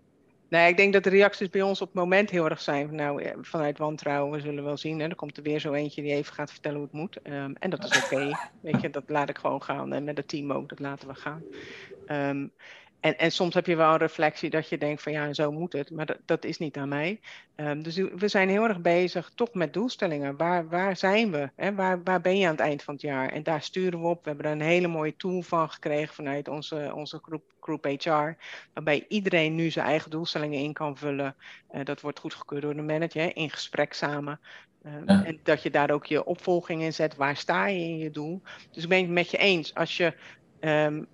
Nee, 0.52 0.68
ik 0.68 0.76
denk 0.76 0.92
dat 0.92 1.04
de 1.04 1.10
reacties 1.10 1.50
bij 1.50 1.62
ons 1.62 1.80
op 1.80 1.86
het 1.86 1.96
moment 1.96 2.30
heel 2.30 2.48
erg 2.48 2.60
zijn. 2.60 2.94
Nou, 2.94 3.32
vanuit 3.40 3.78
wantrouwen, 3.78 4.32
we 4.32 4.40
zullen 4.40 4.64
wel 4.64 4.76
zien. 4.76 5.00
Hè. 5.00 5.08
Er 5.08 5.14
komt 5.14 5.36
er 5.36 5.42
weer 5.42 5.60
zo 5.60 5.72
eentje 5.72 6.02
die 6.02 6.14
even 6.14 6.34
gaat 6.34 6.50
vertellen 6.50 6.76
hoe 6.76 6.86
het 6.86 6.96
moet. 6.96 7.18
Um, 7.22 7.54
en 7.58 7.70
dat 7.70 7.84
is 7.84 8.04
oké. 8.04 8.14
Okay. 8.14 8.32
Weet 8.60 8.80
je, 8.80 8.90
dat 8.90 9.02
laat 9.06 9.28
ik 9.28 9.38
gewoon 9.38 9.62
gaan. 9.62 9.92
En 9.92 10.04
met 10.04 10.16
het 10.16 10.28
team 10.28 10.52
ook, 10.52 10.68
dat 10.68 10.78
laten 10.78 11.08
we 11.08 11.14
gaan. 11.14 11.42
Um, 12.08 12.52
en, 13.02 13.18
en 13.18 13.32
soms 13.32 13.54
heb 13.54 13.66
je 13.66 13.76
wel 13.76 13.92
een 13.92 13.98
reflectie 13.98 14.50
dat 14.50 14.68
je 14.68 14.78
denkt 14.78 15.02
van 15.02 15.12
ja, 15.12 15.32
zo 15.32 15.52
moet 15.52 15.72
het. 15.72 15.90
Maar 15.90 16.06
dat, 16.06 16.18
dat 16.24 16.44
is 16.44 16.58
niet 16.58 16.76
aan 16.76 16.88
mij. 16.88 17.20
Um, 17.56 17.82
dus 17.82 17.96
we 17.96 18.28
zijn 18.28 18.48
heel 18.48 18.68
erg 18.68 18.80
bezig 18.80 19.30
toch 19.34 19.54
met 19.54 19.72
doelstellingen. 19.72 20.36
Waar, 20.36 20.68
waar 20.68 20.96
zijn 20.96 21.30
we? 21.30 21.50
Hè? 21.56 21.74
Waar, 21.74 22.02
waar 22.02 22.20
ben 22.20 22.38
je 22.38 22.46
aan 22.46 22.52
het 22.52 22.60
eind 22.60 22.82
van 22.82 22.94
het 22.94 23.02
jaar? 23.02 23.28
En 23.28 23.42
daar 23.42 23.62
sturen 23.62 24.00
we 24.00 24.06
op. 24.06 24.22
We 24.22 24.28
hebben 24.28 24.46
er 24.46 24.52
een 24.52 24.60
hele 24.60 24.88
mooie 24.88 25.16
tool 25.16 25.42
van 25.42 25.70
gekregen 25.70 26.14
vanuit 26.14 26.48
onze, 26.48 26.92
onze 26.94 27.18
groep, 27.22 27.52
groep 27.60 27.84
HR. 27.84 28.36
Waarbij 28.72 29.04
iedereen 29.08 29.54
nu 29.54 29.70
zijn 29.70 29.86
eigen 29.86 30.10
doelstellingen 30.10 30.58
in 30.58 30.72
kan 30.72 30.96
vullen. 30.96 31.34
Uh, 31.72 31.84
dat 31.84 32.00
wordt 32.00 32.18
goedgekeurd 32.18 32.62
door 32.62 32.76
de 32.76 32.82
manager 32.82 33.36
in 33.36 33.50
gesprek 33.50 33.92
samen. 33.92 34.40
Uh, 34.86 34.92
ja. 35.06 35.24
En 35.24 35.40
dat 35.42 35.62
je 35.62 35.70
daar 35.70 35.90
ook 35.90 36.06
je 36.06 36.24
opvolging 36.24 36.82
in 36.82 36.92
zet. 36.92 37.16
Waar 37.16 37.36
sta 37.36 37.66
je 37.66 37.80
in 37.80 37.98
je 37.98 38.10
doel? 38.10 38.42
Dus 38.70 38.82
ik 38.82 38.88
ben 38.88 39.00
het 39.00 39.10
met 39.10 39.30
je 39.30 39.36
eens. 39.36 39.74
Als 39.74 39.96
je 39.96 40.14
um, 40.60 41.06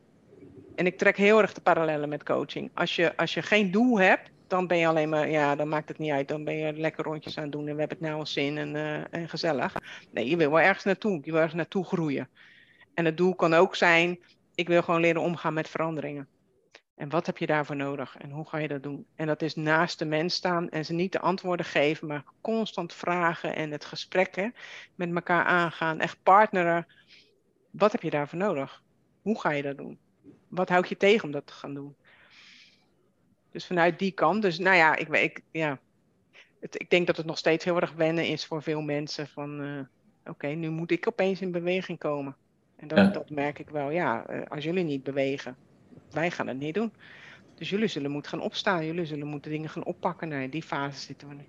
en 0.79 0.87
ik 0.87 0.99
trek 0.99 1.17
heel 1.17 1.41
erg 1.41 1.53
de 1.53 1.61
parallellen 1.61 2.09
met 2.09 2.23
coaching. 2.23 2.71
Als 2.75 2.97
je, 2.97 3.17
als 3.17 3.35
je 3.35 3.43
geen 3.43 3.71
doel 3.71 4.01
hebt, 4.01 4.31
dan 4.47 4.67
ben 4.67 4.79
je 4.79 4.87
alleen 4.87 5.09
maar, 5.09 5.31
ja, 5.31 5.57
dan 5.57 5.69
maakt 5.69 5.89
het 5.89 5.99
niet 5.99 6.11
uit. 6.11 6.29
Dan 6.29 6.45
ben 6.45 6.57
je 6.57 6.73
lekker 6.73 7.05
rondjes 7.05 7.37
aan 7.37 7.43
het 7.43 7.53
doen 7.53 7.69
en 7.69 7.73
we 7.73 7.79
hebben 7.79 7.99
het 7.99 8.07
nou 8.07 8.19
al 8.19 8.27
zin 8.27 8.59
en, 8.59 8.75
uh, 8.75 9.15
en 9.15 9.29
gezellig. 9.29 9.75
Nee, 10.11 10.29
je 10.29 10.37
wil 10.37 10.51
wel 10.51 10.61
ergens 10.61 10.85
naartoe. 10.85 11.21
Je 11.23 11.31
wil 11.31 11.35
ergens 11.35 11.55
naartoe 11.55 11.85
groeien. 11.85 12.29
En 12.95 13.05
het 13.05 13.17
doel 13.17 13.35
kan 13.35 13.55
ook 13.55 13.77
zijn, 13.77 14.19
ik 14.55 14.69
wil 14.69 14.83
gewoon 14.83 15.01
leren 15.01 15.23
omgaan 15.23 15.55
met 15.55 15.69
veranderingen. 15.69 16.29
En 16.97 17.09
wat 17.09 17.27
heb 17.27 17.39
je 17.39 17.47
daarvoor 17.47 17.77
nodig 17.77 18.17
en 18.17 18.31
hoe 18.31 18.49
ga 18.49 18.59
je 18.59 18.69
dat 18.69 18.83
doen? 18.83 19.07
En 19.15 19.27
dat 19.27 19.43
is 19.43 19.55
naast 19.55 19.99
de 19.99 20.05
mens 20.05 20.35
staan 20.35 20.69
en 20.69 20.85
ze 20.85 20.93
niet 20.93 21.13
de 21.13 21.21
antwoorden 21.21 21.67
geven, 21.67 22.07
maar 22.07 22.25
constant 22.41 22.95
vragen 22.95 23.55
en 23.55 23.71
het 23.71 23.85
gesprekken 23.85 24.55
met 24.95 25.15
elkaar 25.15 25.45
aangaan. 25.45 26.01
Echt 26.01 26.23
partneren. 26.23 26.87
Wat 27.71 27.93
heb 27.93 28.03
je 28.03 28.11
daarvoor 28.11 28.39
nodig? 28.39 28.83
Hoe 29.23 29.41
ga 29.41 29.51
je 29.51 29.63
dat 29.63 29.77
doen? 29.77 29.99
Wat 30.49 30.69
houdt 30.69 30.89
je 30.89 30.97
tegen 30.97 31.25
om 31.25 31.31
dat 31.31 31.47
te 31.47 31.53
gaan 31.53 31.75
doen? 31.75 31.97
Dus 33.51 33.67
vanuit 33.67 33.99
die 33.99 34.13
kant. 34.13 34.43
Dus 34.43 34.59
nou 34.59 34.77
ja, 34.77 34.97
ik, 34.97 35.09
ik, 35.09 35.43
ja. 35.51 35.79
Het, 36.61 36.81
ik 36.81 36.91
denk 36.91 37.07
dat 37.07 37.17
het 37.17 37.27
nog 37.27 37.39
steeds 37.39 37.65
heel 37.65 37.81
erg 37.81 37.93
wennen 37.93 38.27
is 38.27 38.47
voor 38.47 38.63
veel 38.63 38.81
mensen. 38.81 39.29
Van 39.29 39.63
uh, 39.63 39.81
oké, 40.25 40.47
nu 40.47 40.71
moet 40.71 40.91
ik 40.91 41.09
opeens 41.09 41.41
in 41.41 41.51
beweging 41.51 41.99
komen. 41.99 42.37
En 42.77 42.89
dat, 42.89 43.15
dat 43.15 43.31
merk 43.31 43.59
ik 43.59 43.71
wel. 43.71 43.91
Ja, 43.91 44.27
eh, 44.27 44.51
als 44.51 44.65
jullie 44.65 44.85
niet 44.85 45.03
bewegen, 45.03 45.57
wij 46.11 46.31
gaan 46.31 46.47
het 46.47 46.59
niet 46.59 46.75
doen. 46.75 46.93
Dus 47.55 47.71
jullie 47.71 47.89
zullen 47.89 48.11
moeten 48.11 48.31
gaan 48.31 48.41
opstaan. 48.41 48.87
Jullie 48.87 49.07
zullen 49.07 49.27
moeten 49.27 49.51
dingen 49.51 49.69
gaan 49.69 49.85
oppakken. 49.85 50.29
Nee, 50.29 50.49
die 50.49 50.63
fase 50.63 51.01
zitten 51.01 51.29
we 51.29 51.35
nu. 51.35 51.45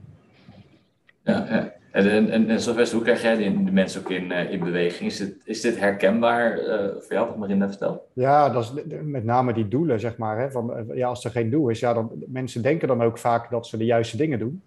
Ja. 1.23 1.77
En, 1.91 2.32
en, 2.32 2.49
en, 2.49 2.60
hoe 2.91 3.01
krijg 3.01 3.21
jij 3.21 3.38
de, 3.38 3.71
mensen 3.71 4.01
ook 4.01 4.10
in, 4.10 4.32
uh, 4.32 4.51
in 4.51 4.60
beweging? 4.60 5.10
Is 5.10 5.17
dit, 5.17 5.36
is 5.43 5.62
dit 5.62 5.79
herkenbaar 5.79 6.60
uh, 6.60 6.67
voor 6.99 7.13
jou, 7.13 7.27
wat 7.27 7.38
Marina 7.38 7.67
vertelt? 7.67 8.01
Ja, 8.13 8.49
dat 8.49 8.63
is 8.63 8.84
met 9.03 9.23
name 9.23 9.53
die 9.53 9.67
doelen, 9.67 9.99
zeg 9.99 10.17
maar. 10.17 10.39
Hè, 10.39 10.51
van, 10.51 10.86
ja, 10.93 11.08
als 11.08 11.25
er 11.25 11.32
geen 11.32 11.49
doel 11.49 11.69
is, 11.69 11.79
ja, 11.79 11.93
dan, 11.93 12.12
mensen 12.27 12.62
denken 12.62 12.88
dan 12.88 13.01
ook 13.01 13.17
vaak 13.17 13.49
dat 13.49 13.67
ze 13.67 13.77
de 13.77 13.86
juiste 13.86 14.17
dingen 14.17 14.39
doen. 14.39 14.62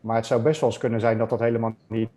Maar 0.00 0.16
het 0.16 0.26
zou 0.26 0.42
best 0.42 0.60
wel 0.60 0.70
eens 0.70 0.78
kunnen 0.78 1.00
zijn 1.00 1.18
dat 1.18 1.30
dat 1.30 1.40
helemaal 1.40 1.74
niet 1.88 2.08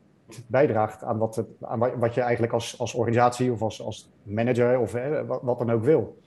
bijdraagt 0.48 1.04
aan 1.04 1.18
wat, 1.18 1.36
het, 1.36 1.48
aan 1.62 2.00
wat 2.00 2.14
je 2.14 2.22
eigenlijk 2.22 2.54
als, 2.54 2.80
als 2.80 2.94
organisatie 2.94 3.52
of 3.52 3.62
als, 3.62 3.82
als 3.82 4.12
manager 4.24 4.80
of 4.80 4.96
wat, 5.42 5.58
dan 5.58 5.72
ook 5.72 5.84
wil. 5.84 6.18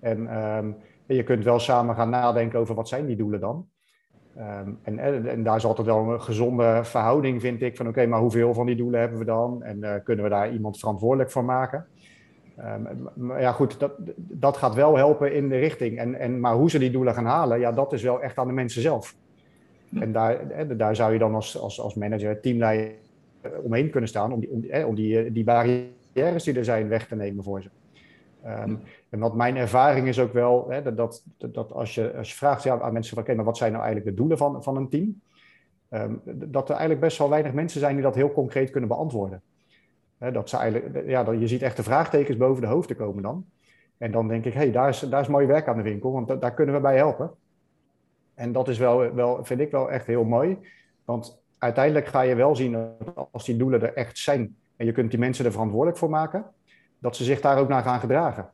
En 0.00 0.38
um, 0.38 0.76
je 1.06 1.22
kunt 1.22 1.44
wel 1.44 1.58
samen 1.58 1.94
gaan 1.94 2.10
nadenken 2.10 2.58
over 2.58 2.74
wat 2.74 2.88
zijn 2.88 3.06
die 3.06 3.16
doelen 3.16 3.40
dan. 3.40 3.68
Um, 4.38 4.78
en, 4.82 5.28
en, 5.28 5.42
daar 5.42 5.56
is 5.56 5.64
altijd 5.64 5.86
wel 5.86 6.12
een 6.12 6.22
gezonde 6.22 6.80
verhouding, 6.84 7.40
vind 7.40 7.62
ik, 7.62 7.76
van 7.76 7.88
oké, 7.88 8.06
maar 8.06 8.20
hoeveel 8.20 8.54
van 8.54 8.66
die 8.66 8.76
doelen 8.76 9.00
hebben 9.00 9.18
we 9.18 9.24
dan? 9.24 9.62
En 9.62 9.78
uh, 9.78 9.94
kunnen 10.04 10.24
we 10.24 10.30
daar 10.30 10.52
iemand 10.52 10.78
verantwoordelijk 10.78 11.30
voor 11.30 11.44
maken? 11.44 11.86
Um, 12.58 13.08
maar 13.14 13.40
ja, 13.40 13.52
goed, 13.52 13.80
dat, 13.80 13.92
dat 14.16 14.56
gaat 14.56 14.74
wel 14.74 14.96
helpen 14.96 15.34
in 15.34 15.48
de 15.48 15.58
richting. 15.58 15.98
En, 15.98 16.14
en, 16.14 16.40
maar 16.40 16.54
hoe 16.54 16.70
ze 16.70 16.78
die 16.78 16.90
doelen 16.90 17.14
gaan 17.14 17.24
halen, 17.24 17.60
ja, 17.60 17.72
dat 17.72 17.92
is 17.92 18.02
wel 18.02 18.22
echt 18.22 18.38
aan 18.38 18.46
de 18.46 18.52
mensen 18.52 18.82
zelf. 18.82 19.16
En 20.00 20.12
daar, 20.12 20.38
daar 20.76 20.96
zou 20.96 21.12
je 21.12 21.18
dan 21.18 21.34
als, 21.34 21.58
als, 21.58 21.80
als 21.80 21.94
manager, 21.94 22.40
teamleider 22.40 22.92
omheen 23.62 23.90
kunnen 23.90 24.08
staan 24.08 24.32
om 24.32 24.40
die, 24.40 24.50
om, 24.50 24.84
om 24.84 24.94
die, 24.94 25.32
die 25.32 25.44
barrières 25.44 26.44
die 26.44 26.54
er 26.54 26.64
zijn 26.64 26.88
weg 26.88 27.06
te 27.06 27.14
nemen 27.14 27.44
voor 27.44 27.62
ze. 27.62 27.68
Um, 28.46 28.80
en 29.14 29.20
wat 29.20 29.34
mijn 29.34 29.56
ervaring 29.56 30.08
is 30.08 30.20
ook 30.20 30.32
wel, 30.32 30.66
hè, 30.68 30.82
dat, 30.82 30.96
dat, 30.96 31.54
dat, 31.54 31.72
als, 31.72 31.94
je, 31.94 32.16
als 32.16 32.30
je 32.30 32.36
vraagt 32.36 32.62
ja, 32.62 32.80
aan 32.80 32.92
mensen 32.92 33.14
van, 33.14 33.22
oké, 33.22 33.34
maar 33.34 33.44
wat 33.44 33.56
zijn 33.56 33.72
nou 33.72 33.84
eigenlijk 33.84 34.16
de 34.16 34.22
doelen 34.22 34.38
van, 34.38 34.62
van 34.62 34.76
een 34.76 34.88
team? 34.88 35.20
Um, 35.90 36.20
dat 36.24 36.64
er 36.64 36.74
eigenlijk 36.74 37.00
best 37.00 37.18
wel 37.18 37.28
weinig 37.28 37.52
mensen 37.52 37.80
zijn 37.80 37.94
die 37.94 38.02
dat 38.02 38.14
heel 38.14 38.32
concreet 38.32 38.70
kunnen 38.70 38.88
beantwoorden. 38.88 39.42
Hè, 40.18 40.32
dat 40.32 40.48
ze 40.48 40.56
eigenlijk, 40.56 41.08
ja, 41.08 41.30
je 41.30 41.48
ziet 41.48 41.62
echt 41.62 41.76
de 41.76 41.82
vraagtekens 41.82 42.36
boven 42.36 42.62
de 42.62 42.68
hoofden 42.68 42.96
komen 42.96 43.22
dan. 43.22 43.46
En 43.98 44.10
dan 44.10 44.28
denk 44.28 44.44
ik, 44.44 44.52
hé, 44.52 44.58
hey, 44.58 44.70
daar, 44.72 44.88
is, 44.88 45.00
daar 45.00 45.20
is 45.20 45.28
mooi 45.28 45.46
werk 45.46 45.68
aan 45.68 45.76
de 45.76 45.82
winkel, 45.82 46.12
want 46.12 46.40
daar 46.40 46.54
kunnen 46.54 46.74
we 46.74 46.80
bij 46.80 46.96
helpen. 46.96 47.30
En 48.34 48.52
dat 48.52 48.68
is 48.68 48.78
wel, 48.78 49.14
wel, 49.14 49.44
vind 49.44 49.60
ik 49.60 49.70
wel 49.70 49.90
echt 49.90 50.06
heel 50.06 50.24
mooi. 50.24 50.58
Want 51.04 51.42
uiteindelijk 51.58 52.06
ga 52.06 52.20
je 52.20 52.34
wel 52.34 52.56
zien 52.56 52.72
dat 52.72 53.28
als 53.30 53.44
die 53.44 53.56
doelen 53.56 53.82
er 53.82 53.94
echt 53.94 54.18
zijn 54.18 54.56
en 54.76 54.86
je 54.86 54.92
kunt 54.92 55.10
die 55.10 55.20
mensen 55.20 55.44
er 55.44 55.52
verantwoordelijk 55.52 55.98
voor 55.98 56.10
maken, 56.10 56.44
dat 56.98 57.16
ze 57.16 57.24
zich 57.24 57.40
daar 57.40 57.58
ook 57.58 57.68
naar 57.68 57.82
gaan 57.82 58.00
gedragen. 58.00 58.52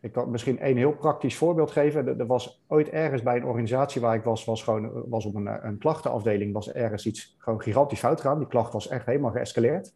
Ik 0.00 0.12
kan 0.12 0.30
misschien 0.30 0.58
één 0.58 0.76
heel 0.76 0.92
praktisch 0.92 1.36
voorbeeld 1.36 1.70
geven. 1.70 2.18
Er 2.18 2.26
was 2.26 2.64
ooit 2.66 2.88
ergens 2.88 3.22
bij 3.22 3.36
een 3.36 3.44
organisatie 3.44 4.00
waar 4.00 4.14
ik 4.14 4.22
was, 4.22 4.44
was, 4.44 4.62
gewoon, 4.62 5.08
was 5.08 5.24
op 5.24 5.34
een, 5.34 5.66
een 5.66 5.78
klachtenafdeling, 5.78 6.52
was 6.52 6.72
ergens 6.72 7.06
iets 7.06 7.36
gewoon 7.38 7.62
gigantisch 7.62 7.98
fout 7.98 8.20
gegaan. 8.20 8.38
Die 8.38 8.48
klacht 8.48 8.72
was 8.72 8.88
echt 8.88 9.06
helemaal 9.06 9.30
geëscaleerd. 9.30 9.92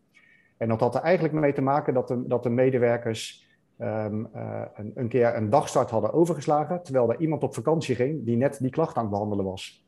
En 0.57 0.69
dat 0.69 0.81
had 0.81 0.95
er 0.95 1.01
eigenlijk 1.01 1.35
mee 1.35 1.53
te 1.53 1.63
maken 1.63 1.95
dat 1.95 2.09
de, 2.09 2.27
dat 2.27 2.43
de 2.43 2.51
medewerkers 2.51 3.47
um, 3.79 4.29
uh, 4.35 4.63
een, 4.75 4.93
een, 4.95 5.09
keer 5.09 5.37
een 5.37 5.51
dagstart 5.51 5.91
hadden 5.91 6.13
overgeslagen, 6.13 6.83
terwijl 6.83 7.13
er 7.13 7.21
iemand 7.21 7.43
op 7.43 7.55
vakantie 7.55 7.95
ging 7.95 8.25
die 8.25 8.37
net 8.37 8.59
die 8.61 8.71
klacht 8.71 8.97
aan 8.97 9.03
het 9.03 9.13
behandelen 9.13 9.45
was. 9.45 9.87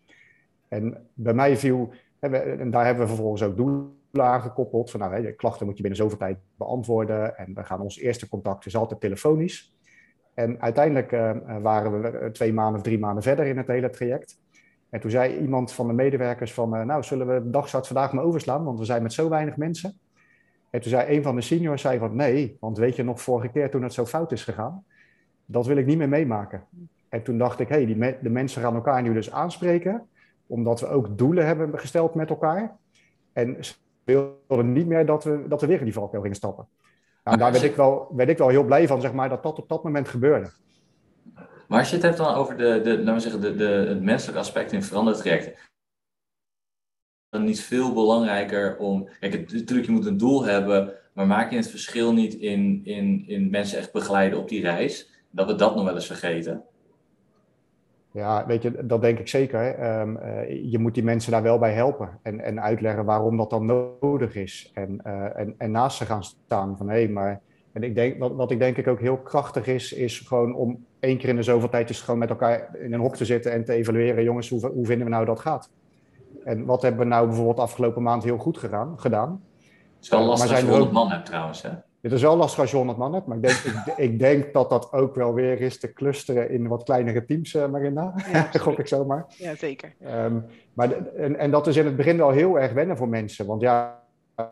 En 0.69 1.09
bij 1.15 1.35
mij 1.35 1.57
viel, 1.57 1.93
en 2.19 2.71
daar 2.71 2.85
hebben 2.85 3.03
we 3.03 3.09
vervolgens 3.09 3.43
ook 3.43 3.57
doelen 3.57 3.93
aangekoppeld, 4.13 4.91
van 4.91 5.01
nou, 5.01 5.31
klachten 5.31 5.67
moet 5.67 5.77
je 5.77 5.83
binnen 5.83 6.01
zoveel 6.01 6.19
tijd 6.19 6.39
beantwoorden 6.57 7.37
en 7.37 7.55
we 7.55 7.65
gaan 7.65 7.81
ons 7.81 7.99
eerste 7.99 8.29
contact 8.29 8.67
is 8.67 8.77
altijd 8.77 9.01
telefonisch. 9.01 9.75
En 10.35 10.61
uiteindelijk 10.61 11.13
uh, 11.13 11.33
waren 11.63 12.03
we 12.03 12.31
twee 12.31 12.53
maanden 12.53 12.77
of 12.77 12.83
drie 12.83 12.99
maanden 12.99 13.23
verder 13.23 13.47
in 13.47 13.57
het 13.57 13.67
hele 13.67 13.91
traject. 13.91 14.39
En 14.91 15.01
toen 15.01 15.11
zei 15.11 15.39
iemand 15.39 15.73
van 15.73 15.87
de 15.87 15.93
medewerkers 15.93 16.55
van, 16.55 16.87
nou, 16.87 17.03
zullen 17.03 17.27
we 17.27 17.43
de 17.43 17.51
dagstart 17.51 17.87
vandaag 17.87 18.13
maar 18.13 18.25
overslaan, 18.25 18.65
want 18.65 18.79
we 18.79 18.85
zijn 18.85 19.03
met 19.03 19.13
zo 19.13 19.29
weinig 19.29 19.57
mensen. 19.57 19.99
En 20.71 20.81
toen 20.81 20.91
zei 20.91 21.17
een 21.17 21.23
van 21.23 21.35
de 21.35 21.41
seniors 21.41 21.83
zei 21.83 21.99
van, 21.99 22.17
nee, 22.17 22.57
want 22.61 22.79
weet 22.79 22.97
je 22.97 23.03
nog 23.03 23.21
vorige 23.21 23.49
keer 23.49 23.71
toen 23.71 23.83
het 23.83 23.93
zo 23.93 24.07
fout 24.07 24.33
is 24.33 24.45
gegaan? 24.45 24.85
Dat 25.47 25.67
wil 25.67 25.77
ik 25.77 25.87
niet 25.87 25.99
meer 25.99 26.09
meemaken. 26.09 26.65
En 27.09 27.23
toen 27.23 27.39
dacht 27.39 27.61
ik, 27.61 27.69
hé, 27.69 27.85
hey, 27.85 27.95
me 27.95 28.17
de 28.21 28.31
mensen 28.31 28.63
gaan 28.63 28.75
elkaar 28.75 29.03
nu 29.03 29.13
dus 29.13 29.33
aanspreken, 29.33 30.09
omdat 30.47 30.81
we 30.81 30.89
ook 30.89 31.19
doelen 31.19 31.47
hebben 31.47 31.79
gesteld 31.79 32.15
met 32.15 32.31
elkaar. 32.31 32.77
En 33.33 33.57
ze 33.65 33.75
wilden 34.05 34.73
niet 34.73 34.87
meer 34.87 35.07
dat 35.07 35.25
we, 35.25 35.45
dat 35.49 35.61
we 35.61 35.67
weer 35.67 35.79
in 35.79 35.85
die 35.85 35.93
valkuil 35.93 36.23
gingen 36.23 36.37
stappen. 36.37 36.67
Nou, 37.25 37.37
daar 37.37 37.53
werd 37.53 37.65
ik, 37.65 37.77
wel, 37.77 38.09
werd 38.15 38.29
ik 38.29 38.39
wel 38.39 38.49
heel 38.49 38.65
blij 38.65 38.87
van, 38.87 39.01
zeg 39.01 39.13
maar, 39.13 39.29
dat 39.29 39.43
dat 39.43 39.59
op 39.59 39.69
dat 39.69 39.85
moment 39.85 40.09
gebeurde. 40.09 40.51
Maar 41.69 41.79
als 41.79 41.89
je 41.89 41.95
het 41.95 42.05
hebt 42.05 42.17
dan 42.17 42.35
over 42.35 42.57
de, 42.57 42.81
de, 42.83 42.99
laten 42.99 43.15
we 43.15 43.21
zeggen, 43.21 43.41
de, 43.41 43.55
de, 43.55 43.65
het 43.65 44.03
menselijke 44.03 44.41
aspect 44.41 44.73
in 44.73 44.83
verandertrajecten, 44.83 45.55
dan 47.29 47.45
niet 47.45 47.61
veel 47.61 47.93
belangrijker 47.93 48.77
om. 48.77 49.09
Kijk, 49.21 49.33
het, 49.33 49.53
natuurlijk, 49.53 49.87
je 49.87 49.93
moet 49.93 50.07
een 50.07 50.17
doel 50.17 50.45
hebben, 50.45 50.95
maar 51.13 51.27
maak 51.27 51.51
je 51.51 51.57
het 51.57 51.71
verschil 51.71 52.13
niet 52.13 52.35
in, 52.35 52.81
in, 52.85 53.25
in 53.27 53.51
mensen 53.51 53.79
echt 53.79 53.93
begeleiden 53.93 54.39
op 54.39 54.49
die 54.49 54.63
reis? 54.63 55.11
Dat 55.31 55.47
we 55.47 55.55
dat 55.55 55.75
nog 55.75 55.85
wel 55.85 55.95
eens 55.95 56.07
vergeten. 56.07 56.65
Ja, 58.15 58.47
weet 58.47 58.63
je, 58.63 58.87
dat 58.87 59.03
denk 59.03 59.19
ik 59.19 59.29
zeker. 59.29 59.85
Um, 60.01 60.17
uh, 60.17 60.71
je 60.71 60.79
moet 60.79 60.95
die 60.95 61.05
mensen 61.05 61.33
daar 61.33 61.43
wel 61.43 61.59
bij 61.59 61.73
helpen 61.73 62.19
en, 62.23 62.41
en 62.41 62.61
uitleggen 62.61 63.05
waarom 63.05 63.37
dat 63.37 63.51
dan 63.51 63.67
nodig 63.67 64.35
is. 64.35 64.71
En, 64.75 65.01
uh, 65.07 65.39
en, 65.39 65.55
en 65.59 65.71
naast 65.71 65.97
ze 65.97 66.05
gaan 66.05 66.25
staan 66.25 66.77
van 66.77 66.89
hé, 66.89 66.95
hey, 66.95 67.09
maar. 67.09 67.41
En 67.73 67.83
ik 67.83 67.95
denk, 67.95 68.19
wat, 68.19 68.35
wat 68.35 68.51
ik 68.51 68.59
denk 68.59 68.77
ik 68.77 68.87
ook 68.87 69.01
heel 69.01 69.17
krachtig 69.17 69.67
is, 69.67 69.93
is 69.93 70.19
gewoon 70.19 70.55
om 70.55 70.85
één 71.01 71.19
keer 71.19 71.29
in 71.29 71.37
de 71.37 71.43
zoveel 71.43 71.69
tijd 71.69 71.89
eens 71.89 72.01
gewoon 72.01 72.21
met 72.21 72.31
elkaar 72.31 72.77
in 72.79 72.93
een 72.93 73.01
hok 73.01 73.17
te 73.17 73.25
zitten 73.25 73.53
en 73.53 73.65
te 73.65 73.73
evalueren, 73.73 74.25
jongens, 74.25 74.49
hoe, 74.49 74.67
hoe 74.67 74.87
vinden 74.87 75.07
we 75.07 75.13
nou 75.13 75.25
dat 75.25 75.41
gaat? 75.41 75.71
En 76.45 76.65
wat 76.65 76.83
hebben 76.83 77.01
we 77.01 77.07
nou 77.07 77.27
bijvoorbeeld 77.27 77.59
afgelopen 77.59 78.03
maand 78.03 78.25
heel 78.25 78.39
goed 78.39 78.59
gedaan? 78.59 78.95
gedaan? 78.97 79.43
Het 79.95 80.05
is 80.05 80.09
wel 80.09 80.25
lastig 80.25 80.51
als 80.51 80.61
je 80.61 80.67
100 80.67 80.93
man 80.93 81.11
hebt 81.11 81.27
trouwens, 81.27 81.63
hè? 81.63 81.71
Het 82.05 82.13
is 82.13 82.23
wel 82.23 82.37
lastig 82.37 82.61
als 82.61 82.71
je 82.71 82.77
100 82.77 82.99
man 82.99 83.15
hebt, 83.15 83.27
maar 83.27 83.37
ik 83.37 83.43
denk, 83.43 83.57
ik, 83.57 83.97
ik, 84.11 84.19
denk 84.19 84.53
dat 84.53 84.71
dat 84.71 84.93
ook 84.93 85.15
wel 85.15 85.35
weer 85.35 85.61
is 85.61 85.79
te 85.79 85.93
clusteren 85.93 86.51
in 86.51 86.69
wat 86.69 86.83
kleinere 86.83 87.25
teams, 87.25 87.55
uh, 87.55 87.69
Marina. 87.69 88.15
Ja, 88.33 88.49
Gok 88.59 88.79
ik 88.79 88.87
zomaar. 88.87 89.27
Ja, 89.29 89.55
zeker. 89.55 89.95
Um, 90.07 90.45
maar 90.73 90.89
de, 90.89 90.95
en, 90.95 91.37
en 91.37 91.51
dat 91.51 91.67
is 91.67 91.77
in 91.77 91.85
het 91.85 91.97
begin 91.97 92.17
wel 92.17 92.31
heel 92.31 92.59
erg 92.59 92.73
wennen 92.73 92.97
voor 92.97 93.09
mensen. 93.09 93.47
Want 93.47 93.61
ja, 93.61 94.03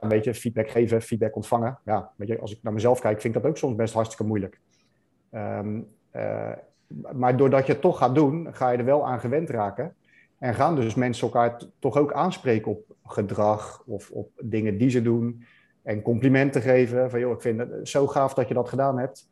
weet 0.00 0.24
je, 0.24 0.34
feedback 0.34 0.70
geven, 0.70 1.02
feedback 1.02 1.36
ontvangen. 1.36 1.78
Ja, 1.84 2.12
weet 2.16 2.28
je, 2.28 2.38
als 2.38 2.52
ik 2.52 2.58
naar 2.62 2.72
mezelf 2.72 3.00
kijk, 3.00 3.20
vind 3.20 3.34
ik 3.34 3.42
dat 3.42 3.50
ook 3.50 3.58
soms 3.58 3.76
best 3.76 3.94
hartstikke 3.94 4.24
moeilijk. 4.24 4.60
Um, 5.34 5.88
uh, 6.16 6.52
maar 7.12 7.36
doordat 7.36 7.66
je 7.66 7.72
het 7.72 7.80
toch 7.80 7.98
gaat 7.98 8.14
doen, 8.14 8.48
ga 8.52 8.70
je 8.70 8.78
er 8.78 8.84
wel 8.84 9.06
aan 9.06 9.20
gewend 9.20 9.50
raken. 9.50 9.94
En 10.38 10.54
gaan 10.54 10.76
dus 10.76 10.94
mensen 10.94 11.26
elkaar 11.26 11.62
toch 11.78 11.96
ook 11.96 12.12
aanspreken 12.12 12.70
op 12.70 12.84
gedrag 13.04 13.82
of 13.86 14.10
op 14.10 14.30
dingen 14.42 14.78
die 14.78 14.90
ze 14.90 15.02
doen. 15.02 15.44
En 15.82 16.02
complimenten 16.02 16.62
geven. 16.62 17.10
Van 17.10 17.20
joh, 17.20 17.32
ik 17.32 17.40
vind 17.40 17.58
het 17.58 17.88
zo 17.88 18.06
gaaf 18.06 18.34
dat 18.34 18.48
je 18.48 18.54
dat 18.54 18.68
gedaan 18.68 18.98
hebt. 18.98 19.30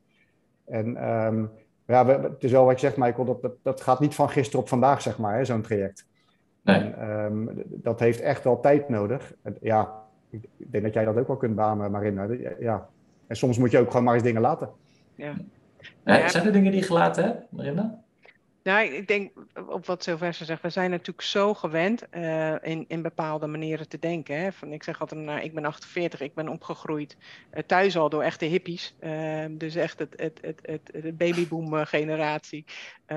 En 0.67 1.09
um, 1.09 1.51
ja, 1.87 2.07
het 2.07 2.45
is 2.45 2.51
wel 2.51 2.65
wat 2.65 2.81
je 2.81 2.87
zegt, 2.87 2.97
Michael, 2.97 3.25
dat, 3.25 3.43
dat, 3.43 3.53
dat 3.63 3.81
gaat 3.81 4.01
niet 4.01 4.15
van 4.15 4.29
gisteren 4.29 4.61
op 4.61 4.69
vandaag, 4.69 5.03
zeg 5.03 5.19
maar, 5.19 5.47
zo'n 5.47 5.63
traject. 5.63 6.07
Nee. 6.63 6.77
En, 6.77 7.11
um, 7.11 7.63
dat 7.67 8.01
heeft 8.01 8.21
echt 8.21 8.45
wel 8.45 8.61
tijd 8.61 8.89
nodig. 8.89 9.35
Ja, 9.61 10.03
ik 10.31 10.49
denk 10.57 10.85
dat 10.85 10.93
jij 10.95 11.05
dat 11.05 11.17
ook 11.17 11.27
wel 11.27 11.37
kunt 11.37 11.55
beamen, 11.55 11.91
Marina. 11.91 12.27
Ja. 12.59 12.89
En 13.27 13.37
soms 13.37 13.59
moet 13.59 13.71
je 13.71 13.79
ook 13.79 13.91
gewoon 13.91 14.05
maar 14.05 14.15
eens 14.15 14.23
dingen 14.23 14.41
laten. 14.41 14.71
Ja. 15.15 15.35
ja 16.05 16.29
zijn 16.29 16.47
er 16.47 16.53
dingen 16.53 16.71
die 16.71 16.81
je 16.81 16.87
gelaten 16.87 17.25
hebt, 17.25 17.53
Marina? 17.53 18.03
Nou, 18.63 18.87
ik 18.87 19.09
denk 19.09 19.33
op 19.69 19.87
wat 19.87 20.03
Sylvester 20.03 20.47
zegt, 20.47 20.63
we 20.63 20.71
zijn 20.71 20.91
natuurlijk 20.91 21.27
zo 21.27 21.55
gewend 21.55 22.07
uh, 22.11 22.55
in, 22.63 22.85
in 22.89 23.03
bepaalde 23.03 23.47
manieren 23.47 23.89
te 23.89 23.99
denken. 23.99 24.41
Hè? 24.41 24.53
Van, 24.53 24.73
ik 24.73 24.83
zeg 24.83 25.01
altijd, 25.01 25.21
nou, 25.21 25.41
ik 25.41 25.55
ben 25.55 25.65
48, 25.65 26.21
ik 26.21 26.35
ben 26.35 26.49
opgegroeid 26.49 27.17
uh, 27.55 27.63
thuis 27.67 27.97
al 27.97 28.09
door 28.09 28.23
echte 28.23 28.45
hippies. 28.45 28.95
Uh, 29.01 29.45
dus 29.51 29.75
echt 29.75 29.99
het, 29.99 30.15
het, 30.17 30.39
het, 30.43 30.91
het, 30.93 31.17
babyboom 31.17 31.85
generatie. 31.85 32.65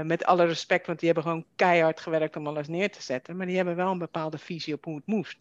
met 0.03 0.25
alle 0.25 0.45
respect, 0.45 0.87
want 0.87 0.99
die 0.99 1.11
hebben 1.11 1.31
gewoon 1.31 1.45
keihard 1.55 1.99
gewerkt 1.99 2.35
om 2.35 2.47
alles 2.47 2.67
neer 2.67 2.91
te 2.91 3.01
zetten. 3.01 3.37
Maar 3.37 3.45
die 3.45 3.55
hebben 3.55 3.75
wel 3.75 3.91
een 3.91 3.97
bepaalde 3.97 4.37
visie 4.37 4.73
op 4.73 4.85
hoe 4.85 4.95
het 4.95 5.05
moest. 5.05 5.37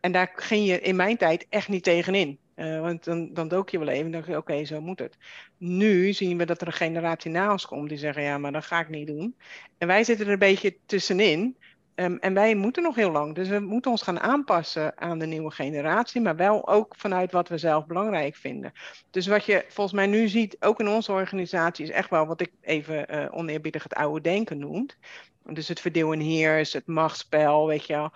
En 0.00 0.12
daar 0.12 0.32
ging 0.34 0.66
je 0.66 0.80
in 0.80 0.96
mijn 0.96 1.16
tijd 1.16 1.46
echt 1.48 1.68
niet 1.68 1.84
tegenin. 1.84 2.38
Uh, 2.60 2.80
want 2.80 3.04
dan, 3.04 3.32
dan 3.32 3.48
dook 3.48 3.70
je 3.70 3.78
wel 3.78 3.88
even 3.88 4.04
en 4.04 4.10
dacht 4.10 4.26
je, 4.26 4.36
oké, 4.36 4.64
zo 4.64 4.80
moet 4.80 4.98
het. 4.98 5.16
Nu 5.56 6.12
zien 6.12 6.38
we 6.38 6.44
dat 6.44 6.60
er 6.60 6.66
een 6.66 6.72
generatie 6.72 7.30
na 7.30 7.50
ons 7.52 7.66
komt 7.66 7.88
die 7.88 7.98
zeggen, 7.98 8.22
ja, 8.22 8.38
maar 8.38 8.52
dat 8.52 8.64
ga 8.64 8.80
ik 8.80 8.88
niet 8.88 9.06
doen. 9.06 9.36
En 9.78 9.86
wij 9.86 10.04
zitten 10.04 10.26
er 10.26 10.32
een 10.32 10.38
beetje 10.38 10.76
tussenin. 10.86 11.56
Um, 11.94 12.18
en 12.18 12.34
wij 12.34 12.54
moeten 12.54 12.82
nog 12.82 12.94
heel 12.94 13.10
lang. 13.10 13.34
Dus 13.34 13.48
we 13.48 13.58
moeten 13.58 13.90
ons 13.90 14.02
gaan 14.02 14.20
aanpassen 14.20 14.98
aan 14.98 15.18
de 15.18 15.26
nieuwe 15.26 15.50
generatie, 15.50 16.20
maar 16.20 16.36
wel 16.36 16.68
ook 16.68 16.94
vanuit 16.96 17.32
wat 17.32 17.48
we 17.48 17.58
zelf 17.58 17.86
belangrijk 17.86 18.36
vinden. 18.36 18.72
Dus 19.10 19.26
wat 19.26 19.44
je 19.44 19.64
volgens 19.68 19.96
mij 19.96 20.06
nu 20.06 20.28
ziet, 20.28 20.56
ook 20.60 20.80
in 20.80 20.88
onze 20.88 21.12
organisatie, 21.12 21.84
is 21.84 21.90
echt 21.90 22.10
wel 22.10 22.26
wat 22.26 22.40
ik 22.40 22.52
even 22.60 23.14
uh, 23.14 23.26
oneerbiedig 23.30 23.82
het 23.82 23.94
oude 23.94 24.20
denken 24.20 24.58
noemt. 24.58 24.96
Dus 25.44 25.68
het 25.68 25.80
verdeel 25.80 26.12
en 26.12 26.20
heers, 26.20 26.72
het 26.72 26.86
machtsspel, 26.86 27.66
weet 27.66 27.86
je 27.86 27.92
wel. 27.92 28.10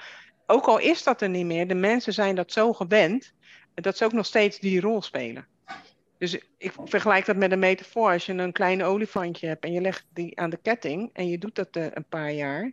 Ook 0.47 0.67
al 0.67 0.79
is 0.79 1.03
dat 1.03 1.21
er 1.21 1.29
niet 1.29 1.47
meer, 1.47 1.69
de 1.69 1.75
mensen 1.75 2.13
zijn 2.13 2.35
dat 2.35 2.53
zo 2.53 2.73
gewend 2.73 3.33
dat 3.75 3.97
ze 3.97 4.05
ook 4.05 4.13
nog 4.13 4.27
steeds 4.27 4.59
die 4.59 4.81
rol 4.81 5.03
spelen. 5.03 5.47
Dus 6.19 6.39
ik 6.59 6.73
vergelijk 6.85 7.27
dat 7.27 7.37
met 7.37 7.53
een 7.53 7.59
metafoor. 7.59 8.13
Als 8.13 8.27
je 8.27 8.33
een 8.33 8.53
klein 8.53 8.83
olifantje 8.83 9.47
hebt 9.47 9.65
en 9.65 9.73
je 9.73 9.81
legt 9.81 10.07
die 10.13 10.39
aan 10.39 10.51
de 10.51 10.59
ketting 10.63 11.11
en 11.13 11.29
je 11.29 11.39
doet 11.39 11.55
dat 11.55 11.77
uh, 11.77 11.87
een 11.91 12.09
paar 12.09 12.33
jaar, 12.33 12.73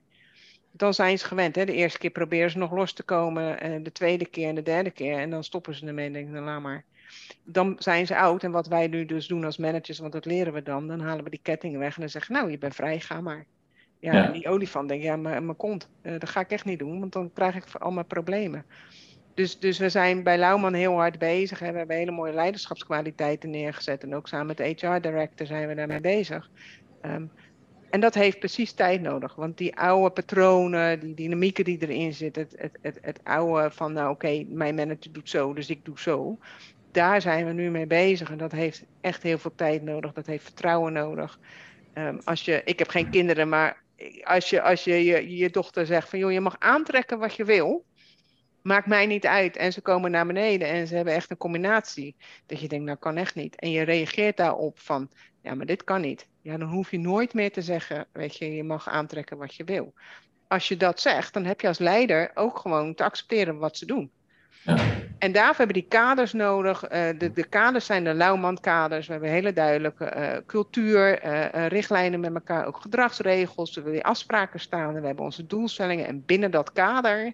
dan 0.71 0.93
zijn 0.93 1.19
ze 1.19 1.25
gewend. 1.25 1.55
Hè? 1.55 1.65
De 1.65 1.73
eerste 1.73 1.99
keer 1.99 2.09
proberen 2.09 2.51
ze 2.51 2.57
nog 2.57 2.71
los 2.71 2.93
te 2.93 3.03
komen, 3.03 3.61
en 3.61 3.83
de 3.83 3.91
tweede 3.91 4.25
keer 4.25 4.47
en 4.47 4.55
de 4.55 4.61
derde 4.61 4.91
keer 4.91 5.17
en 5.17 5.29
dan 5.29 5.43
stoppen 5.43 5.75
ze 5.75 5.87
ermee 5.87 6.05
en 6.05 6.13
denken, 6.13 6.33
nou 6.33 6.45
laat 6.45 6.61
maar. 6.61 6.83
Dan 7.43 7.75
zijn 7.79 8.07
ze 8.07 8.17
oud 8.17 8.43
en 8.43 8.51
wat 8.51 8.67
wij 8.67 8.87
nu 8.87 9.05
dus 9.05 9.27
doen 9.27 9.43
als 9.43 9.57
managers, 9.57 9.99
want 9.99 10.11
dat 10.13 10.25
leren 10.25 10.53
we 10.53 10.63
dan, 10.63 10.87
dan 10.87 10.99
halen 10.99 11.23
we 11.23 11.29
die 11.29 11.39
ketting 11.43 11.77
weg 11.77 11.95
en 11.95 12.01
dan 12.01 12.09
zeggen 12.09 12.33
nou 12.33 12.51
je 12.51 12.57
bent 12.57 12.75
vrij, 12.75 12.99
ga 12.99 13.21
maar. 13.21 13.45
Ja, 13.99 14.13
ja. 14.13 14.25
En 14.25 14.31
die 14.31 14.47
olifant 14.47 14.89
denkt, 14.89 15.03
ja, 15.03 15.15
mijn 15.15 15.55
kont, 15.55 15.89
uh, 16.01 16.19
dat 16.19 16.29
ga 16.29 16.39
ik 16.39 16.51
echt 16.51 16.65
niet 16.65 16.79
doen, 16.79 16.99
want 16.99 17.13
dan 17.13 17.33
krijg 17.33 17.55
ik 17.55 17.75
allemaal 17.75 18.03
problemen. 18.03 18.65
Dus, 19.33 19.59
dus 19.59 19.77
we 19.77 19.89
zijn 19.89 20.23
bij 20.23 20.37
Lauwman 20.37 20.73
heel 20.73 20.93
hard 20.93 21.19
bezig. 21.19 21.59
Hè. 21.59 21.71
We 21.71 21.77
hebben 21.77 21.95
hele 21.95 22.11
mooie 22.11 22.33
leiderschapskwaliteiten 22.33 23.49
neergezet. 23.49 24.03
En 24.03 24.15
ook 24.15 24.27
samen 24.27 24.47
met 24.47 24.57
de 24.57 24.63
HR-director 24.63 25.45
zijn 25.45 25.67
we 25.67 25.75
daarmee 25.75 26.01
bezig. 26.01 26.49
Um, 27.05 27.31
en 27.89 27.99
dat 27.99 28.13
heeft 28.13 28.39
precies 28.39 28.71
tijd 28.71 29.01
nodig. 29.01 29.35
Want 29.35 29.57
die 29.57 29.75
oude 29.75 30.09
patronen, 30.09 30.99
die 30.99 31.13
dynamieken 31.13 31.63
die 31.63 31.77
erin 31.81 32.13
zitten, 32.13 32.47
het, 32.55 32.77
het, 32.81 32.97
het, 33.01 33.19
oude 33.23 33.71
van, 33.71 33.93
nou 33.93 34.11
oké, 34.11 34.45
mijn 34.47 34.75
manager 34.75 35.11
doet 35.11 35.29
zo, 35.29 35.53
dus 35.53 35.69
ik 35.69 35.85
doe 35.85 35.99
zo. 35.99 36.37
Daar 36.91 37.21
zijn 37.21 37.45
we 37.45 37.51
nu 37.51 37.69
mee 37.69 37.87
bezig. 37.87 38.31
En 38.31 38.37
dat 38.37 38.51
heeft 38.51 38.83
echt 39.01 39.23
heel 39.23 39.37
veel 39.37 39.55
tijd 39.55 39.83
nodig. 39.83 40.13
Dat 40.13 40.25
heeft 40.25 40.43
vertrouwen 40.43 40.93
nodig. 40.93 41.39
Um, 41.93 42.19
als 42.23 42.45
je, 42.45 42.61
ik 42.65 42.79
heb 42.79 42.89
geen 42.89 43.09
kinderen, 43.09 43.49
maar 43.49 43.81
als 44.23 44.49
je, 44.49 44.61
als 44.61 44.83
je, 44.83 45.03
je 45.03 45.37
je 45.37 45.49
dochter 45.49 45.85
zegt 45.85 46.09
van, 46.09 46.19
joh, 46.19 46.31
je 46.31 46.41
mag 46.41 46.55
aantrekken 46.59 47.19
wat 47.19 47.35
je 47.35 47.45
wil 47.45 47.85
maakt 48.61 48.87
mij 48.87 49.05
niet 49.05 49.25
uit. 49.25 49.57
En 49.57 49.73
ze 49.73 49.81
komen 49.81 50.11
naar 50.11 50.25
beneden 50.25 50.67
en 50.67 50.87
ze 50.87 50.95
hebben 50.95 51.13
echt 51.13 51.29
een 51.31 51.37
combinatie. 51.37 52.15
Dat 52.45 52.59
je 52.59 52.67
denkt, 52.67 52.85
nou 52.85 52.97
kan 52.97 53.17
echt 53.17 53.35
niet. 53.35 53.55
En 53.55 53.71
je 53.71 53.81
reageert 53.81 54.37
daarop 54.37 54.79
van, 54.79 55.09
ja, 55.41 55.55
maar 55.55 55.65
dit 55.65 55.83
kan 55.83 56.01
niet. 56.01 56.27
Ja, 56.41 56.57
dan 56.57 56.69
hoef 56.69 56.91
je 56.91 56.99
nooit 56.99 57.33
meer 57.33 57.51
te 57.51 57.61
zeggen, 57.61 58.07
weet 58.11 58.37
je, 58.37 58.55
je 58.55 58.63
mag 58.63 58.89
aantrekken 58.89 59.37
wat 59.37 59.55
je 59.55 59.63
wil. 59.63 59.93
Als 60.47 60.67
je 60.67 60.77
dat 60.77 60.99
zegt, 60.99 61.33
dan 61.33 61.45
heb 61.45 61.61
je 61.61 61.67
als 61.67 61.79
leider 61.79 62.31
ook 62.33 62.57
gewoon 62.57 62.93
te 62.95 63.03
accepteren 63.03 63.57
wat 63.57 63.77
ze 63.77 63.85
doen. 63.85 64.11
Ja. 64.63 65.00
En 65.21 65.31
daarvoor 65.31 65.55
hebben 65.57 65.73
die 65.75 65.87
kaders 65.87 66.33
nodig. 66.33 66.83
Uh, 66.83 66.89
de, 67.17 67.31
de, 67.33 67.43
kaders 67.43 67.85
zijn 67.85 68.03
de 68.03 68.13
Lauwman-kaders. 68.13 69.07
We 69.07 69.11
hebben 69.11 69.29
hele 69.31 69.53
duidelijke 69.53 70.13
uh, 70.15 70.45
cultuur, 70.45 71.25
uh, 71.25 71.67
richtlijnen 71.67 72.19
met 72.19 72.33
elkaar, 72.33 72.65
ook 72.65 72.81
gedragsregels. 72.81 73.75
We 73.75 73.81
willen 73.81 74.01
afspraken 74.01 74.59
staan. 74.59 74.93
We 74.93 75.05
hebben 75.05 75.25
onze 75.25 75.45
doelstellingen. 75.45 76.07
En 76.07 76.25
binnen 76.25 76.51
dat 76.51 76.71
kader 76.71 77.33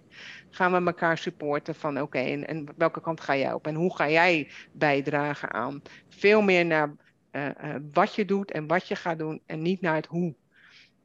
gaan 0.50 0.72
we 0.72 0.90
elkaar 0.90 1.18
supporten 1.18 1.74
van 1.74 2.00
oké, 2.00 2.18
en, 2.18 2.46
en, 2.46 2.66
welke 2.76 3.00
kant 3.00 3.20
ga 3.20 3.36
jij 3.36 3.52
op? 3.52 3.66
En 3.66 3.74
hoe 3.74 3.96
ga 3.96 4.08
jij 4.08 4.50
bijdragen 4.72 5.52
aan? 5.52 5.82
Veel 6.08 6.42
meer 6.42 6.66
naar 6.66 6.94
wat 7.92 8.14
je 8.14 8.24
doet 8.24 8.50
en 8.50 8.66
wat 8.66 8.88
je 8.88 8.96
gaat 8.96 9.18
doen 9.18 9.40
en 9.46 9.62
niet 9.62 9.80
naar 9.80 9.94
het 9.94 10.06
hoe. 10.06 10.34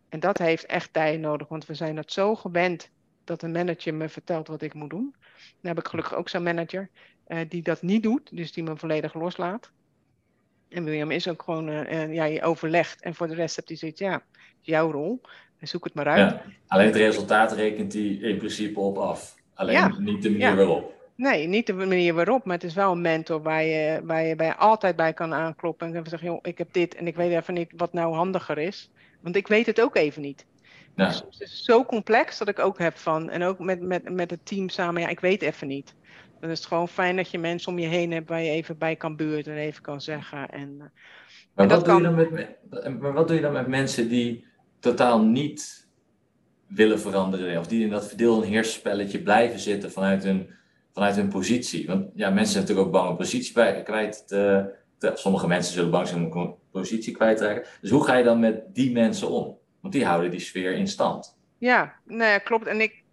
En 0.10 0.20
dat 0.20 0.38
heeft 0.38 0.66
echt 0.66 0.94
tijd 0.94 1.20
nodig, 1.20 1.48
want 1.48 1.66
we 1.66 1.74
zijn 1.74 1.98
het 1.98 2.12
zo 2.12 2.36
gewend 2.36 2.90
dat 3.24 3.42
een 3.42 3.52
manager 3.52 3.94
me 3.94 4.10
vertelt 4.10 4.48
wat 4.48 4.62
ik 4.62 4.74
moet 4.74 4.90
doen. 4.90 5.16
Dan 5.62 5.76
heb 5.76 5.80
ik 5.80 5.88
gelukkig 5.88 6.16
ook 6.16 6.30
zo'n 6.30 6.44
manager 6.44 6.90
uh, 7.28 7.40
die 7.50 7.62
dat 7.62 7.82
niet 7.82 8.04
doet, 8.04 8.36
dus 8.36 8.52
die 8.52 8.64
me 8.64 8.78
volledig 8.78 9.14
loslaat. 9.14 9.72
En 10.70 10.84
William 10.84 11.12
is 11.12 11.28
ook 11.28 11.44
gewoon, 11.44 11.70
uh, 11.70 12.14
ja, 12.14 12.24
je 12.24 12.42
overlegt. 12.42 13.02
En 13.02 13.16
voor 13.16 13.28
de 13.28 13.36
rest 13.36 13.56
hebt 13.56 13.68
hij 13.68 13.78
zoiets, 13.78 14.00
ja, 14.00 14.24
jouw 14.62 14.92
rol. 14.92 15.22
Zoek 15.62 15.84
het 15.84 15.94
maar 15.94 16.08
uit. 16.08 16.32
Ja, 16.32 16.42
alleen 16.68 16.86
het 16.86 16.96
resultaat 16.96 17.52
rekent 17.52 17.94
hij 17.94 18.02
in 18.02 18.38
principe 18.38 18.80
op 18.80 18.98
af. 18.98 19.36
Alleen 19.54 19.76
ja, 19.76 19.96
niet 20.00 20.22
de 20.22 20.30
manier 20.30 20.48
ja. 20.48 20.56
waarop. 20.56 20.94
Nee, 21.16 21.48
niet 21.48 21.68
de 21.68 21.74
manier 21.74 22.14
waarop, 22.14 22.46
maar 22.46 22.56
het 22.56 22.64
is 22.64 22.74
wel 22.74 22.92
een 22.92 23.02
mentor 23.02 23.42
waar 23.42 23.64
je, 23.64 24.02
waar 24.04 24.24
je 24.24 24.36
bij 24.36 24.56
altijd 24.56 24.96
bij 24.96 25.14
kan 25.14 25.34
aankloppen. 25.34 25.96
En 25.96 26.10
zeggen, 26.10 26.28
joh, 26.28 26.40
ik 26.42 26.58
heb 26.58 26.74
dit 26.74 26.96
en 26.96 27.08
ik 27.08 27.16
weet 27.16 27.32
even 27.32 27.54
niet 27.54 27.72
wat 27.78 27.94
nou 27.94 28.14
handiger 28.16 28.58
is. 28.58 28.92
Want 29.22 29.36
ik 29.36 29.48
weet 29.48 29.66
het 29.66 29.82
ook 29.82 29.96
even 29.96 30.22
niet. 30.22 30.46
Ja. 30.96 31.08
Dus 31.08 31.24
het 31.30 31.42
is 31.42 31.64
zo 31.64 31.86
complex 31.86 32.38
dat 32.38 32.48
ik 32.48 32.60
ook 32.60 32.80
heb 32.80 32.98
van, 32.98 33.30
en 33.30 33.44
ook 33.44 33.60
met, 33.60 33.82
met, 33.82 34.10
met 34.10 34.30
het 34.32 34.46
team 34.46 34.70
samen, 34.70 35.02
ja, 35.02 35.08
ik 35.08 35.20
weet 35.20 35.42
even 35.42 35.68
niet. 35.68 35.96
Dan 36.40 36.50
is 36.50 36.58
het 36.58 36.68
gewoon 36.68 36.88
fijn 36.88 37.16
dat 37.16 37.32
je 37.32 37.38
mensen 37.38 37.72
om 37.72 37.80
je 37.80 37.88
heen 37.88 38.12
hebt 38.12 38.30
waar 38.30 38.42
je 38.42 38.50
even 38.50 38.78
bij 38.78 38.96
kan 38.96 39.16
buurten 39.16 39.54
en 39.54 39.60
even 39.60 39.82
kan 39.82 40.02
zeggen. 40.02 40.50
En, 40.50 40.78
maar, 40.78 40.92
en 41.56 41.68
wat 41.68 41.70
doe 41.70 41.88
kan... 41.88 41.98
je 41.98 42.04
dan 42.04 42.16
met, 42.16 43.00
maar 43.00 43.14
wat 43.14 43.28
doe 43.28 43.36
je 43.36 43.42
dan 43.42 43.54
met 43.54 43.68
mensen 43.68 44.10
die 44.10 44.46
totaal 44.80 45.22
niet 45.22 45.88
willen 46.68 47.00
veranderen 47.00 47.60
of 47.60 47.68
die 47.68 47.84
in 47.84 47.90
dat 47.90 48.08
verdeel- 48.08 48.44
en 48.44 48.50
heersspelletje 48.50 49.22
blijven 49.22 49.60
zitten 49.60 49.92
vanuit 49.92 50.24
hun, 50.24 50.50
vanuit 50.94 51.16
hun 51.16 51.30
positie? 51.30 51.88
Want 51.88 52.10
ja, 52.16 52.30
mensen 52.30 52.52
zijn 52.52 52.64
natuurlijk 52.64 52.88
ook 52.88 52.94
bang 52.94 53.10
om 53.10 53.18
positie 53.18 53.54
bij, 53.54 53.84
kwijt 53.84 54.28
te, 54.28 54.74
te, 54.98 55.12
Sommige 55.14 55.48
mensen 55.48 55.74
zullen 55.74 55.92
bang 55.92 56.08
zijn 56.08 56.32
om 56.32 56.42
een 56.42 56.56
positie 56.72 57.14
kwijt 57.14 57.38
te 57.38 57.46
raken. 57.46 57.68
Dus 57.82 57.90
hoe 57.90 58.04
ga 58.04 58.16
je 58.16 58.24
dan 58.24 58.40
met 58.40 58.76
die 58.76 58.92
mensen 58.92 59.30
om? 59.30 59.58
Want 59.84 59.96
die 59.96 60.06
houden 60.06 60.32
die 60.32 60.40
sfeer 60.40 60.74
in 60.74 60.88
stand. 60.88 61.38
Ja, 61.58 61.96
nou 62.06 62.40
klopt. 62.40 62.68
En 62.68 62.82
ik, 62.82 63.04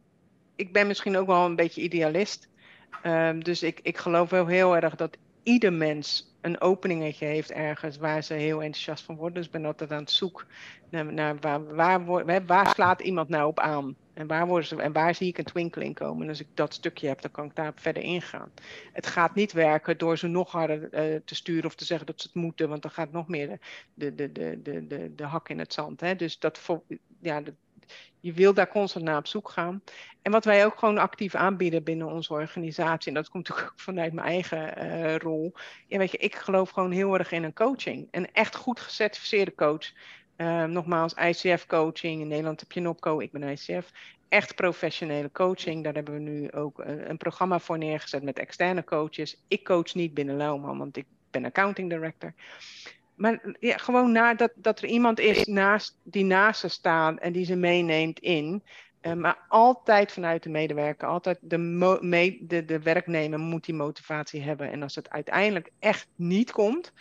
ik 0.56 0.72
ben 0.72 0.86
misschien 0.86 1.16
ook 1.16 1.26
wel 1.26 1.44
een 1.44 1.56
beetje 1.56 1.82
idealist. 1.82 2.48
Um, 3.06 3.44
dus 3.44 3.62
ik, 3.62 3.80
ik 3.82 3.98
geloof 3.98 4.30
wel 4.30 4.46
heel 4.46 4.76
erg 4.76 4.94
dat 4.94 5.16
ieder 5.42 5.72
mens 5.72 6.29
een 6.40 6.60
openingetje 6.60 7.26
heeft 7.26 7.50
ergens 7.50 7.96
waar 7.96 8.22
ze 8.22 8.34
heel 8.34 8.62
enthousiast 8.62 9.04
van 9.04 9.16
worden. 9.16 9.34
Dus 9.34 9.46
ik 9.46 9.52
ben 9.52 9.64
altijd 9.64 9.92
aan 9.92 9.98
het 9.98 10.10
zoeken 10.10 10.46
naar, 10.90 11.12
naar 11.12 11.38
waar, 11.38 11.74
waar, 11.74 12.46
waar, 12.46 12.68
slaat 12.68 13.00
iemand 13.00 13.28
nou 13.28 13.48
op 13.48 13.60
aan? 13.60 13.96
En 14.14 14.26
waar, 14.26 14.46
worden 14.46 14.66
ze, 14.66 14.82
en 14.82 14.92
waar 14.92 15.14
zie 15.14 15.28
ik 15.28 15.38
een 15.38 15.44
twinkeling 15.44 15.94
komen? 15.94 16.22
En 16.22 16.28
als 16.28 16.40
ik 16.40 16.46
dat 16.54 16.74
stukje 16.74 17.08
heb, 17.08 17.20
dan 17.20 17.30
kan 17.30 17.44
ik 17.44 17.54
daar 17.54 17.72
verder 17.74 18.02
ingaan. 18.02 18.50
Het 18.92 19.06
gaat 19.06 19.34
niet 19.34 19.52
werken 19.52 19.98
door 19.98 20.18
ze 20.18 20.26
nog 20.26 20.50
harder 20.50 20.82
uh, 20.82 21.20
te 21.24 21.34
sturen 21.34 21.64
of 21.64 21.74
te 21.74 21.84
zeggen 21.84 22.06
dat 22.06 22.20
ze 22.20 22.26
het 22.32 22.42
moeten, 22.42 22.68
want 22.68 22.82
dan 22.82 22.90
gaat 22.90 23.12
nog 23.12 23.28
meer 23.28 23.58
de, 23.94 24.14
de, 24.14 24.32
de, 24.32 24.60
de, 24.62 24.86
de, 24.86 25.14
de 25.14 25.24
hak 25.24 25.48
in 25.48 25.58
het 25.58 25.72
zand. 25.72 26.00
Hè? 26.00 26.16
Dus 26.16 26.38
dat, 26.38 26.60
ja, 27.20 27.42
je 28.20 28.32
wil 28.32 28.54
daar 28.54 28.68
constant 28.68 29.04
naar 29.04 29.16
op 29.16 29.26
zoek 29.26 29.48
gaan. 29.48 29.82
En 30.22 30.32
wat 30.32 30.44
wij 30.44 30.64
ook 30.64 30.78
gewoon 30.78 30.98
actief 30.98 31.34
aanbieden 31.34 31.82
binnen 31.82 32.06
onze 32.06 32.32
organisatie, 32.32 33.08
en 33.08 33.14
dat 33.14 33.28
komt 33.28 33.48
natuurlijk 33.48 33.72
ook 33.72 33.80
vanuit 33.90 34.12
mijn 34.12 34.26
eigen 34.26 34.84
uh, 34.84 35.16
rol. 35.16 35.52
Ja, 35.86 35.98
weet 35.98 36.10
je, 36.10 36.18
ik 36.18 36.34
geloof 36.34 36.70
gewoon 36.70 36.90
heel 36.90 37.18
erg 37.18 37.32
in 37.32 37.44
een 37.44 37.52
coaching. 37.52 38.08
Een 38.10 38.32
echt 38.32 38.56
goed 38.56 38.80
gecertificeerde 38.80 39.54
coach. 39.54 39.92
Uh, 40.36 40.64
nogmaals, 40.64 41.14
ICF-coaching. 41.14 42.20
In 42.20 42.28
Nederland 42.28 42.60
heb 42.60 42.72
je 42.72 42.80
NOPCO, 42.80 43.20
ik 43.20 43.32
ben 43.32 43.42
ICF. 43.42 43.90
Echt 44.28 44.54
professionele 44.54 45.32
coaching. 45.32 45.84
Daar 45.84 45.94
hebben 45.94 46.14
we 46.14 46.20
nu 46.20 46.52
ook 46.52 46.78
een, 46.78 47.10
een 47.10 47.16
programma 47.16 47.58
voor 47.58 47.78
neergezet 47.78 48.22
met 48.22 48.38
externe 48.38 48.84
coaches. 48.84 49.42
Ik 49.48 49.64
coach 49.64 49.94
niet 49.94 50.14
binnen 50.14 50.36
Lauwman, 50.36 50.78
want 50.78 50.96
ik 50.96 51.06
ben 51.30 51.44
accounting 51.44 51.90
director. 51.90 52.34
Maar 53.20 53.40
gewoon 53.60 54.12
na, 54.12 54.34
dat, 54.34 54.52
dat 54.54 54.82
er 54.82 54.88
iemand 54.88 55.18
is 55.18 55.44
naast, 55.44 55.96
die 56.02 56.24
naast 56.24 56.60
ze 56.60 56.68
staat 56.68 57.18
en 57.18 57.32
die 57.32 57.44
ze 57.44 57.56
meeneemt 57.56 58.18
in. 58.18 58.62
Uh, 59.02 59.12
maar 59.12 59.38
altijd 59.48 60.12
vanuit 60.12 60.42
de 60.42 60.48
medewerker, 60.48 61.08
altijd 61.08 61.38
de, 61.40 62.38
de, 62.40 62.64
de 62.64 62.80
werknemer 62.80 63.38
moet 63.38 63.64
die 63.64 63.74
motivatie 63.74 64.42
hebben. 64.42 64.70
En 64.70 64.82
als 64.82 64.94
het 64.94 65.10
uiteindelijk 65.10 65.70
echt 65.78 66.06
niet 66.16 66.50
komt, 66.50 66.92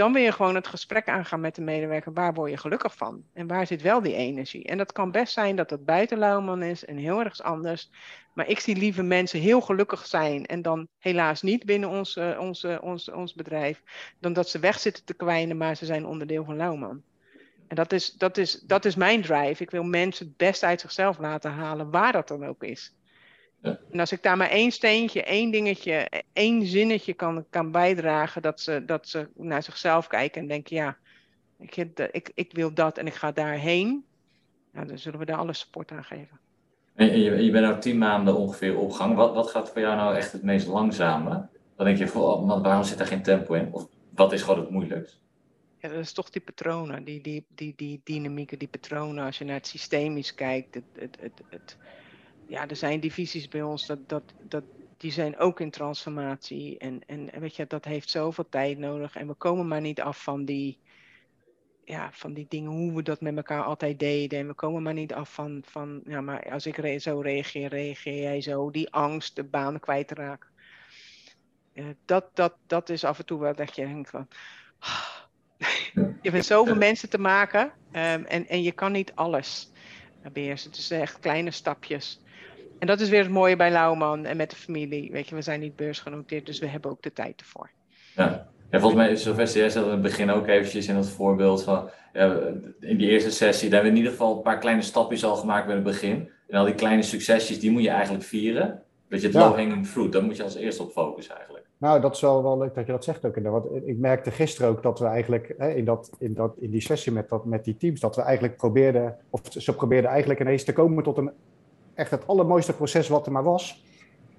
dan 0.00 0.12
wil 0.12 0.22
je 0.22 0.32
gewoon 0.32 0.54
het 0.54 0.66
gesprek 0.66 1.08
aangaan 1.08 1.40
met 1.40 1.54
de 1.54 1.60
medewerker. 1.62 2.12
Waar 2.12 2.34
word 2.34 2.50
je 2.50 2.56
gelukkig 2.56 2.96
van? 2.96 3.24
En 3.32 3.46
waar 3.46 3.66
zit 3.66 3.82
wel 3.82 4.02
die 4.02 4.14
energie? 4.14 4.64
En 4.64 4.78
dat 4.78 4.92
kan 4.92 5.10
best 5.10 5.32
zijn 5.32 5.56
dat 5.56 5.70
het 5.70 5.84
buiten 5.84 6.18
Lauwman 6.18 6.62
is 6.62 6.84
en 6.84 6.96
heel 6.96 7.20
erg 7.20 7.40
anders. 7.42 7.90
Maar 8.34 8.48
ik 8.48 8.60
zie 8.60 8.76
liever 8.76 9.04
mensen 9.04 9.40
heel 9.40 9.60
gelukkig 9.60 10.06
zijn 10.06 10.46
en 10.46 10.62
dan 10.62 10.88
helaas 10.98 11.42
niet 11.42 11.64
binnen 11.64 11.88
ons, 11.88 12.16
uh, 12.16 12.40
onze, 12.40 12.78
ons, 12.82 13.10
ons 13.10 13.34
bedrijf, 13.34 13.82
dan 14.20 14.32
dat 14.32 14.48
ze 14.48 14.58
wegzitten 14.58 15.04
te 15.04 15.14
kwijnen, 15.14 15.56
maar 15.56 15.76
ze 15.76 15.84
zijn 15.84 16.06
onderdeel 16.06 16.44
van 16.44 16.56
Lauwman. 16.56 17.02
En 17.68 17.76
dat 17.76 17.92
is, 17.92 18.12
dat, 18.12 18.36
is, 18.36 18.60
dat 18.60 18.84
is 18.84 18.94
mijn 18.94 19.22
drive. 19.22 19.62
Ik 19.62 19.70
wil 19.70 19.84
mensen 19.84 20.26
het 20.26 20.36
best 20.36 20.62
uit 20.62 20.80
zichzelf 20.80 21.18
laten 21.18 21.50
halen, 21.50 21.90
waar 21.90 22.12
dat 22.12 22.28
dan 22.28 22.46
ook 22.46 22.62
is. 22.62 22.94
En 23.60 24.00
als 24.00 24.12
ik 24.12 24.22
daar 24.22 24.36
maar 24.36 24.50
één 24.50 24.70
steentje, 24.70 25.22
één 25.22 25.50
dingetje, 25.50 26.24
één 26.32 26.66
zinnetje 26.66 27.14
kan, 27.14 27.44
kan 27.50 27.70
bijdragen, 27.70 28.42
dat 28.42 28.60
ze, 28.60 28.84
dat 28.84 29.08
ze 29.08 29.28
naar 29.34 29.62
zichzelf 29.62 30.06
kijken 30.06 30.40
en 30.40 30.48
denken, 30.48 30.76
ja, 30.76 30.96
ik, 31.58 31.76
ik, 32.12 32.30
ik 32.34 32.52
wil 32.52 32.74
dat 32.74 32.98
en 32.98 33.06
ik 33.06 33.14
ga 33.14 33.32
daarheen, 33.32 34.04
nou, 34.72 34.86
dan 34.86 34.98
zullen 34.98 35.18
we 35.18 35.24
daar 35.24 35.38
alle 35.38 35.52
support 35.52 35.90
aan 35.90 36.04
geven. 36.04 36.38
En 36.94 37.18
je, 37.18 37.44
je 37.44 37.50
bent 37.50 37.64
nou 37.64 37.80
tien 37.80 37.98
maanden 37.98 38.36
ongeveer 38.36 38.78
op 38.78 38.92
gang. 38.92 39.14
Wat, 39.14 39.34
wat 39.34 39.50
gaat 39.50 39.70
voor 39.70 39.80
jou 39.80 39.96
nou 39.96 40.16
echt 40.16 40.32
het 40.32 40.42
meest 40.42 40.66
langzame? 40.66 41.48
dan 41.76 41.86
denk 41.86 41.98
je, 41.98 42.18
waarom 42.62 42.84
zit 42.84 43.00
er 43.00 43.06
geen 43.06 43.22
tempo 43.22 43.54
in? 43.54 43.68
Of 43.72 43.88
wat 44.14 44.32
is 44.32 44.42
gewoon 44.42 44.60
het 44.60 44.70
moeilijkst? 44.70 45.20
Ja, 45.78 45.88
dat 45.88 45.98
is 45.98 46.12
toch 46.12 46.30
die 46.30 46.42
patronen, 46.42 47.04
die, 47.04 47.20
die, 47.20 47.44
die, 47.54 47.72
die 47.76 48.00
dynamieken, 48.04 48.58
die 48.58 48.68
patronen. 48.68 49.24
Als 49.24 49.38
je 49.38 49.44
naar 49.44 49.54
het 49.54 49.66
systemisch 49.66 50.34
kijkt, 50.34 50.74
het, 50.74 50.84
het, 50.98 51.16
het, 51.20 51.42
het, 51.48 51.76
ja, 52.50 52.68
er 52.68 52.76
zijn 52.76 53.00
divisies 53.00 53.48
bij 53.48 53.62
ons, 53.62 53.86
dat, 53.86 54.08
dat, 54.08 54.22
dat, 54.42 54.64
die 54.96 55.12
zijn 55.12 55.38
ook 55.38 55.60
in 55.60 55.70
transformatie. 55.70 56.78
En, 56.78 57.00
en 57.06 57.30
weet 57.40 57.56
je, 57.56 57.66
dat 57.66 57.84
heeft 57.84 58.10
zoveel 58.10 58.48
tijd 58.48 58.78
nodig. 58.78 59.16
En 59.16 59.26
we 59.26 59.34
komen 59.34 59.68
maar 59.68 59.80
niet 59.80 60.00
af 60.00 60.22
van 60.22 60.44
die, 60.44 60.78
ja, 61.84 62.10
van 62.12 62.32
die 62.32 62.46
dingen, 62.48 62.70
hoe 62.70 62.94
we 62.94 63.02
dat 63.02 63.20
met 63.20 63.36
elkaar 63.36 63.62
altijd 63.62 63.98
deden. 63.98 64.38
En 64.38 64.46
we 64.46 64.54
komen 64.54 64.82
maar 64.82 64.94
niet 64.94 65.14
af 65.14 65.34
van, 65.34 65.62
van 65.66 66.02
ja, 66.06 66.20
maar 66.20 66.52
als 66.52 66.66
ik 66.66 67.00
zo 67.00 67.20
reageer, 67.20 67.68
reageer 67.68 68.22
jij 68.22 68.40
zo. 68.40 68.70
Die 68.70 68.90
angst, 68.90 69.36
de 69.36 69.44
baan 69.44 69.80
kwijtraken. 69.80 70.48
Uh, 71.74 71.86
dat, 72.04 72.30
dat, 72.34 72.54
dat 72.66 72.88
is 72.88 73.04
af 73.04 73.18
en 73.18 73.26
toe 73.26 73.40
wel 73.40 73.54
dat 73.54 73.76
je 73.76 73.86
denkt 73.86 74.10
van... 74.10 74.28
je 76.22 76.30
hebt 76.30 76.44
zoveel 76.44 76.76
mensen 76.76 77.10
te 77.10 77.18
maken 77.18 77.64
um, 77.92 78.24
en, 78.24 78.48
en 78.48 78.62
je 78.62 78.72
kan 78.72 78.92
niet 78.92 79.12
alles 79.14 79.70
beheersen. 80.32 80.70
Het 80.70 80.78
is 80.78 80.90
echt 80.90 81.18
kleine 81.18 81.50
stapjes. 81.50 82.20
En 82.80 82.86
dat 82.86 83.00
is 83.00 83.08
weer 83.08 83.22
het 83.22 83.30
mooie 83.30 83.56
bij 83.56 83.70
Lauwman 83.70 84.24
en 84.24 84.36
met 84.36 84.50
de 84.50 84.56
familie. 84.56 85.10
Weet 85.12 85.28
je, 85.28 85.34
we 85.34 85.42
zijn 85.42 85.60
niet 85.60 85.76
beursgenoteerd, 85.76 86.46
dus 86.46 86.58
we 86.58 86.66
hebben 86.66 86.90
ook 86.90 87.02
de 87.02 87.12
tijd 87.12 87.40
ervoor. 87.40 87.70
Ja, 88.16 88.48
ja 88.70 88.80
volgens 88.80 89.02
mij 89.02 89.10
is 89.10 89.22
Sylvester, 89.22 89.60
jij 89.60 89.70
zat 89.70 89.84
in 89.84 89.90
het 89.90 90.02
begin 90.02 90.30
ook 90.30 90.46
eventjes 90.46 90.88
in 90.88 90.96
het 90.96 91.08
voorbeeld 91.08 91.62
van... 91.62 91.90
Ja, 92.12 92.36
in 92.80 92.96
die 92.96 93.08
eerste 93.08 93.30
sessie, 93.30 93.70
daar 93.70 93.82
hebben 93.82 93.92
we 93.92 93.98
in 93.98 94.04
ieder 94.04 94.18
geval 94.18 94.36
een 94.36 94.42
paar 94.42 94.58
kleine 94.58 94.82
stapjes 94.82 95.24
al 95.24 95.36
gemaakt 95.36 95.66
bij 95.66 95.74
het 95.74 95.84
begin. 95.84 96.30
En 96.48 96.58
al 96.58 96.64
die 96.64 96.74
kleine 96.74 97.02
succesjes, 97.02 97.60
die 97.60 97.70
moet 97.70 97.82
je 97.82 97.90
eigenlijk 97.90 98.24
vieren. 98.24 98.82
Dat 99.08 99.20
je 99.20 99.26
het 99.26 99.36
ja. 99.36 99.48
low-hanging 99.48 99.86
fruit, 99.86 100.12
daar 100.12 100.22
moet 100.22 100.36
je 100.36 100.42
als 100.42 100.54
eerste 100.54 100.82
op 100.82 100.90
focussen 100.90 101.36
eigenlijk. 101.36 101.64
Nou, 101.78 102.00
dat 102.00 102.14
is 102.14 102.20
wel, 102.20 102.42
wel 102.42 102.58
leuk 102.58 102.74
dat 102.74 102.86
je 102.86 102.92
dat 102.92 103.04
zegt 103.04 103.24
ook. 103.24 103.38
Want 103.42 103.66
ik 103.84 103.98
merkte 103.98 104.30
gisteren 104.30 104.70
ook 104.70 104.82
dat 104.82 104.98
we 104.98 105.04
eigenlijk 105.04 105.54
hè, 105.58 105.70
in, 105.70 105.84
dat, 105.84 106.10
in, 106.18 106.34
dat, 106.34 106.54
in 106.58 106.70
die 106.70 106.80
sessie 106.80 107.12
met, 107.12 107.28
dat, 107.28 107.44
met 107.44 107.64
die 107.64 107.76
teams, 107.76 108.00
dat 108.00 108.16
we 108.16 108.22
eigenlijk 108.22 108.56
probeerden, 108.56 109.16
of 109.30 109.40
ze 109.48 109.74
probeerden 109.74 110.10
eigenlijk 110.10 110.40
ineens 110.40 110.64
te 110.64 110.72
komen 110.72 111.04
tot 111.04 111.18
een 111.18 111.30
echt 112.00 112.10
het 112.10 112.26
allermooiste 112.26 112.74
proces 112.74 113.08
wat 113.08 113.26
er 113.26 113.32
maar 113.32 113.42
was. 113.42 113.84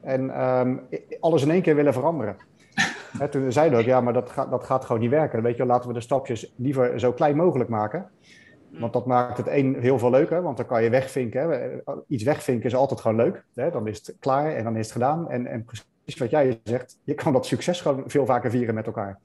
En 0.02 0.44
um, 0.46 0.82
alles 1.20 1.44
in 1.44 1.52
één 1.52 1.62
keer 1.62 1.76
willen 1.76 1.94
veranderen. 1.94 2.36
Toen 3.32 3.52
zeiden 3.52 3.78
we 3.78 3.84
ook, 3.84 3.90
ja, 3.90 4.02
maar 4.02 4.14
dat 4.14 4.30
gaat, 4.30 4.50
dat 4.52 4.64
gaat 4.64 4.86
gewoon 4.86 5.02
niet 5.02 5.10
werken. 5.10 5.42
Weet 5.42 5.58
je, 5.58 5.66
laten 5.66 5.88
we 5.88 5.94
de 5.94 6.02
stapjes 6.02 6.54
liever 6.56 7.00
zo 7.00 7.12
klein 7.12 7.36
mogelijk 7.36 7.70
maken. 7.70 8.10
Want 8.80 8.94
dat 8.94 9.06
maakt 9.06 9.38
het 9.38 9.48
één 9.48 9.80
heel 9.80 10.00
veel 10.00 10.10
leuker, 10.10 10.42
want 10.42 10.58
dan 10.58 10.66
kan 10.66 10.84
je 10.84 10.90
wegvinken. 10.90 11.42
Hè. 11.42 11.80
Iets 12.08 12.24
wegvinken 12.24 12.66
is 12.66 12.76
altijd 12.76 13.02
gewoon 13.02 13.18
leuk. 13.18 13.46
Hè. 13.54 13.72
Dan 13.72 13.88
is 13.88 13.98
het 13.98 14.16
klaar 14.20 14.56
en 14.56 14.64
dan 14.64 14.76
is 14.76 14.84
het 14.84 14.92
gedaan. 14.92 15.30
En, 15.30 15.48
en 15.48 15.66
precies 15.66 16.20
wat 16.20 16.30
jij 16.30 16.60
zegt, 16.64 16.98
je 17.04 17.14
kan 17.14 17.34
dat 17.34 17.46
succes 17.46 17.82
gewoon 17.82 18.04
veel 18.06 18.26
vaker 18.26 18.50
vieren 18.50 18.76
met 18.76 18.86
elkaar. 18.86 19.20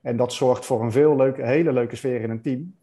En 0.00 0.16
dat 0.16 0.32
zorgt 0.32 0.66
voor 0.66 0.82
een 0.82 0.92
veel 0.92 1.16
leuke, 1.16 1.46
hele 1.46 1.72
leuke 1.72 1.96
sfeer 1.96 2.20
in 2.20 2.30
een 2.30 2.42
team. 2.42 2.74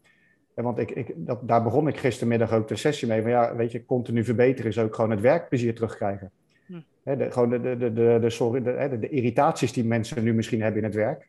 Want 0.54 0.78
ik, 0.78 0.90
ik, 0.90 1.12
dat, 1.16 1.48
daar 1.48 1.62
begon 1.62 1.88
ik 1.88 1.96
gistermiddag 1.96 2.52
ook 2.52 2.68
de 2.68 2.76
sessie 2.76 3.08
mee. 3.08 3.22
Van 3.22 3.30
ja, 3.30 3.56
weet 3.56 3.72
je, 3.72 3.84
continu 3.84 4.24
verbeteren 4.24 4.70
is 4.70 4.78
ook 4.78 4.94
gewoon 4.94 5.10
het 5.10 5.20
werkplezier 5.20 5.74
terugkrijgen. 5.74 6.30
Hm. 6.66 6.80
de, 7.02 7.30
gewoon 7.30 7.50
de, 7.50 7.60
de, 7.60 7.92
de, 7.92 8.18
de, 8.20 8.30
sorry, 8.30 8.62
de, 8.62 8.98
de, 9.00 9.08
irritaties 9.08 9.72
die 9.72 9.84
mensen 9.84 10.24
nu 10.24 10.34
misschien 10.34 10.62
hebben 10.62 10.80
in 10.80 10.86
het 10.86 10.96
werk, 10.96 11.28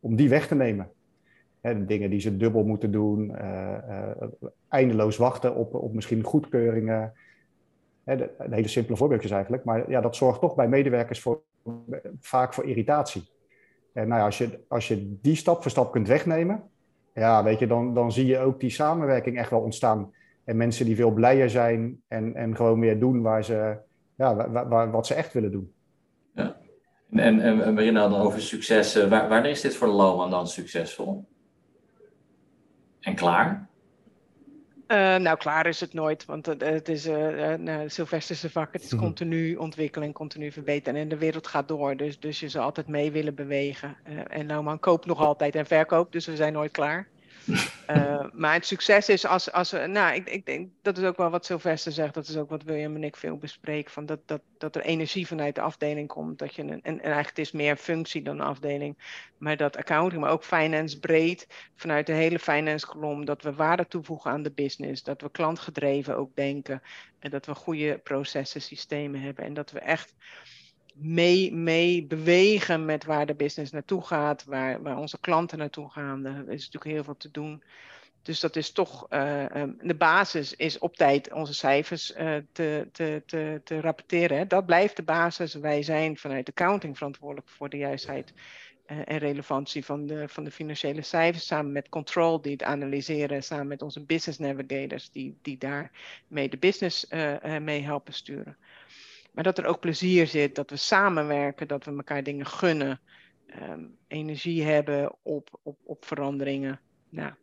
om 0.00 0.16
die 0.16 0.28
weg 0.28 0.46
te 0.46 0.54
nemen. 0.54 0.90
de 1.60 1.84
dingen 1.84 2.10
die 2.10 2.20
ze 2.20 2.36
dubbel 2.36 2.64
moeten 2.64 2.90
doen, 2.90 3.30
uh, 3.30 3.74
uh, 3.88 4.10
eindeloos 4.68 5.16
wachten 5.16 5.54
op, 5.54 5.74
op 5.74 5.94
misschien 5.94 6.22
goedkeuringen. 6.22 7.12
de, 8.04 8.30
hele 8.50 8.68
simpele 8.68 8.96
voorbeeldjes 8.96 9.30
eigenlijk. 9.30 9.64
Maar 9.64 9.90
ja, 9.90 10.00
dat 10.00 10.16
zorgt 10.16 10.40
toch 10.40 10.54
bij 10.54 10.68
medewerkers 10.68 11.20
voor, 11.20 11.42
vaak 12.20 12.54
voor 12.54 12.64
irritatie. 12.64 13.30
En 13.92 14.08
nou 14.08 14.20
ja, 14.20 14.26
als, 14.26 14.38
je, 14.38 14.58
als 14.68 14.88
je 14.88 15.18
die 15.20 15.36
stap 15.36 15.62
voor 15.62 15.70
stap 15.70 15.92
kunt 15.92 16.08
wegnemen, 16.08 16.62
ja, 17.14 17.44
weet 17.44 17.58
je, 17.58 17.66
dan, 17.66 17.94
dan 17.94 18.12
zie 18.12 18.26
je 18.26 18.38
ook 18.38 18.60
die 18.60 18.70
samenwerking 18.70 19.38
echt 19.38 19.50
wel 19.50 19.60
ontstaan. 19.60 20.12
En 20.44 20.56
mensen 20.56 20.86
die 20.86 20.96
veel 20.96 21.10
blijer 21.10 21.50
zijn 21.50 22.02
en, 22.08 22.34
en 22.34 22.56
gewoon 22.56 22.78
meer 22.78 22.98
doen 22.98 23.22
waar 23.22 23.44
ze, 23.44 23.76
ja, 24.16 24.34
waar, 24.50 24.68
waar, 24.68 24.90
wat 24.90 25.06
ze 25.06 25.14
echt 25.14 25.32
willen 25.32 25.50
doen. 25.50 25.72
Ja. 26.34 26.56
En, 27.10 27.40
en, 27.40 27.62
en 27.62 27.74
waarin 27.74 27.94
dan 27.94 28.14
over 28.14 28.40
succes, 28.40 28.96
uh, 28.96 29.08
waar, 29.08 29.28
wanneer 29.28 29.50
is 29.50 29.60
dit 29.60 29.76
voor 29.76 29.88
Loman 29.88 30.30
dan 30.30 30.48
succesvol? 30.48 31.24
En 33.00 33.14
klaar? 33.14 33.68
Uh, 34.88 35.16
nou, 35.16 35.36
klaar 35.36 35.66
is 35.66 35.80
het 35.80 35.92
nooit, 35.92 36.24
want 36.24 36.46
het, 36.46 36.60
het 36.60 36.88
is 36.88 37.06
uh, 37.06 37.54
nou, 37.54 37.88
Sylvesterse 37.88 38.50
vak. 38.50 38.72
Het 38.72 38.82
is 38.82 38.92
mhm. 38.92 39.02
continu 39.02 39.56
ontwikkelen 39.56 40.08
en 40.08 40.14
continu 40.14 40.52
verbeteren. 40.52 41.00
En 41.00 41.08
de 41.08 41.18
wereld 41.18 41.46
gaat 41.46 41.68
door, 41.68 41.96
dus, 41.96 42.20
dus 42.20 42.40
je 42.40 42.48
zal 42.48 42.62
altijd 42.62 42.86
mee 42.86 43.12
willen 43.12 43.34
bewegen. 43.34 43.96
En 44.26 44.46
Lauwman 44.46 44.78
koopt 44.78 45.06
nog 45.06 45.18
altijd 45.18 45.54
en 45.54 45.66
verkoopt, 45.66 46.12
dus 46.12 46.26
we 46.26 46.36
zijn 46.36 46.52
nooit 46.52 46.70
klaar. 46.70 47.08
Uh, 47.46 48.24
maar 48.42 48.52
het 48.52 48.66
succes 48.66 49.08
is 49.08 49.26
als, 49.26 49.52
als 49.52 49.70
we, 49.70 49.86
nou, 49.86 50.14
ik, 50.14 50.28
ik 50.28 50.46
denk, 50.46 50.68
dat 50.82 50.98
is 50.98 51.04
ook 51.04 51.16
wel 51.16 51.30
wat 51.30 51.46
Sylvester 51.46 51.92
zegt, 51.92 52.14
dat 52.14 52.28
is 52.28 52.36
ook 52.36 52.50
wat 52.50 52.62
William 52.62 52.94
en 52.94 53.04
ik 53.04 53.16
veel 53.16 53.36
bespreken, 53.36 53.92
van 53.92 54.06
dat, 54.06 54.20
dat, 54.26 54.40
dat 54.58 54.76
er 54.76 54.82
energie 54.82 55.26
vanuit 55.26 55.54
de 55.54 55.60
afdeling 55.60 56.08
komt, 56.08 56.38
dat 56.38 56.54
je 56.54 56.62
een, 56.62 56.70
en, 56.70 56.82
en 56.82 57.00
eigenlijk 57.00 57.28
het 57.28 57.38
is 57.38 57.52
meer 57.52 57.76
functie 57.76 58.22
dan 58.22 58.40
afdeling, 58.40 58.98
maar 59.38 59.56
dat 59.56 59.76
accounting, 59.76 60.22
maar 60.22 60.30
ook 60.30 60.44
finance 60.44 60.98
breed, 60.98 61.46
vanuit 61.76 62.06
de 62.06 62.12
hele 62.12 62.38
finance 62.38 62.86
kolom, 62.86 63.24
dat 63.24 63.42
we 63.42 63.54
waarde 63.54 63.86
toevoegen 63.86 64.30
aan 64.30 64.42
de 64.42 64.52
business, 64.52 65.02
dat 65.02 65.20
we 65.20 65.30
klantgedreven 65.30 66.16
ook 66.16 66.36
denken, 66.36 66.82
en 67.18 67.30
dat 67.30 67.46
we 67.46 67.54
goede 67.54 67.98
processen, 67.98 68.62
systemen 68.62 69.20
hebben, 69.20 69.44
en 69.44 69.54
dat 69.54 69.70
we 69.70 69.78
echt 69.78 70.14
mee, 70.92 71.52
mee 71.52 72.04
bewegen 72.04 72.84
met 72.84 73.04
waar 73.04 73.26
de 73.26 73.34
business 73.34 73.72
naartoe 73.72 74.02
gaat, 74.02 74.44
waar, 74.44 74.82
waar 74.82 74.96
onze 74.96 75.20
klanten 75.20 75.58
naartoe 75.58 75.90
gaan. 75.90 76.24
Er 76.24 76.48
is 76.48 76.64
natuurlijk 76.64 76.94
heel 76.94 77.04
veel 77.04 77.16
te 77.16 77.30
doen. 77.30 77.62
Dus 78.22 78.40
dat 78.40 78.56
is 78.56 78.72
toch, 78.72 79.06
uh, 79.10 79.44
de 79.80 79.94
basis 79.98 80.56
is 80.56 80.78
op 80.78 80.96
tijd 80.96 81.32
onze 81.32 81.54
cijfers 81.54 82.16
uh, 82.16 82.36
te, 82.52 82.88
te, 82.92 83.22
te, 83.26 83.60
te 83.64 83.80
rapporteren. 83.80 84.48
Dat 84.48 84.66
blijft 84.66 84.96
de 84.96 85.02
basis. 85.02 85.54
Wij 85.54 85.82
zijn 85.82 86.16
vanuit 86.16 86.48
accounting 86.48 86.96
verantwoordelijk 86.96 87.48
voor 87.48 87.68
de 87.68 87.76
juistheid 87.76 88.32
uh, 88.86 88.98
en 89.04 89.18
relevantie 89.18 89.84
van 89.84 90.06
de, 90.06 90.28
van 90.28 90.44
de 90.44 90.50
financiële 90.50 91.02
cijfers. 91.02 91.46
Samen 91.46 91.72
met 91.72 91.88
Control 91.88 92.40
die 92.40 92.52
het 92.52 92.62
analyseren. 92.62 93.42
Samen 93.42 93.66
met 93.66 93.82
onze 93.82 94.04
business 94.04 94.38
navigators 94.38 95.10
die, 95.10 95.38
die 95.42 95.58
daar 95.58 95.90
mee 96.26 96.48
de 96.48 96.58
business 96.58 97.06
mee 97.60 97.82
helpen 97.82 98.12
sturen. 98.12 98.56
Maar 99.32 99.44
dat 99.44 99.58
er 99.58 99.66
ook 99.66 99.80
plezier 99.80 100.26
zit, 100.26 100.54
dat 100.54 100.70
we 100.70 100.76
samenwerken, 100.76 101.68
dat 101.68 101.84
we 101.84 101.90
elkaar 101.90 102.22
dingen 102.22 102.46
gunnen, 102.46 103.00
um, 103.70 103.96
energie 104.08 104.64
hebben 104.64 105.14
op, 105.22 105.48
op, 105.62 105.76
op 105.84 106.04
veranderingen. 106.04 106.80
Ja. 107.08 107.36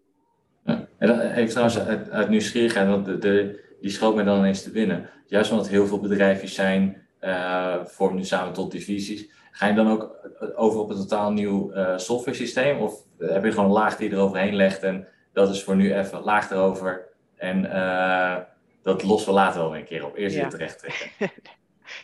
ja. 0.65 0.87
En 0.97 1.31
even 1.31 1.49
trouwens 1.49 1.79
uit, 1.79 2.09
uit 2.09 2.29
nieuwsgierigheid, 2.29 2.87
want 2.87 3.05
de, 3.05 3.17
de, 3.17 3.63
die 3.81 3.91
schoot 3.91 4.15
me 4.15 4.23
dan 4.23 4.43
eens 4.43 4.63
te 4.63 4.71
binnen. 4.71 5.09
Juist 5.25 5.51
omdat 5.51 5.69
heel 5.69 5.87
veel 5.87 5.99
bedrijfjes 5.99 6.53
zijn, 6.53 7.07
uh, 7.21 7.85
vormen 7.85 8.17
nu 8.17 8.23
samen 8.23 8.53
tot 8.53 8.71
divisies. 8.71 9.29
Ga 9.51 9.67
je 9.67 9.73
dan 9.73 9.89
ook 9.89 10.29
over 10.55 10.79
op 10.79 10.89
een 10.89 10.95
totaal 10.95 11.31
nieuw 11.31 11.73
uh, 11.73 11.97
software 11.97 12.37
systeem? 12.37 12.79
Of 12.79 13.03
heb 13.17 13.43
je 13.43 13.51
gewoon 13.51 13.65
een 13.65 13.71
laag 13.71 13.97
die 13.97 14.09
je 14.09 14.15
eroverheen 14.15 14.55
legt 14.55 14.83
en 14.83 15.07
dat 15.33 15.49
is 15.49 15.63
voor 15.63 15.75
nu 15.75 15.93
even 15.93 16.21
laag 16.21 16.51
erover 16.51 17.07
en 17.35 17.65
uh, 17.65 18.37
dat 18.83 19.03
lossen 19.03 19.29
we 19.29 19.35
later 19.35 19.61
wel 19.61 19.75
een 19.75 19.85
keer 19.85 20.05
op. 20.05 20.15
Eerst 20.15 20.35
ja. 20.35 20.41
weer 20.41 20.49
terecht 20.49 20.79
trekken. 20.79 21.09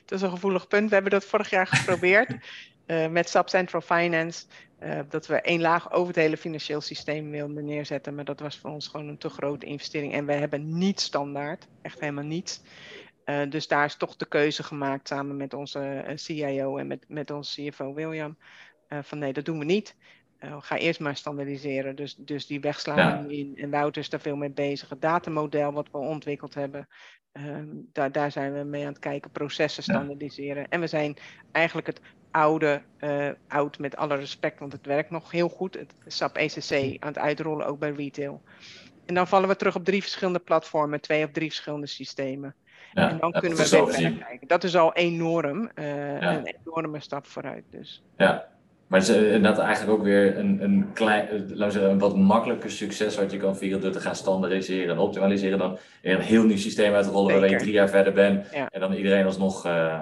dat 0.06 0.18
is 0.18 0.22
een 0.22 0.30
gevoelig 0.30 0.68
punt. 0.68 0.88
We 0.88 0.94
hebben 0.94 1.12
dat 1.12 1.26
vorig 1.26 1.50
jaar 1.50 1.68
geprobeerd 1.68 2.36
uh, 2.88 3.08
met 3.18 3.30
SAP 3.30 3.50
Central 3.50 3.82
Finance. 3.82 4.46
Uh, 4.84 5.00
dat 5.10 5.28
we 5.28 5.42
één 5.42 5.62
laag 5.62 5.92
over 5.92 6.08
het 6.08 6.16
hele 6.16 6.38
financieel 6.38 6.82
systeem 6.82 7.32
wilden 7.32 7.66
neerzetten. 7.66 8.16
Maar 8.16 8.26
dat 8.26 8.40
was 8.40 8.58
voor 8.58 8.70
ons 8.70 8.88
gewoon 8.88 9.08
een 9.08 9.18
te 9.18 9.30
grote 9.30 9.66
investering. 9.66 10.14
En 10.14 10.26
we 10.26 10.34
hebben 10.34 10.78
niet 10.78 11.00
standaard, 11.00 11.68
echt 11.82 12.00
helemaal 12.00 12.24
niets. 12.24 12.62
Uh, 13.26 13.50
dus 13.50 13.68
daar 13.68 13.86
is 13.86 13.96
toch 13.96 14.16
de 14.16 14.26
keuze 14.28 14.64
gemaakt 14.64 15.08
samen 15.08 15.38
met 15.38 15.54
onze 15.54 16.12
CIO 16.16 16.78
en 16.78 16.88
met, 16.88 17.06
met 17.08 17.32
onze 17.32 17.70
CFO 17.70 17.94
William. 17.94 18.38
van 18.90 19.20
nee, 19.20 19.34
dat 19.34 19.46
doen 19.46 19.60
we 19.60 19.66
niet. 19.66 19.96
Uh, 20.46 20.56
ga 20.60 20.78
eerst 20.78 21.00
maar 21.00 21.16
standaardiseren. 21.16 21.96
Dus, 21.96 22.16
dus 22.16 22.48
die 22.48 22.60
wegslaan 22.60 22.98
ja. 22.98 23.26
in. 23.28 23.54
En 23.56 23.70
Wouter 23.70 24.02
is 24.02 24.10
daar 24.10 24.20
veel 24.20 24.36
mee 24.36 24.52
bezig. 24.52 24.90
Het 24.90 25.02
datamodel 25.02 25.74
wat 25.74 25.92
we 25.92 25.98
ontwikkeld 25.98 26.54
hebben. 26.54 26.88
Um, 27.32 27.90
daar, 27.94 28.12
daar 28.12 28.32
zijn 28.32 28.54
we 28.54 28.64
mee 28.64 28.82
aan 28.82 28.90
het 28.90 29.00
kijken. 29.00 29.32
Processen 29.32 29.84
standaardiseren. 29.84 30.62
Ja. 30.62 30.70
En 30.70 30.80
we 30.80 30.88
zijn 30.88 31.18
eigenlijk 31.52 31.88
het 31.88 32.02
oude, 32.32 32.82
uh, 33.00 33.30
oud 33.48 33.80
met 33.80 33.96
alle 33.96 34.16
respect, 34.16 34.60
want 34.60 34.72
het 34.72 34.86
werkt 34.86 35.10
nog 35.10 35.32
heel 35.32 35.50
goed. 35.50 35.74
Het 35.74 35.94
SAP 36.06 36.38
ECC 36.38 36.72
aan 37.00 37.08
het 37.08 37.18
uitrollen, 37.18 37.66
ook 37.66 37.80
bij 37.80 37.92
retail. 37.92 38.42
En 39.06 39.16
dan 39.16 39.28
vallen 39.28 39.50
we 39.50 39.56
terug 39.56 39.76
op 39.76 39.86
drie 39.86 40.02
verschillende 40.02 40.40
platformen, 40.40 41.02
twee 41.02 41.26
of 41.26 41.32
drie 41.32 41.48
verschillende 41.48 41.88
systemen. 41.88 42.56
Ja, 42.94 43.10
en 43.10 43.18
dan 43.18 43.32
kunnen 43.32 43.58
we 43.58 43.70
weer 43.70 43.88
verder 43.88 44.18
kijken. 44.18 44.48
Dat 44.48 44.64
is 44.64 44.76
al 44.76 44.94
enorm, 44.94 45.72
uh, 45.76 46.22
een 46.22 46.56
enorme 46.64 47.00
stap 47.00 47.26
vooruit. 47.26 47.64
Dus. 47.70 48.04
Ja, 48.18 48.55
maar 48.88 49.00
het 49.00 49.10
is 49.10 49.16
eh, 49.16 49.34
inderdaad 49.34 49.60
eigenlijk 49.60 49.98
ook 49.98 50.04
weer 50.04 50.38
een, 50.38 50.64
een, 50.64 50.90
klein, 50.94 51.28
eh, 51.28 51.34
laten 51.34 51.66
we 51.66 51.72
zeggen, 51.72 51.92
een 51.92 52.00
wat 52.00 52.18
makkelijker 52.18 52.72
succes 52.72 53.16
wat 53.18 53.32
je 53.32 53.38
kan 53.38 53.58
vieren 53.58 53.82
door 53.82 53.92
te 53.92 54.00
gaan 54.00 54.16
standaardiseren 54.16 54.94
en 54.94 55.00
optimaliseren 55.00 55.58
dan 55.58 55.78
een 56.02 56.20
heel 56.20 56.44
nieuw 56.44 56.58
systeem 56.58 56.94
uit 56.94 57.06
te 57.06 57.12
rollen 57.12 57.40
waar 57.40 57.50
je 57.50 57.58
drie 57.58 57.74
jaar 57.74 57.90
verder 57.90 58.14
bent 58.14 58.50
en 58.50 58.80
dan 58.80 58.94
iedereen 58.94 59.26
alsnog 59.26 59.66
uh, 59.66 60.00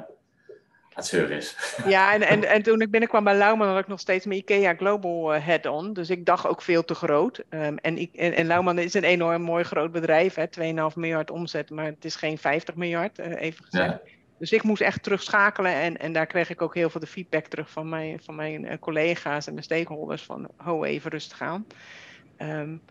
het 0.93 1.05
zeuren 1.05 1.37
is. 1.37 1.55
Ja, 1.87 2.13
en, 2.13 2.21
en, 2.21 2.43
en 2.43 2.63
toen 2.63 2.81
ik 2.81 2.91
binnenkwam 2.91 3.23
bij 3.23 3.35
Lauwman 3.35 3.67
had 3.67 3.79
ik 3.79 3.87
nog 3.87 3.99
steeds 3.99 4.25
mijn 4.25 4.39
IKEA 4.39 4.73
Global 4.73 5.35
uh, 5.35 5.45
head-on. 5.45 5.93
Dus 5.93 6.09
ik 6.09 6.25
dacht 6.25 6.47
ook 6.47 6.61
veel 6.61 6.85
te 6.85 6.95
groot. 6.95 7.43
Um, 7.49 7.77
en, 7.77 8.09
en, 8.13 8.33
en 8.33 8.45
Lauwman 8.45 8.79
is 8.79 8.93
een 8.93 9.03
enorm 9.03 9.41
mooi 9.41 9.63
groot 9.63 9.91
bedrijf. 9.91 10.35
2,5 10.35 10.63
miljard 10.95 11.31
omzet, 11.31 11.69
maar 11.69 11.85
het 11.85 12.05
is 12.05 12.15
geen 12.15 12.37
50 12.37 12.75
miljard, 12.75 13.19
uh, 13.19 13.41
even 13.41 13.65
gezegd. 13.65 13.99
Ja. 14.05 14.11
Dus 14.39 14.51
ik 14.51 14.63
moest 14.63 14.81
echt 14.81 15.03
terugschakelen 15.03 15.73
en, 15.73 15.97
en 15.97 16.13
daar 16.13 16.25
kreeg 16.25 16.49
ik 16.49 16.61
ook 16.61 16.75
heel 16.75 16.89
veel 16.89 17.01
de 17.01 17.07
feedback 17.07 17.45
terug 17.45 17.69
van 17.69 17.89
mijn, 17.89 18.19
van 18.23 18.35
mijn 18.35 18.63
uh, 18.63 18.73
collega's 18.79 19.47
en 19.47 19.53
mijn 19.53 19.65
stakeholders 19.65 20.23
van 20.23 20.47
ho, 20.57 20.83
even 20.83 21.11
rustig 21.11 21.41
aan. 21.41 21.65
Um, 22.37 22.81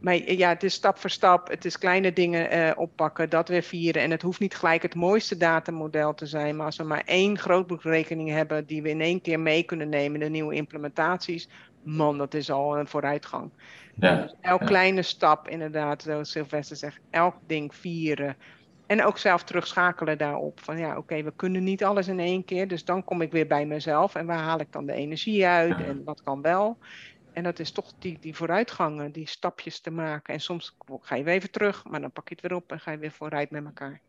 maar 0.00 0.32
ja, 0.32 0.48
het 0.48 0.62
is 0.62 0.74
stap 0.74 0.98
voor 0.98 1.10
stap. 1.10 1.48
Het 1.48 1.64
is 1.64 1.78
kleine 1.78 2.12
dingen 2.12 2.56
uh, 2.56 2.70
oppakken, 2.76 3.30
dat 3.30 3.48
weer 3.48 3.62
vieren. 3.62 4.02
En 4.02 4.10
het 4.10 4.22
hoeft 4.22 4.40
niet 4.40 4.54
gelijk 4.54 4.82
het 4.82 4.94
mooiste 4.94 5.36
datamodel 5.36 6.14
te 6.14 6.26
zijn. 6.26 6.56
Maar 6.56 6.66
als 6.66 6.76
we 6.76 6.82
maar 6.82 7.02
één 7.04 7.38
grootboekrekening 7.38 8.30
hebben 8.30 8.66
die 8.66 8.82
we 8.82 8.88
in 8.88 9.00
één 9.00 9.20
keer 9.20 9.40
mee 9.40 9.62
kunnen 9.62 9.88
nemen, 9.88 10.20
de 10.20 10.28
nieuwe 10.28 10.54
implementaties, 10.54 11.48
man, 11.82 12.18
dat 12.18 12.34
is 12.34 12.50
al 12.50 12.78
een 12.78 12.88
vooruitgang. 12.88 13.50
Ja, 13.94 14.22
dus 14.22 14.34
elk 14.40 14.66
kleine 14.66 15.02
stap, 15.02 15.48
inderdaad, 15.48 16.02
zoals 16.02 16.30
Sylvester 16.30 16.76
zegt, 16.76 17.00
elk 17.10 17.36
ding 17.46 17.74
vieren. 17.74 18.36
En 18.90 19.04
ook 19.04 19.18
zelf 19.18 19.42
terugschakelen 19.42 20.18
daarop. 20.18 20.60
Van 20.60 20.78
ja, 20.78 20.96
oké, 20.96 21.22
we 21.22 21.32
kunnen 21.36 21.64
niet 21.64 21.84
alles 21.84 22.08
in 22.08 22.20
één 22.20 22.44
keer. 22.44 22.68
Dus 22.68 22.84
dan 22.84 23.04
kom 23.04 23.22
ik 23.22 23.32
weer 23.32 23.46
bij 23.46 23.66
mezelf. 23.66 24.14
En 24.14 24.26
waar 24.26 24.38
haal 24.38 24.60
ik 24.60 24.72
dan 24.72 24.86
de 24.86 24.92
energie 24.92 25.46
uit? 25.46 25.80
En 25.80 26.04
wat 26.04 26.22
kan 26.22 26.42
wel? 26.42 26.78
En 27.32 27.42
dat 27.42 27.58
is 27.58 27.72
toch 27.72 27.92
die, 27.98 28.18
die 28.20 28.36
vooruitgangen, 28.36 29.12
die 29.12 29.28
stapjes 29.28 29.80
te 29.80 29.90
maken. 29.90 30.34
En 30.34 30.40
soms 30.40 30.76
ga 31.00 31.14
je 31.14 31.22
weer 31.22 31.34
even 31.34 31.50
terug, 31.50 31.84
maar 31.84 32.00
dan 32.00 32.12
pak 32.12 32.28
je 32.28 32.34
het 32.34 32.48
weer 32.48 32.58
op 32.58 32.72
en 32.72 32.80
ga 32.80 32.90
je 32.90 32.98
weer 32.98 33.10
vooruit 33.10 33.50
met 33.50 33.64
elkaar. 33.64 34.00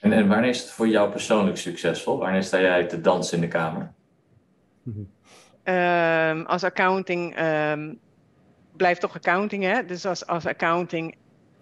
En, 0.00 0.12
en 0.12 0.28
wanneer 0.28 0.50
is 0.50 0.60
het 0.60 0.70
voor 0.70 0.88
jou 0.88 1.10
persoonlijk 1.10 1.56
succesvol? 1.56 2.18
Wanneer 2.18 2.42
sta 2.42 2.60
jij 2.60 2.84
te 2.86 3.00
dansen 3.00 3.36
in 3.36 3.42
de 3.42 3.48
kamer? 3.48 3.92
Um, 5.64 6.46
als 6.46 6.64
accounting 6.64 7.40
um, 7.40 7.98
blijft 8.76 9.00
toch 9.00 9.14
accounting, 9.14 9.62
hè? 9.62 9.84
Dus 9.84 10.06
als, 10.06 10.26
als 10.26 10.46
accounting 10.46 11.16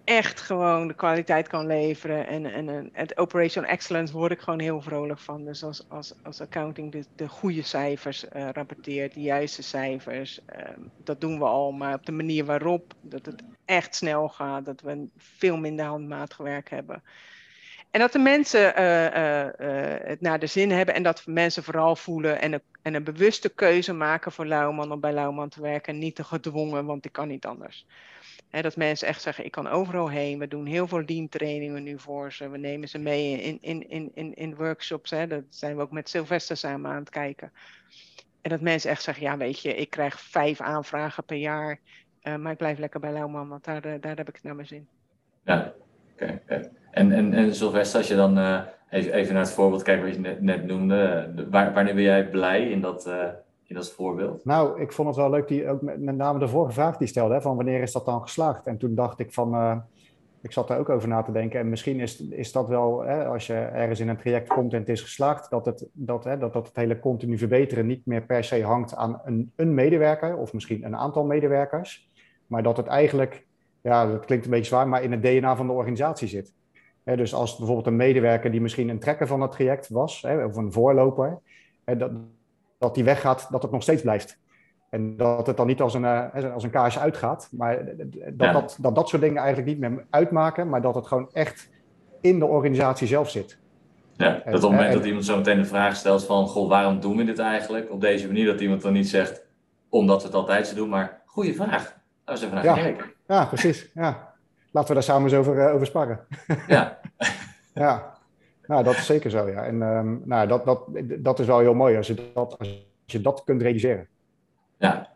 echt 0.05 0.41
gewoon 0.41 0.89
de 0.89 0.95
kwaliteit 0.95 1.49
kan 1.49 1.67
leveren. 1.67 2.27
En, 2.27 2.47
en, 2.47 2.69
en 2.69 2.91
het 2.93 3.17
operational 3.17 3.71
excellence 3.71 4.13
word 4.13 4.33
ik 4.33 4.41
gewoon 4.41 4.61
heel 4.61 4.81
vrolijk 4.81 5.19
van. 5.19 5.45
Dus 5.45 5.65
als, 5.65 5.85
als, 5.89 6.15
als 6.23 6.41
accounting 6.41 6.93
de, 6.93 7.05
de 7.17 7.29
goede 7.29 7.63
cijfers 7.63 8.25
uh, 8.25 8.49
rapporteert, 8.53 9.15
de 9.15 9.21
juiste 9.21 9.63
cijfers, 9.63 10.41
uh, 10.57 10.65
dat 11.05 11.21
doen 11.21 11.39
we 11.39 11.45
al. 11.45 11.73
Maar 11.73 11.95
op 11.95 12.07
de 12.07 12.13
manier 12.13 12.45
waarop, 12.45 12.95
dat 13.01 13.27
het 13.27 13.43
echt 13.65 13.95
snel 13.95 14.29
gaat, 14.29 14.65
dat 14.65 14.81
we 14.81 15.07
veel 15.19 15.57
minder 15.57 15.85
handmatig 15.85 16.37
werk 16.37 16.71
hebben. 16.71 17.03
En 17.91 18.01
dat 18.01 18.13
de 18.13 18.19
mensen 18.19 18.61
uh, 18.61 20.07
het 20.09 20.21
naar 20.21 20.39
de 20.39 20.47
zin 20.47 20.71
hebben 20.71 20.95
en 20.95 21.03
dat 21.03 21.27
mensen 21.27 21.63
vooral 21.63 21.97
voelen 21.97 22.41
en 22.41 22.53
een, 22.53 22.63
en 22.83 22.95
een 22.95 23.05
bewuste 23.05 23.49
keuze 23.49 23.93
maken 23.93 24.33
voor 24.33 24.47
Lauwman 24.47 24.93
om 24.93 25.01
bij 25.01 25.13
Lauwman 25.13 25.49
te 25.49 25.63
werken. 25.63 25.93
En 25.93 25.99
niet 25.99 26.15
te 26.15 26.25
gedwongen, 26.25 26.85
want 26.85 27.05
ik 27.05 27.13
kan 27.13 27.29
niet 27.29 27.47
anders 27.47 27.87
dat 28.61 28.77
mensen 28.77 29.09
echt 29.09 29.23
zeggen, 29.23 29.45
ik 29.45 29.51
kan 29.51 29.69
overal 29.69 30.11
heen. 30.11 30.39
We 30.39 30.49
doen 30.49 30.67
heel 30.67 30.87
veel 30.87 31.03
lean 31.07 31.29
trainingen 31.29 31.83
nu 31.83 31.99
voor 31.99 32.33
ze. 32.33 32.49
We 32.49 32.59
nemen 32.59 32.89
ze 32.89 32.99
mee 32.99 33.41
in, 33.41 33.59
in, 33.61 33.89
in, 33.91 34.11
in, 34.15 34.35
in 34.35 34.55
workshops. 34.55 35.11
Hè. 35.11 35.27
Dat 35.27 35.43
zijn 35.49 35.77
we 35.77 35.83
ook 35.83 35.91
met 35.91 36.09
Sylvester 36.09 36.57
samen 36.57 36.91
aan 36.91 36.99
het 36.99 37.11
kijken. 37.11 37.53
En 38.43 38.51
dat 38.51 38.61
mensen 38.61 38.91
echt 38.91 39.03
zeggen, 39.03 39.25
ja 39.25 39.37
weet 39.37 39.61
je, 39.61 39.75
ik 39.75 39.91
krijg 39.91 40.21
vijf 40.21 40.61
aanvragen 40.61 41.25
per 41.25 41.37
jaar. 41.37 41.79
Uh, 42.23 42.37
maar 42.37 42.53
ik 42.53 42.59
blijf 42.59 42.79
lekker 42.79 43.01
bij 43.01 43.13
Lauwman, 43.13 43.49
want 43.49 43.65
daar, 43.65 43.85
eh, 43.85 44.01
daar 44.01 44.17
heb 44.17 44.29
ik 44.29 44.35
het 44.35 44.45
naar 44.45 44.55
mijn 44.55 44.67
zin. 44.67 44.89
Ja, 45.45 45.73
oké. 46.13 46.41
En, 46.91 47.13
en, 47.13 47.35
en 47.35 47.55
Sylvester, 47.55 47.99
als 47.99 48.09
je 48.09 48.17
dan 48.17 48.39
uh, 48.39 48.61
even, 48.91 49.13
even 49.13 49.35
naar 49.35 49.43
het 49.43 49.53
voorbeeld 49.53 49.83
kijkt 49.83 50.03
wat 50.03 50.15
je 50.15 50.21
net, 50.21 50.41
net 50.41 50.65
noemde. 50.65 51.33
Waar, 51.51 51.73
wanneer 51.73 51.95
ben 51.95 52.03
jij 52.03 52.29
blij 52.29 52.71
in 52.71 52.81
dat 52.81 53.11
in 53.73 53.79
dat 53.79 53.93
voorbeeld? 53.93 54.45
Nou, 54.45 54.81
ik 54.81 54.93
vond 54.93 55.09
het 55.09 55.17
wel 55.17 55.31
leuk, 55.31 55.49
die, 55.49 55.69
ook 55.69 55.83
met, 55.83 56.01
met 56.01 56.17
name 56.17 56.39
de 56.39 56.49
vorige 56.49 56.73
vraag 56.73 56.97
die 56.97 57.09
stelde, 57.09 57.35
hè, 57.35 57.41
van 57.41 57.57
wanneer 57.57 57.83
is 57.83 57.93
dat 57.93 58.05
dan 58.05 58.23
geslaagd? 58.23 58.67
En 58.67 58.79
toen 58.79 58.95
dacht 58.95 59.19
ik 59.19 59.33
van, 59.33 59.55
uh, 59.55 59.77
ik 60.43 60.53
zat 60.53 60.69
daar 60.69 60.79
ook 60.79 60.89
over 60.89 61.09
na 61.09 61.23
te 61.23 61.33
denken. 61.33 61.61
En 61.61 61.69
misschien 61.69 62.01
is, 62.01 62.21
is 62.21 62.53
dat 62.53 62.69
wel, 62.69 63.01
hè, 63.01 63.27
als 63.27 63.47
je 63.47 63.55
ergens 63.55 64.01
in 64.01 64.09
een 64.09 64.17
traject 64.17 64.49
komt 64.49 64.73
en 64.73 64.79
het 64.79 64.89
is 64.89 65.01
geslaagd, 65.01 65.51
dat 65.51 65.65
het, 65.65 65.87
dat, 65.93 66.25
hè, 66.25 66.39
dat, 66.39 66.53
dat 66.53 66.67
het 66.67 66.77
hele 66.77 66.99
continu 66.99 67.39
verbeteren 67.39 67.87
niet 67.87 68.07
meer 68.07 68.23
per 68.23 68.45
se 68.45 68.63
hangt 68.63 68.95
aan 68.95 69.21
een, 69.25 69.53
een 69.57 69.75
medewerker 69.75 70.37
of 70.37 70.53
misschien 70.53 70.85
een 70.85 70.97
aantal 70.97 71.25
medewerkers. 71.25 72.11
Maar 72.47 72.63
dat 72.63 72.77
het 72.77 72.87
eigenlijk, 72.87 73.47
ja, 73.81 74.07
dat 74.07 74.25
klinkt 74.25 74.45
een 74.45 74.51
beetje 74.51 74.67
zwaar, 74.67 74.89
maar 74.89 75.03
in 75.03 75.13
het 75.13 75.23
DNA 75.23 75.57
van 75.57 75.67
de 75.67 75.73
organisatie 75.73 76.29
zit. 76.29 76.53
dus 77.05 77.35
als 77.35 77.57
bijvoorbeeld 77.57 77.87
een 77.87 77.97
medewerker 77.97 78.51
die 78.51 78.61
misschien 78.61 78.89
een 78.89 78.99
trekker 78.99 79.27
van 79.27 79.41
het 79.41 79.51
traject 79.51 79.89
was, 79.89 80.25
of 80.25 80.57
een 80.57 80.73
voorloper, 80.73 81.39
dat, 81.85 82.11
dat 82.83 82.95
die 82.95 83.05
weggaat, 83.05 83.47
dat 83.51 83.63
het 83.63 83.71
nog 83.71 83.83
steeds 83.83 84.03
blijft. 84.03 84.39
En 84.91 85.17
dat 85.17 85.47
het 85.47 85.57
dan 85.57 85.67
niet 85.67 85.81
als 85.81 85.95
een, 85.95 86.03
uh, 86.03 86.55
als 86.55 86.65
een 86.65 86.71
kaars 86.71 86.99
uitgaat, 86.99 87.49
maar 87.51 87.85
dat, 88.33 88.53
dat, 88.53 88.77
dat 88.81 88.95
dat 88.95 89.09
soort 89.09 89.23
dingen 89.23 89.43
eigenlijk 89.43 89.69
niet 89.69 89.91
meer 89.91 90.05
uitmaken, 90.11 90.69
maar 90.69 90.83
dat 90.83 90.95
het 90.95 91.07
gewoon 91.07 91.29
echt 91.33 91.71
in 92.21 92.39
de 92.39 92.45
organisatie 92.45 93.07
zelf 93.07 93.31
zit. 93.31 93.59
Ja, 94.17 94.33
dat 94.33 94.47
op 94.47 94.53
het 94.53 94.63
moment 94.63 94.93
dat 94.93 95.05
iemand 95.05 95.25
zo 95.25 95.37
meteen 95.37 95.59
de 95.59 95.65
vraag 95.65 95.97
stelt 95.97 96.25
van, 96.25 96.47
goh, 96.47 96.69
waarom 96.69 97.01
doen 97.01 97.17
we 97.17 97.25
dit 97.25 97.39
eigenlijk 97.39 97.91
op 97.91 98.01
deze 98.01 98.27
manier, 98.27 98.47
dat 98.47 98.61
iemand 98.61 98.83
dan 98.83 98.93
niet 98.93 99.09
zegt, 99.09 99.43
omdat 99.89 100.21
we 100.21 100.27
het 100.27 100.37
altijd 100.37 100.67
zo 100.67 100.75
doen, 100.75 100.89
maar 100.89 101.23
goede 101.25 101.55
vraag. 101.55 101.71
Laten 101.71 101.95
we 102.25 102.31
eens 102.31 102.43
even 102.43 102.55
naar 102.55 102.65
ja. 102.65 102.75
kijken. 102.75 103.13
Ja, 103.27 103.45
precies. 103.45 103.91
Ja. 103.95 104.35
Laten 104.71 104.89
we 104.89 104.95
daar 104.95 105.03
samen 105.03 105.23
eens 105.23 105.35
over, 105.35 105.57
uh, 105.57 105.75
over 105.75 105.87
sparren. 105.87 106.21
Ja. 106.67 106.99
ja. 107.75 108.21
Nou, 108.67 108.85
dat 108.85 108.95
is 108.95 109.07
zeker 109.07 109.31
zo, 109.31 109.49
ja. 109.49 109.65
En 109.65 109.83
um, 109.83 110.23
nou, 110.25 110.49
dat, 110.49 110.65
dat, 110.65 110.81
dat 111.19 111.39
is 111.39 111.47
wel 111.47 111.59
heel 111.59 111.75
mooi 111.75 111.97
als 111.97 112.07
je 112.07 112.31
dat, 112.35 112.59
als 112.59 112.87
je 113.05 113.21
dat 113.21 113.43
kunt 113.45 113.63
realiseren. 113.63 114.09
Ja, 114.79 115.09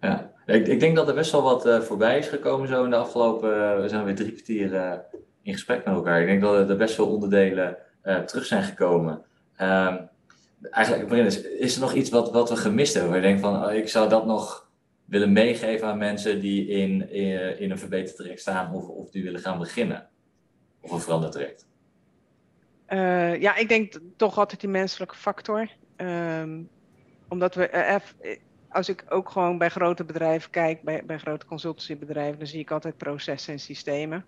ja. 0.00 0.30
Ik, 0.46 0.66
ik 0.66 0.80
denk 0.80 0.96
dat 0.96 1.08
er 1.08 1.14
best 1.14 1.32
wel 1.32 1.42
wat 1.42 1.66
uh, 1.66 1.80
voorbij 1.80 2.18
is 2.18 2.28
gekomen 2.28 2.68
zo 2.68 2.84
in 2.84 2.90
de 2.90 2.96
afgelopen... 2.96 3.50
Uh, 3.50 3.80
we 3.80 3.88
zijn 3.88 4.04
weer 4.04 4.14
drie 4.14 4.32
kwartier 4.32 4.72
uh, 4.72 4.92
in 5.42 5.52
gesprek 5.52 5.84
met 5.84 5.94
elkaar. 5.94 6.20
Ik 6.20 6.26
denk 6.26 6.40
dat 6.40 6.70
er 6.70 6.76
best 6.76 6.94
veel 6.94 7.08
onderdelen 7.08 7.76
terug 8.26 8.44
zijn 8.44 8.62
gekomen. 8.62 9.22
Um, 9.60 10.08
eigenlijk, 10.70 11.10
is, 11.10 11.42
is 11.42 11.74
er 11.74 11.80
nog 11.80 11.92
iets 11.92 12.10
wat, 12.10 12.32
wat 12.32 12.48
we 12.48 12.56
gemist 12.56 12.94
hebben? 12.94 13.12
Waar 13.12 13.20
je 13.20 13.26
denkt 13.26 13.40
van, 13.40 13.64
oh, 13.64 13.72
ik 13.72 13.88
zou 13.88 14.08
dat 14.08 14.26
nog 14.26 14.70
willen 15.04 15.32
meegeven 15.32 15.88
aan 15.88 15.98
mensen 15.98 16.40
die 16.40 16.68
in, 16.68 17.10
in, 17.10 17.58
in 17.58 17.70
een 17.70 17.78
verbeterd 17.78 18.16
traject 18.16 18.40
staan 18.40 18.74
of, 18.74 18.88
of 18.88 19.10
die 19.10 19.24
willen 19.24 19.40
gaan 19.40 19.58
beginnen? 19.58 20.08
Of 20.80 20.90
een 20.90 21.00
veranderd 21.00 21.32
traject? 21.32 21.66
Uh, 22.88 23.40
ja, 23.40 23.56
ik 23.56 23.68
denk 23.68 24.00
toch 24.16 24.38
altijd 24.38 24.60
die 24.60 24.70
menselijke 24.70 25.16
factor. 25.16 25.68
Um, 25.96 26.68
omdat 27.28 27.54
we, 27.54 27.70
uh, 27.72 28.36
als 28.68 28.88
ik 28.88 29.04
ook 29.08 29.30
gewoon 29.30 29.58
bij 29.58 29.68
grote 29.68 30.04
bedrijven 30.04 30.50
kijk, 30.50 30.82
bij, 30.82 31.04
bij 31.04 31.18
grote 31.18 31.46
consultancybedrijven, 31.46 32.38
dan 32.38 32.46
zie 32.46 32.60
ik 32.60 32.70
altijd 32.70 32.96
processen 32.96 33.52
en 33.52 33.60
systemen. 33.60 34.24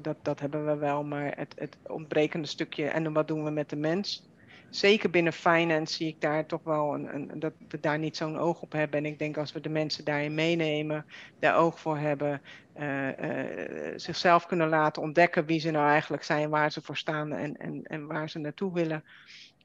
Dat, 0.00 0.16
dat 0.22 0.40
hebben 0.40 0.66
we 0.66 0.76
wel, 0.76 1.04
maar 1.04 1.32
het, 1.36 1.54
het 1.56 1.76
ontbrekende 1.86 2.46
stukje 2.46 2.88
en 2.88 3.12
wat 3.12 3.28
doen 3.28 3.44
we 3.44 3.50
met 3.50 3.70
de 3.70 3.76
mens? 3.76 4.25
Zeker 4.70 5.10
binnen 5.10 5.32
finance 5.32 5.94
zie 5.94 6.08
ik 6.08 6.20
daar 6.20 6.46
toch 6.46 6.62
wel 6.62 6.94
een, 6.94 7.14
een, 7.14 7.38
dat 7.38 7.52
we 7.68 7.80
daar 7.80 7.98
niet 7.98 8.16
zo'n 8.16 8.38
oog 8.38 8.60
op 8.60 8.72
hebben. 8.72 8.98
En 8.98 9.06
ik 9.06 9.18
denk 9.18 9.36
als 9.36 9.52
we 9.52 9.60
de 9.60 9.68
mensen 9.68 10.04
daarin 10.04 10.34
meenemen, 10.34 11.06
daar 11.38 11.56
oog 11.56 11.80
voor 11.80 11.98
hebben, 11.98 12.42
uh, 12.78 13.08
uh, 13.08 13.92
zichzelf 13.96 14.46
kunnen 14.46 14.68
laten 14.68 15.02
ontdekken 15.02 15.46
wie 15.46 15.60
ze 15.60 15.70
nou 15.70 15.88
eigenlijk 15.88 16.22
zijn, 16.22 16.50
waar 16.50 16.72
ze 16.72 16.82
voor 16.82 16.96
staan 16.96 17.32
en, 17.32 17.56
en, 17.56 17.82
en 17.82 18.06
waar 18.06 18.30
ze 18.30 18.38
naartoe 18.38 18.72
willen. 18.72 19.04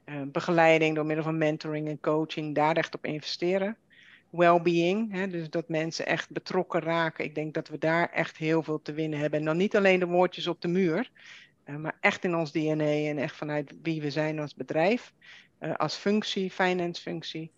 Uh, 0.04 0.22
begeleiding 0.26 0.94
door 0.94 1.06
middel 1.06 1.24
van 1.24 1.38
mentoring 1.38 1.88
en 1.88 2.00
coaching, 2.00 2.54
daar 2.54 2.76
echt 2.76 2.94
op 2.94 3.04
investeren. 3.06 3.76
Well-being, 4.30 5.26
dus 5.30 5.50
dat 5.50 5.68
mensen 5.68 6.06
echt 6.06 6.30
betrokken 6.30 6.80
raken. 6.80 7.24
Ik 7.24 7.34
denk 7.34 7.54
dat 7.54 7.68
we 7.68 7.78
daar 7.78 8.10
echt 8.10 8.36
heel 8.36 8.62
veel 8.62 8.82
te 8.82 8.92
winnen 8.92 9.18
hebben. 9.18 9.38
En 9.38 9.44
dan 9.44 9.56
niet 9.56 9.76
alleen 9.76 9.98
de 9.98 10.06
woordjes 10.06 10.46
op 10.46 10.60
de 10.60 10.68
muur, 10.68 11.10
maar 11.80 11.96
echt 12.00 12.24
in 12.24 12.34
ons 12.34 12.52
DNA 12.52 13.08
en 13.08 13.18
echt 13.18 13.36
vanuit 13.36 13.74
wie 13.82 14.02
we 14.02 14.10
zijn 14.10 14.38
als 14.38 14.54
bedrijf, 14.54 15.12
uh, 15.60 15.74
als 15.74 15.94
functie, 15.94 16.50
finance 16.50 17.02
functie. 17.02 17.52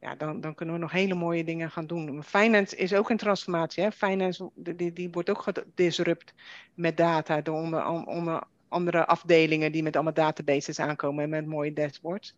Ja, 0.00 0.14
dan, 0.14 0.40
dan 0.40 0.54
kunnen 0.54 0.74
we 0.74 0.80
nog 0.80 0.92
hele 0.92 1.14
mooie 1.14 1.44
dingen 1.44 1.70
gaan 1.70 1.86
doen. 1.86 2.22
Finance 2.24 2.76
is 2.76 2.94
ook 2.94 3.10
een 3.10 3.16
transformatie. 3.16 3.82
Hè? 3.82 3.92
Finance 3.92 4.50
die, 4.54 4.92
die 4.92 5.10
wordt 5.10 5.30
ook 5.30 5.42
gedisrupt 5.42 6.34
met 6.74 6.96
data 6.96 7.40
door 7.40 7.56
onder, 7.56 7.86
onder 8.06 8.42
andere 8.68 9.06
afdelingen 9.06 9.72
die 9.72 9.82
met 9.82 9.94
allemaal 9.94 10.14
databases 10.14 10.80
aankomen 10.80 11.24
en 11.24 11.30
met 11.30 11.46
mooie 11.46 11.72
dashboards. 11.72 12.36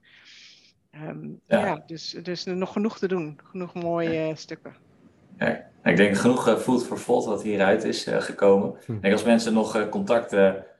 Um, 0.95 1.41
ja. 1.47 1.67
ja, 1.67 1.83
dus, 1.87 2.17
dus 2.23 2.45
nog 2.45 2.73
genoeg 2.73 2.99
te 2.99 3.09
doen. 3.09 3.39
Genoeg 3.45 3.75
mooie 3.75 4.11
ja. 4.11 4.35
stukken. 4.35 4.77
Ja, 5.39 5.71
ik 5.85 5.97
denk 5.97 6.17
genoeg 6.17 6.49
uh, 6.49 6.57
food 6.57 6.85
for 6.85 7.05
thought 7.05 7.27
wat 7.27 7.43
hieruit 7.43 7.85
is 7.85 8.07
uh, 8.07 8.21
gekomen. 8.21 8.75
Hm. 8.85 8.93
Ik 8.93 9.03
denk 9.03 9.13
als 9.13 9.25
mensen 9.25 9.53
nog 9.53 9.77
uh, 9.77 9.89
contact 9.89 10.37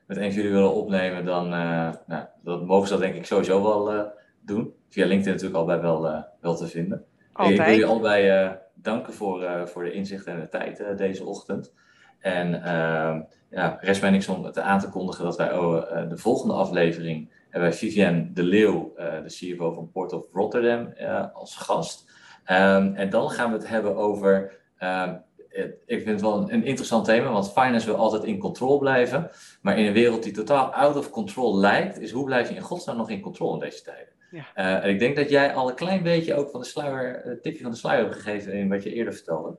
met 0.09 0.17
een 0.17 0.33
van 0.33 0.43
jullie 0.43 0.57
willen 0.57 0.75
opnemen, 0.75 1.25
dan 1.25 1.49
nou, 1.49 2.27
dat 2.43 2.67
mogen 2.67 2.87
ze 2.87 2.93
dat 2.93 3.03
denk 3.03 3.15
ik 3.15 3.27
sowieso 3.27 3.63
wel 3.63 4.13
doen. 4.41 4.75
Via 4.89 5.07
LinkedIn 5.07 5.33
natuurlijk 5.33 5.59
al 5.59 5.81
wel, 5.81 6.25
wel 6.41 6.57
te 6.57 6.67
vinden. 6.67 7.05
Altijd. 7.33 7.59
Ik 7.59 7.65
wil 7.65 7.75
jullie 7.75 7.87
allebei 7.87 8.57
danken 8.75 9.13
voor, 9.13 9.69
voor 9.69 9.85
de 9.85 9.93
inzichten 9.93 10.33
en 10.33 10.41
de 10.41 10.49
tijd 10.49 10.99
deze 10.99 11.25
ochtend. 11.25 11.75
En 12.19 12.63
ehm, 12.63 13.23
ja, 13.51 13.79
rest 13.81 14.01
mij 14.01 14.11
niks 14.11 14.29
om 14.29 14.45
het 14.45 14.59
aan 14.59 14.79
te 14.79 14.89
kondigen 14.89 15.25
dat 15.25 15.37
wij 15.37 15.59
oh, 15.59 16.09
de 16.09 16.17
volgende 16.17 16.55
aflevering 16.55 17.33
hebben 17.43 17.69
wij 17.69 17.79
Vivienne 17.79 18.33
de 18.33 18.43
Leeuw, 18.43 18.93
de 18.97 19.25
CFO 19.27 19.73
van 19.73 19.91
Port 19.91 20.13
of 20.13 20.25
Rotterdam, 20.33 20.93
als 21.33 21.57
gast. 21.57 22.11
Ehm, 22.49 22.95
en 22.95 23.11
dan 23.11 23.31
gaan 23.31 23.51
we 23.51 23.57
het 23.57 23.69
hebben 23.69 23.97
over 23.97 24.61
ehm, 24.79 25.17
ik 25.65 26.03
vind 26.03 26.07
het 26.07 26.21
wel 26.21 26.51
een, 26.51 26.65
interessant 26.65 27.05
thema, 27.05 27.31
want 27.31 27.53
finance 27.53 27.87
wil 27.87 27.97
altijd 27.97 28.25
in 28.25 28.39
control 28.39 28.79
blijven. 28.79 29.31
Maar 29.63 29.79
in 29.79 29.87
een 29.87 29.93
wereld 29.93 30.23
die 30.23 30.33
totaal 30.33 30.73
out 30.73 30.97
of 30.97 31.11
control 31.11 31.59
lijkt, 31.59 32.01
is 32.01 32.11
hoe 32.11 32.25
blijf 32.25 32.49
je 32.49 32.55
in 32.55 32.61
godsnaam 32.61 32.97
nog 32.97 33.11
in 33.11 33.21
control 33.21 33.53
in 33.53 33.61
deze 33.61 33.83
tijden? 33.83 34.13
Ja. 34.31 34.45
Uh, 34.57 34.85
en 34.85 34.91
ik 34.91 34.99
denk 34.99 35.17
dat 35.17 35.31
jij 35.31 35.55
al 35.55 35.69
een 35.69 35.75
klein 35.75 36.03
beetje 36.03 36.35
ook 36.35 36.51
van 36.51 36.61
de 36.61 36.67
sluier, 36.67 37.27
een 37.27 37.41
tipje 37.43 37.63
van 37.63 37.71
de 37.71 37.77
sluier 37.77 38.03
hebt 38.03 38.15
gegeven 38.15 38.53
in 38.53 38.69
wat 38.69 38.83
je 38.83 38.93
eerder 38.93 39.15
vertelde. 39.15 39.57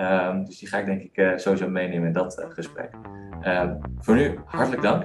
Um, 0.00 0.44
dus 0.44 0.58
die 0.58 0.68
ga 0.68 0.78
ik 0.78 0.86
denk 0.86 1.02
ik 1.02 1.16
uh, 1.16 1.36
sowieso 1.36 1.68
meenemen 1.68 2.06
in 2.06 2.12
dat 2.12 2.38
uh, 2.38 2.50
gesprek. 2.50 2.90
Um, 3.46 3.78
voor 3.98 4.14
nu, 4.14 4.38
hartelijk 4.46 4.82
dank. 4.82 5.04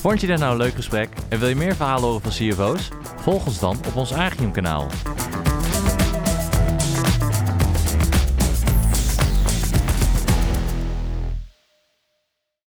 Vond 0.00 0.20
je 0.20 0.26
dit 0.26 0.38
nou 0.38 0.52
een 0.52 0.58
leuk 0.58 0.74
gesprek 0.74 1.08
en 1.28 1.38
wil 1.38 1.48
je 1.48 1.56
meer 1.56 1.74
verhalen 1.74 2.04
horen 2.04 2.20
van 2.20 2.30
CFO's? 2.30 2.88
Volg 3.16 3.46
ons 3.46 3.60
dan 3.60 3.76
op 3.88 3.96
ons 3.96 4.14
Agium 4.14 4.52
kanaal. 4.52 4.86